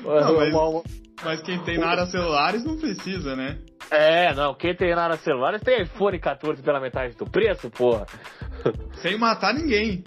Não, 0.04 0.36
mas, 0.36 0.82
mas 1.24 1.42
quem 1.42 1.58
tem 1.64 1.78
na 1.78 1.88
área 1.88 2.06
celulares 2.06 2.64
não 2.64 2.76
precisa, 2.76 3.34
né? 3.34 3.58
É, 3.90 4.32
não, 4.34 4.54
quem 4.54 4.74
tem 4.74 4.94
na 4.94 5.04
área 5.04 5.16
celulares 5.16 5.60
tem 5.60 5.82
iPhone 5.82 6.18
14 6.18 6.62
pela 6.62 6.80
metade 6.80 7.16
do 7.16 7.26
preço, 7.26 7.68
porra. 7.70 8.06
Sem 8.94 9.18
matar 9.18 9.52
ninguém. 9.54 10.04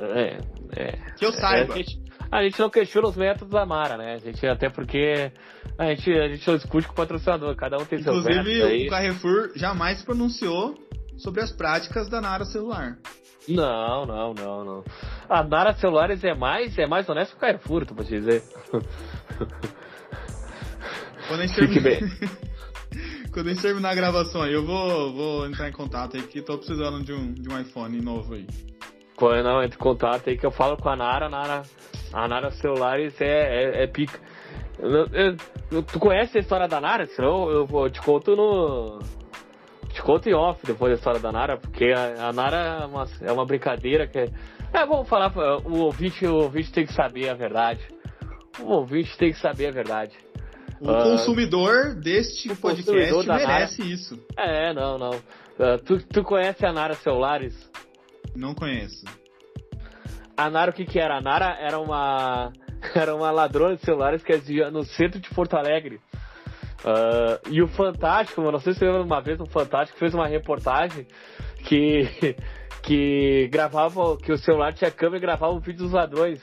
É, 0.00 0.38
é. 0.76 0.92
Que 1.16 1.26
eu 1.26 1.32
saiba. 1.32 1.74
A 1.74 1.76
gente, 1.76 2.02
a 2.30 2.42
gente 2.42 2.58
não 2.58 2.70
questiona 2.70 3.08
os 3.08 3.16
métodos 3.16 3.52
da 3.52 3.66
Mara, 3.66 3.96
né? 3.96 4.14
A 4.14 4.18
gente, 4.18 4.46
até 4.46 4.70
porque 4.70 5.30
a 5.78 5.86
gente, 5.86 6.10
a 6.12 6.28
gente 6.28 6.48
não 6.48 6.56
discute 6.56 6.86
com 6.86 6.92
o 6.92 6.96
patrocinador, 6.96 7.54
cada 7.56 7.76
um 7.76 7.84
tem 7.84 8.00
Inclusive, 8.00 8.24
seus 8.24 8.36
métodos. 8.36 8.56
Inclusive, 8.56 8.86
o 8.86 8.90
Carrefour 8.90 9.52
jamais 9.54 9.98
se 9.98 10.04
pronunciou 10.04 10.74
sobre 11.18 11.42
as 11.42 11.52
práticas 11.52 12.08
da 12.08 12.20
Nara 12.20 12.44
Celular. 12.44 12.96
Não, 13.48 14.06
não, 14.06 14.32
não, 14.34 14.64
não. 14.64 14.84
A 15.28 15.42
Nara 15.42 15.74
Celulares 15.74 16.22
é 16.24 16.34
mais, 16.34 16.78
é 16.78 16.86
mais 16.86 17.08
honesto 17.08 17.32
que 17.32 17.38
o 17.38 17.40
Carrefour, 17.40 17.84
tu 17.84 17.94
pode 17.94 18.08
dizer. 18.08 18.42
Quando 21.28 21.40
a 21.40 21.46
gente 21.46 21.54
terminar... 21.54 22.00
Quando 23.32 23.48
a 23.48 23.52
gente 23.54 23.62
terminar 23.62 23.90
a 23.90 23.94
gravação 23.94 24.42
aí, 24.42 24.52
eu 24.52 24.64
vou, 24.64 25.12
vou 25.14 25.46
entrar 25.46 25.66
em 25.66 25.72
contato 25.72 26.16
aí, 26.16 26.22
que 26.22 26.42
tô 26.42 26.58
precisando 26.58 27.02
de 27.02 27.14
um, 27.14 27.32
de 27.32 27.48
um 27.48 27.58
iPhone 27.58 27.98
novo 28.02 28.34
aí. 28.34 28.46
Foi, 29.22 29.40
não, 29.40 29.62
entre 29.62 29.78
contato 29.78 30.28
aí 30.28 30.36
que 30.36 30.44
eu 30.44 30.50
falo 30.50 30.76
com 30.76 30.88
a 30.88 30.96
Nara, 30.96 31.26
a 31.26 31.28
Nara, 31.28 31.62
a 32.12 32.26
Nara 32.26 32.50
Celulares 32.50 33.20
é, 33.20 33.26
é, 33.26 33.84
é 33.84 33.86
pica. 33.86 34.18
Eu, 34.80 35.36
eu, 35.70 35.82
tu 35.84 36.00
conhece 36.00 36.38
a 36.38 36.40
história 36.40 36.66
da 36.66 36.80
Nara? 36.80 37.06
Senão 37.06 37.48
eu, 37.48 37.68
eu 37.72 37.88
te 37.88 38.00
conto 38.00 38.34
no. 38.34 38.98
Te 39.90 40.02
conto 40.02 40.28
em 40.28 40.34
off 40.34 40.66
depois 40.66 40.90
da 40.90 40.98
história 40.98 41.20
da 41.20 41.30
Nara, 41.30 41.56
porque 41.56 41.92
a, 41.92 42.30
a 42.30 42.32
Nara 42.32 42.56
é 42.56 42.84
uma, 42.84 43.06
é 43.20 43.30
uma 43.30 43.46
brincadeira 43.46 44.08
que 44.08 44.18
é. 44.18 44.28
É, 44.72 44.84
vamos 44.84 45.08
falar, 45.08 45.32
o 45.36 45.82
ouvinte, 45.82 46.26
o 46.26 46.38
ouvinte 46.38 46.72
tem 46.72 46.84
que 46.84 46.92
saber 46.92 47.28
a 47.28 47.34
verdade. 47.34 47.80
O 48.58 48.72
ouvinte 48.72 49.16
tem 49.16 49.30
que 49.30 49.38
saber 49.38 49.68
a 49.68 49.70
verdade. 49.70 50.16
O 50.80 50.90
uh, 50.90 51.02
consumidor 51.04 51.94
deste 51.94 52.50
o 52.50 52.56
podcast 52.56 52.90
consumidor 52.90 53.24
merece 53.24 53.82
Nara... 53.82 53.94
isso. 53.94 54.26
É, 54.36 54.74
não, 54.74 54.98
não. 54.98 55.10
Uh, 55.10 55.78
tu, 55.86 56.04
tu 56.08 56.24
conhece 56.24 56.66
a 56.66 56.72
Nara 56.72 56.94
Celulares? 56.94 57.70
Não 58.34 58.54
conheço. 58.54 59.04
A 60.36 60.50
Nara, 60.50 60.70
o 60.70 60.74
que 60.74 60.84
que 60.84 60.98
era? 60.98 61.18
A 61.18 61.20
Nara 61.20 61.56
era 61.60 61.78
uma 61.78 62.52
era 62.94 63.14
uma 63.14 63.30
ladrona 63.30 63.76
de 63.76 63.84
celulares 63.84 64.22
que 64.22 64.32
existia 64.32 64.70
no 64.70 64.84
centro 64.84 65.20
de 65.20 65.30
Porto 65.30 65.54
Alegre. 65.54 66.00
Uh, 66.84 67.48
e 67.48 67.62
o 67.62 67.68
Fantástico, 67.68 68.42
não 68.42 68.58
sei 68.58 68.72
se 68.72 68.80
você 68.80 68.86
lembra 68.86 69.02
uma 69.02 69.20
vez, 69.20 69.40
o 69.40 69.46
Fantástico 69.46 69.98
fez 69.98 70.12
uma 70.14 70.26
reportagem 70.26 71.06
que, 71.64 72.36
que 72.82 73.48
gravava, 73.52 74.16
que 74.16 74.32
o 74.32 74.38
celular 74.38 74.72
tinha 74.72 74.90
câmera 74.90 75.18
e 75.18 75.20
gravava 75.20 75.52
o 75.52 75.60
vídeo 75.60 75.84
dos 75.84 75.92
ladrões. 75.92 76.40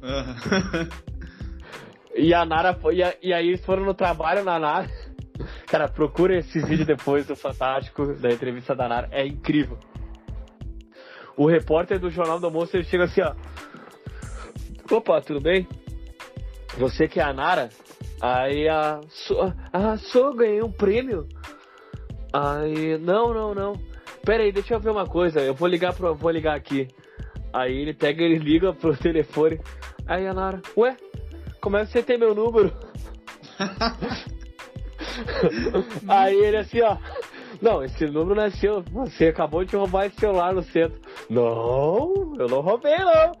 e 2.16 2.32
a 2.32 2.44
Nara 2.46 2.74
foi, 2.74 3.00
e, 3.00 3.28
e 3.28 3.34
aí 3.34 3.48
eles 3.48 3.64
foram 3.64 3.84
no 3.84 3.92
trabalho 3.92 4.44
na 4.44 4.58
Nara. 4.58 4.88
Cara, 5.66 5.88
procura 5.88 6.38
esse 6.38 6.58
vídeo 6.64 6.86
depois 6.86 7.26
do 7.26 7.36
Fantástico, 7.36 8.14
da 8.14 8.30
entrevista 8.30 8.74
da 8.74 8.88
Nara, 8.88 9.08
é 9.12 9.26
incrível. 9.26 9.78
O 11.36 11.46
repórter 11.46 11.98
do 11.98 12.10
Jornal 12.10 12.40
do 12.40 12.46
Almoço, 12.46 12.76
ele 12.76 12.84
chega 12.84 13.04
assim, 13.04 13.20
ó. 13.20 13.34
Opa, 14.90 15.20
tudo 15.20 15.40
bem? 15.40 15.66
Você 16.78 17.08
que 17.08 17.20
é 17.20 17.22
a 17.22 17.32
Nara? 17.32 17.70
Aí 18.20 18.68
a. 18.68 19.00
Ah, 19.72 19.96
sou, 19.98 20.34
ganhei 20.34 20.62
um 20.62 20.70
prêmio. 20.70 21.26
Aí. 22.32 22.98
Não, 22.98 23.34
não, 23.34 23.54
não. 23.54 23.74
Pera 24.24 24.42
aí, 24.42 24.52
deixa 24.52 24.74
eu 24.74 24.80
ver 24.80 24.90
uma 24.90 25.06
coisa. 25.06 25.40
Eu 25.40 25.54
vou 25.54 25.68
ligar 25.68 25.94
pro. 25.94 26.14
Vou 26.14 26.30
ligar 26.30 26.56
aqui. 26.56 26.88
Aí 27.52 27.74
ele 27.74 27.94
pega 27.94 28.22
e 28.22 28.38
liga 28.38 28.72
pro 28.72 28.96
telefone. 28.96 29.60
Aí 30.06 30.26
a 30.26 30.34
Nara, 30.34 30.60
ué, 30.76 30.96
como 31.60 31.76
é 31.76 31.84
que 31.84 31.92
você 31.92 32.02
tem 32.02 32.18
meu 32.18 32.34
número? 32.34 32.72
aí 36.06 36.36
ele 36.36 36.58
assim, 36.58 36.82
ó. 36.82 36.96
Não, 37.60 37.82
esse 37.82 38.06
número 38.06 38.34
não 38.34 38.44
é 38.44 38.50
seu. 38.50 38.82
Você 38.82 39.28
acabou 39.28 39.64
de 39.64 39.76
roubar 39.76 40.06
esse 40.06 40.16
celular 40.16 40.54
no 40.54 40.62
centro. 40.62 41.00
Não, 41.28 42.34
eu 42.38 42.48
não 42.48 42.60
roubei, 42.60 42.96
não. 42.98 43.32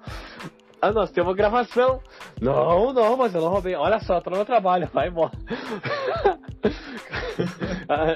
Ah, 0.80 0.92
nós 0.92 1.10
temos 1.10 1.30
uma 1.30 1.36
gravação. 1.36 2.00
Não, 2.40 2.92
não, 2.92 3.16
mas 3.16 3.34
eu 3.34 3.40
não 3.40 3.48
roubei. 3.48 3.74
Olha 3.74 3.98
só, 4.00 4.20
tô 4.20 4.30
no 4.30 4.36
meu 4.36 4.44
trabalho, 4.44 4.88
vai 4.92 5.08
embora. 5.08 5.32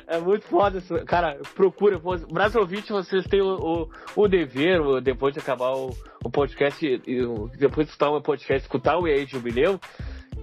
é, 0.08 0.16
é, 0.16 0.20
muito 0.20 0.46
foda 0.46 0.78
isso. 0.78 0.94
Cara, 1.06 1.38
procura. 1.54 1.98
20, 1.98 2.92
vocês 2.92 3.24
têm 3.26 3.40
o, 3.40 3.54
o, 3.54 3.88
o 4.14 4.28
dever, 4.28 5.00
depois 5.00 5.32
de 5.32 5.40
acabar 5.40 5.72
o, 5.72 5.90
o 6.22 6.30
podcast, 6.30 7.02
depois 7.58 7.86
de 7.86 7.92
escutar 7.92 8.10
o 8.10 8.20
podcast, 8.20 8.62
escutar 8.62 8.98
o 8.98 9.08
EA 9.08 9.26
Jubileu, 9.26 9.80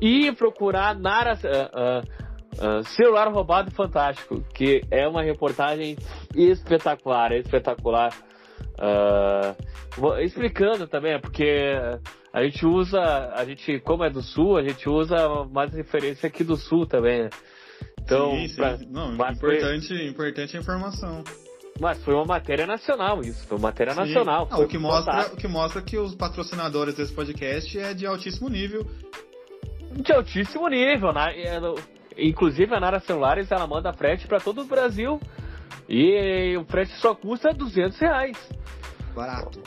e 0.02 0.32
procurar 0.32 0.98
Nara. 0.98 1.34
Uh, 1.34 2.04
uh, 2.24 2.28
Uh, 2.58 2.84
celular 2.96 3.32
roubado 3.32 3.70
fantástico, 3.70 4.42
que 4.56 4.82
é 4.90 5.08
uma 5.08 5.22
reportagem 5.22 5.96
espetacular, 6.34 7.32
espetacular. 7.34 8.12
Uh, 8.80 10.20
explicando 10.22 10.88
também, 10.88 11.14
é 11.14 11.20
porque 11.20 11.74
a 12.32 12.44
gente 12.44 12.66
usa, 12.66 13.34
a 13.34 13.44
gente, 13.46 13.80
como 13.80 14.04
é 14.04 14.10
do 14.10 14.22
sul, 14.22 14.58
a 14.58 14.64
gente 14.64 14.88
usa 14.88 15.46
mais 15.52 15.74
referência 15.74 16.28
aqui 16.28 16.44
do 16.44 16.56
sul 16.56 16.86
também, 16.86 17.24
né? 17.24 17.30
Então, 18.02 18.32
sim, 18.32 18.48
sim. 18.48 18.56
Pra, 18.56 18.78
Não, 18.90 19.14
importante, 19.14 19.88
foi, 19.88 20.08
importante 20.08 20.56
a 20.56 20.60
informação. 20.60 21.24
Mas 21.80 22.04
foi 22.04 22.14
uma 22.14 22.26
matéria 22.26 22.66
nacional 22.66 23.22
isso, 23.22 23.46
foi 23.48 23.58
uma 23.58 23.68
matéria 23.68 23.94
sim. 23.94 24.00
nacional. 24.00 24.48
o, 24.52 24.68
que 24.68 24.78
mostra, 24.78 25.34
o 25.34 25.38
que 25.38 25.48
mostra 25.48 25.82
que 25.82 25.98
os 25.98 26.16
patrocinadores 26.16 26.96
desse 26.96 27.14
podcast 27.14 27.78
é 27.78 27.94
de 27.94 28.06
altíssimo 28.06 28.50
nível. 28.50 28.86
De 29.94 30.12
altíssimo 30.14 30.68
nível, 30.68 31.12
né? 31.12 31.34
Inclusive 32.18 32.74
a 32.74 32.80
Nara 32.80 33.00
Celulares, 33.00 33.52
ela 33.52 33.68
manda 33.68 33.94
frete 33.94 34.28
para 34.28 34.40
todo 34.40 34.62
o 34.62 34.66
Brasil 34.66 35.20
e 35.88 36.56
o 36.58 36.66
frete 36.66 36.94
só 36.94 37.16
custa 37.16 37.54
200 37.54 37.98
reais. 38.00 38.38
Barato. 39.16 39.60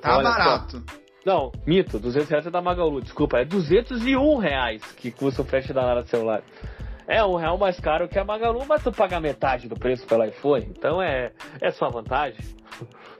Tá 0.00 0.16
Olha 0.16 0.30
barato. 0.30 0.78
Só. 0.78 1.08
Não, 1.24 1.52
mito, 1.66 1.98
200 1.98 2.28
reais 2.28 2.46
é 2.46 2.50
da 2.50 2.62
Magalu, 2.62 3.00
desculpa, 3.00 3.38
é 3.38 3.44
201 3.44 4.36
reais 4.38 4.82
que 4.92 5.10
custa 5.10 5.42
o 5.42 5.44
frete 5.44 5.72
da 5.72 5.82
Nara 5.82 6.04
Celular. 6.06 6.42
É 7.06 7.24
um 7.24 7.36
real 7.36 7.56
mais 7.56 7.78
caro 7.80 8.08
que 8.08 8.18
a 8.18 8.24
Magalu, 8.24 8.64
mas 8.66 8.82
tu 8.82 8.92
paga 8.92 9.18
metade 9.18 9.68
do 9.68 9.74
preço 9.74 10.06
pelo 10.06 10.24
iPhone, 10.24 10.66
então 10.70 11.02
é, 11.02 11.32
é 11.60 11.70
sua 11.70 11.88
vantagem. 11.88 12.44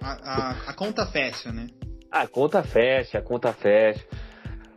A, 0.01 0.12
a, 0.12 0.51
a 0.68 0.74
conta 0.74 1.07
fecha, 1.07 1.51
né? 1.51 1.68
A 2.11 2.26
conta 2.26 2.62
fecha, 2.62 3.18
a 3.18 3.22
conta 3.22 3.53
fecha. 3.53 4.05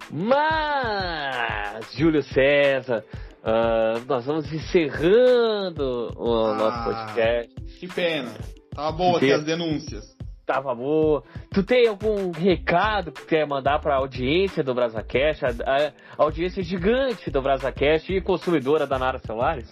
Mas, 0.09 1.93
Júlio 1.93 2.23
César, 2.23 3.05
uh, 3.43 4.05
nós 4.07 4.25
vamos 4.25 4.51
encerrando 4.51 6.13
o 6.17 6.45
ah, 6.45 6.55
nosso 6.55 6.83
podcast. 6.83 7.55
Que 7.79 7.87
pena. 7.87 8.31
Tava 8.73 8.91
boa 8.91 9.17
aqui 9.17 9.31
as 9.31 9.43
denúncias 9.43 10.15
tava 10.51 10.75
boa. 10.75 11.23
Tu 11.53 11.63
tem 11.63 11.87
algum 11.87 12.31
recado 12.31 13.11
que 13.11 13.25
quer 13.25 13.47
mandar 13.47 13.79
para 13.79 13.93
a 13.93 13.97
audiência 13.97 14.61
do 14.61 14.73
BrasaCast, 14.73 15.45
a, 15.45 15.49
a, 15.49 15.93
audiência 16.17 16.61
gigante 16.61 17.31
do 17.31 17.41
BrasaCast 17.41 18.11
e 18.11 18.21
consumidora 18.21 18.85
da 18.85 18.99
Nara 18.99 19.19
Celulares? 19.19 19.71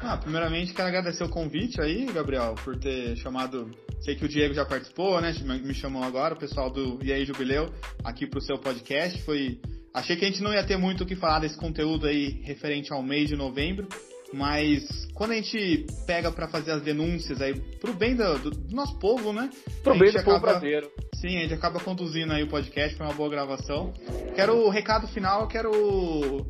Ah, 0.00 0.16
primeiramente 0.16 0.72
quero 0.74 0.88
agradecer 0.88 1.24
o 1.24 1.28
convite 1.28 1.80
aí, 1.80 2.06
Gabriel, 2.06 2.54
por 2.64 2.76
ter 2.76 3.16
chamado. 3.16 3.70
Sei 4.00 4.16
que 4.16 4.24
o 4.24 4.28
Diego 4.28 4.52
já 4.52 4.64
participou, 4.64 5.20
né? 5.20 5.32
Me 5.44 5.74
chamou 5.74 6.02
agora, 6.02 6.34
o 6.34 6.38
pessoal 6.38 6.70
do 6.70 6.98
E 7.04 7.12
aí 7.12 7.24
Jubileu, 7.24 7.72
aqui 8.04 8.26
pro 8.26 8.40
seu 8.40 8.58
podcast. 8.58 9.22
Foi. 9.22 9.60
Achei 9.94 10.16
que 10.16 10.24
a 10.24 10.28
gente 10.28 10.42
não 10.42 10.52
ia 10.52 10.64
ter 10.64 10.76
muito 10.76 11.04
o 11.04 11.06
que 11.06 11.14
falar 11.14 11.40
desse 11.40 11.56
conteúdo 11.56 12.06
aí 12.06 12.40
referente 12.42 12.92
ao 12.92 13.02
mês 13.02 13.28
de 13.28 13.36
novembro, 13.36 13.86
mas 14.32 15.06
quando 15.12 15.32
a 15.32 15.34
gente 15.34 15.86
pega 16.06 16.32
para 16.32 16.48
fazer 16.48 16.72
as 16.72 16.82
denúncias 16.82 17.42
aí 17.42 17.54
pro 17.78 17.92
bem 17.92 18.16
do, 18.16 18.38
do, 18.38 18.50
do 18.50 18.74
nosso 18.74 18.98
povo, 18.98 19.32
né? 19.32 19.50
Pro 19.82 19.98
bem 19.98 20.10
do 20.10 20.18
acaba, 20.18 20.38
povo 20.38 20.40
brasileiro. 20.40 20.90
Sim, 21.14 21.36
a 21.36 21.40
gente 21.42 21.54
acaba 21.54 21.78
conduzindo 21.78 22.32
aí 22.32 22.42
o 22.42 22.48
podcast, 22.48 22.96
foi 22.96 23.06
uma 23.06 23.14
boa 23.14 23.28
gravação. 23.28 23.92
Quero 24.34 24.56
o 24.56 24.70
recado 24.70 25.06
final, 25.08 25.46
quero 25.46 26.46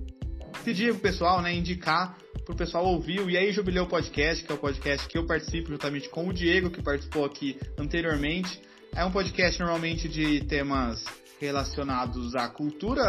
pedir 0.64 0.92
pro 0.92 1.02
pessoal, 1.02 1.42
né, 1.42 1.52
indicar 1.52 2.16
pro 2.44 2.54
pessoal 2.54 2.84
ouvir 2.86 3.20
o 3.20 3.30
E 3.30 3.36
aí 3.36 3.52
Jubileu 3.52 3.86
Podcast, 3.86 4.44
que 4.44 4.52
é 4.52 4.54
o 4.54 4.58
podcast 4.58 5.08
que 5.08 5.18
eu 5.18 5.26
participo 5.26 5.70
juntamente 5.70 6.08
com 6.08 6.28
o 6.28 6.32
Diego, 6.32 6.70
que 6.70 6.82
participou 6.82 7.24
aqui 7.24 7.58
anteriormente. 7.78 8.60
É 8.94 9.04
um 9.04 9.10
podcast 9.10 9.58
normalmente 9.60 10.08
de 10.08 10.44
temas 10.44 11.04
relacionados 11.42 12.36
à 12.36 12.48
cultura 12.48 13.02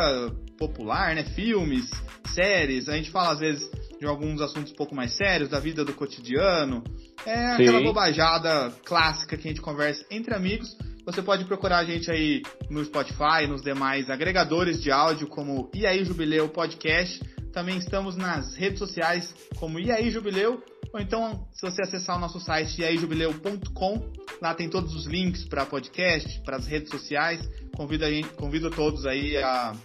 popular, 0.58 1.14
né? 1.14 1.24
Filmes, 1.24 1.90
séries. 2.34 2.90
A 2.90 2.96
gente 2.96 3.12
fala 3.12 3.34
às 3.34 3.40
vezes 3.40 3.70
de 4.00 4.06
alguns 4.08 4.42
assuntos 4.42 4.72
um 4.72 4.76
pouco 4.76 4.96
mais 4.96 5.16
sérios, 5.16 5.50
da 5.50 5.60
vida 5.60 5.86
do 5.86 5.94
cotidiano. 5.94 6.84
É 7.26 7.56
Sim. 7.56 7.64
aquela 7.64 7.82
bobajada 7.82 8.74
clássica 8.84 9.38
que 9.38 9.48
a 9.48 9.52
gente 9.52 9.62
conversa 9.62 10.04
entre 10.10 10.34
amigos. 10.34 10.76
Você 11.06 11.22
pode 11.22 11.46
procurar 11.46 11.80
a 11.80 11.86
gente 11.86 12.10
aí 12.10 12.42
no 12.70 12.84
Spotify, 12.84 13.46
nos 13.48 13.62
demais 13.62 14.10
agregadores 14.10 14.82
de 14.82 14.90
áudio, 14.90 15.28
como 15.28 15.70
E 15.74 15.86
aí 15.86 16.04
Jubileu 16.04 16.50
Podcast. 16.50 17.22
Também 17.52 17.78
estamos 17.78 18.16
nas 18.16 18.56
redes 18.56 18.80
sociais 18.80 19.34
como 19.60 19.80
E 19.80 19.92
aí 19.92 20.10
Jubileu. 20.10 20.64
Ou 20.94 21.00
então, 21.00 21.48
se 21.52 21.62
você 21.62 21.82
acessar 21.82 22.18
o 22.18 22.20
nosso 22.20 22.39
site 22.39 22.82
iaijubileu.com, 22.82 24.14
lá 24.39 24.54
tem 24.54 24.70
todos 24.70 24.94
os 24.96 25.08
links 25.08 25.44
para 25.46 25.66
podcast, 25.66 26.39
para 26.41 26.58
as 26.58 26.68
redes 26.68 26.89
sociais. 26.89 27.41
Convido, 27.76 28.06
a 28.06 28.12
gente, 28.12 28.28
convido 28.30 28.70
todos 28.70 29.08
aí 29.08 29.36
a 29.38 29.76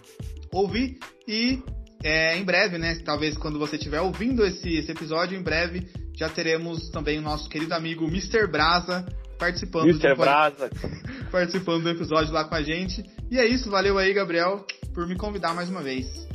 ouvir 0.51 0.99
e 1.27 1.63
é, 2.03 2.37
em 2.37 2.43
breve, 2.43 2.77
né? 2.77 2.95
Talvez 3.03 3.35
quando 3.37 3.57
você 3.57 3.75
estiver 3.75 3.99
ouvindo 4.01 4.45
esse, 4.45 4.69
esse 4.69 4.91
episódio, 4.91 5.37
em 5.37 5.41
breve 5.41 5.87
já 6.15 6.29
teremos 6.29 6.89
também 6.89 7.17
o 7.17 7.21
nosso 7.21 7.49
querido 7.49 7.73
amigo 7.73 8.05
Mr. 8.05 8.45
Brasa 8.45 9.05
participando 9.39 9.85
Mr. 9.85 10.09
Do, 10.09 10.15
Brasa. 10.17 10.69
participando 11.31 11.83
do 11.83 11.89
episódio 11.89 12.31
lá 12.31 12.43
com 12.43 12.55
a 12.55 12.61
gente. 12.61 13.03
E 13.31 13.39
é 13.39 13.47
isso, 13.47 13.71
valeu 13.71 13.97
aí, 13.97 14.13
Gabriel, 14.13 14.65
por 14.93 15.07
me 15.07 15.15
convidar 15.15 15.55
mais 15.55 15.69
uma 15.69 15.81
vez. 15.81 16.28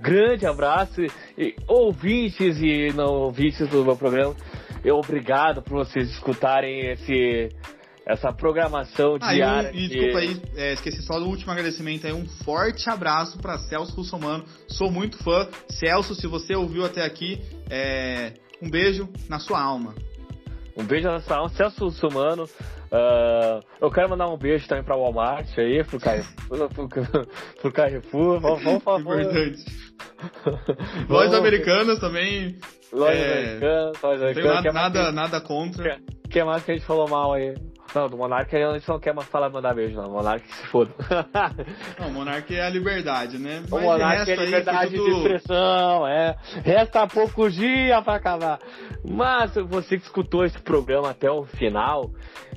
Grande 0.00 0.46
abraço, 0.46 1.00
e, 1.38 1.56
ouvintes 1.66 2.58
e 2.60 2.92
não 2.92 3.14
ouvintes 3.14 3.68
do 3.68 3.84
meu 3.84 3.96
programa. 3.96 4.34
Eu 4.84 4.96
obrigado 4.96 5.62
por 5.62 5.84
vocês 5.84 6.10
escutarem 6.10 6.90
esse 6.90 7.48
essa 8.06 8.32
programação 8.32 9.16
ah, 9.20 9.34
diária. 9.34 9.72
E, 9.74 9.86
e 9.86 9.88
desculpa 9.88 10.18
aí, 10.18 10.42
é, 10.54 10.72
esqueci 10.74 11.02
só 11.02 11.18
do 11.18 11.26
último 11.26 11.50
agradecimento 11.50 12.06
aí. 12.06 12.12
Um 12.12 12.26
forte 12.44 12.88
abraço 12.88 13.36
para 13.38 13.58
Celso 13.58 13.96
Russomano. 13.96 14.44
Sou 14.68 14.90
muito 14.92 15.18
fã. 15.18 15.48
Celso, 15.68 16.14
se 16.14 16.28
você 16.28 16.54
ouviu 16.54 16.84
até 16.84 17.04
aqui, 17.04 17.40
é, 17.68 18.34
um 18.62 18.70
beijo 18.70 19.08
na 19.28 19.40
sua 19.40 19.60
alma. 19.60 19.92
Um 20.76 20.84
beijo 20.84 21.08
na 21.08 21.18
sua 21.18 21.38
alma. 21.38 21.48
Celso 21.48 21.84
Russomano, 21.84 22.48
Uh, 22.86 23.64
eu 23.80 23.90
quero 23.90 24.10
mandar 24.10 24.28
um 24.28 24.36
beijo 24.36 24.68
também 24.68 24.84
pra 24.84 24.96
Walmart 24.96 25.46
aí, 25.58 25.82
pro 25.84 25.98
Carrefour. 25.98 26.68
pro, 26.68 26.88
pro 27.60 27.72
Carrefour. 27.72 28.40
Vamos, 28.40 28.62
vamos 28.62 28.82
falar. 28.82 29.00
Importante. 29.00 29.64
Lojas 31.08 31.34
americanas 31.34 31.98
também. 31.98 32.58
Lojas 32.92 33.18
é... 33.18 33.38
americanas, 33.38 34.02
lojas 34.02 34.22
americanas. 34.22 34.62
Tenho 34.62 34.74
nada, 34.74 35.12
nada 35.12 35.40
contra. 35.40 35.98
O 36.24 36.28
que 36.28 36.42
mais 36.44 36.64
que 36.64 36.72
a 36.72 36.74
gente 36.74 36.86
falou 36.86 37.08
mal 37.08 37.32
aí? 37.32 37.54
Não, 37.94 38.08
do 38.08 38.16
Monark 38.18 38.54
a 38.54 38.74
gente 38.74 38.88
não 38.88 38.98
quer 38.98 39.14
mais 39.14 39.26
falar 39.28 39.48
mandar 39.48 39.74
beijo, 39.74 39.96
não. 39.96 40.10
Monark 40.10 40.46
se 40.46 40.66
foda. 40.66 40.92
não, 41.98 42.08
o 42.08 42.12
Monark 42.12 42.54
é 42.54 42.62
a 42.62 42.68
liberdade, 42.68 43.38
né? 43.38 43.62
O 43.70 43.78
Monark 43.78 44.30
é 44.30 44.34
a 44.34 44.44
liberdade 44.44 44.96
tudo... 44.96 45.04
de 45.06 45.16
expressão, 45.16 46.06
é. 46.06 46.36
Resta 46.62 47.06
poucos 47.06 47.54
dias 47.54 48.02
pra 48.04 48.16
acabar. 48.16 48.58
Mas 49.02 49.54
você 49.54 49.96
que 49.96 50.04
escutou 50.04 50.44
esse 50.44 50.58
programa 50.58 51.10
até 51.10 51.30
o 51.30 51.44
final, 51.44 52.10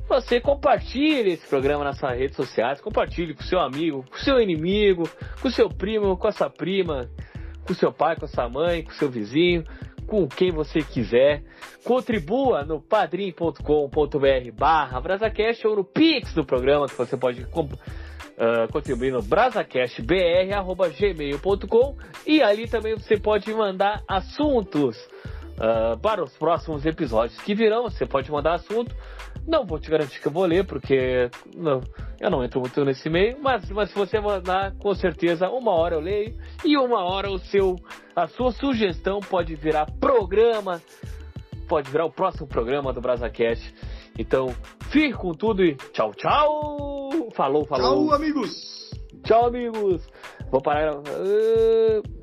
você 0.09 0.41
compartilhe 0.41 1.33
esse 1.33 1.47
programa 1.47 1.83
nas 1.83 1.99
suas 1.99 2.17
redes 2.17 2.35
sociais, 2.35 2.81
compartilhe 2.81 3.35
com 3.35 3.43
seu 3.43 3.59
amigo, 3.59 4.03
com 4.09 4.17
seu 4.17 4.41
inimigo, 4.41 5.07
com 5.39 5.51
seu 5.51 5.69
primo, 5.69 6.17
com 6.17 6.27
a 6.27 6.31
sua 6.31 6.49
prima, 6.49 7.07
com 7.63 7.75
seu 7.75 7.93
pai, 7.93 8.15
com 8.15 8.25
a 8.25 8.27
sua 8.27 8.49
mãe, 8.49 8.83
com 8.83 8.89
seu 8.91 9.07
vizinho, 9.09 9.63
com 10.07 10.27
quem 10.27 10.49
você 10.51 10.81
quiser. 10.81 11.43
Contribua 11.83 12.65
no 12.65 12.81
padrim.com.br 12.81 14.51
barra 14.57 14.99
Brasacast 14.99 15.67
ou 15.67 15.75
no 15.75 15.83
Pix 15.83 16.33
do 16.33 16.43
programa 16.43 16.87
que 16.87 16.97
você 16.97 17.15
pode 17.15 17.43
uh, 17.43 18.67
contribuir 18.71 19.13
no 19.13 19.21
brasacastbr.gmail.com 19.21 21.97
e 22.25 22.41
ali 22.41 22.67
também 22.67 22.95
você 22.95 23.15
pode 23.15 23.53
mandar 23.53 24.01
assuntos 24.07 24.97
uh, 25.59 25.95
para 26.01 26.23
os 26.23 26.35
próximos 26.35 26.83
episódios 26.85 27.39
que 27.41 27.53
virão. 27.53 27.83
Você 27.83 28.07
pode 28.07 28.31
mandar 28.31 28.55
assunto 28.55 28.95
não 29.47 29.65
vou 29.65 29.79
te 29.79 29.89
garantir 29.89 30.19
que 30.19 30.27
eu 30.27 30.31
vou 30.31 30.45
ler, 30.45 30.65
porque 30.65 31.29
não, 31.55 31.81
eu 32.19 32.29
não 32.29 32.43
entro 32.43 32.59
muito 32.59 32.83
nesse 32.85 33.09
meio, 33.09 33.37
mas, 33.41 33.69
mas 33.69 33.89
se 33.89 33.95
você 33.95 34.19
mandar, 34.19 34.73
com 34.77 34.93
certeza, 34.93 35.49
uma 35.49 35.71
hora 35.71 35.95
eu 35.95 35.99
leio 35.99 36.35
e 36.63 36.77
uma 36.77 37.03
hora 37.03 37.29
o 37.29 37.39
seu, 37.39 37.75
a 38.15 38.27
sua 38.27 38.51
sugestão 38.51 39.19
pode 39.19 39.55
virar 39.55 39.87
programa, 39.99 40.81
pode 41.67 41.89
virar 41.89 42.05
o 42.05 42.11
próximo 42.11 42.47
programa 42.47 42.93
do 42.93 43.01
BrasaCast. 43.01 43.73
Então, 44.17 44.53
fique 44.89 45.13
com 45.13 45.31
tudo 45.31 45.63
e 45.63 45.75
tchau, 45.93 46.13
tchau! 46.13 47.29
Falou, 47.33 47.65
falou! 47.65 48.07
Tchau, 48.07 48.15
amigos! 48.15 48.91
Tchau, 49.23 49.47
amigos! 49.47 50.07
Vou 50.51 50.61
parar. 50.61 50.95
Uh... 50.95 52.18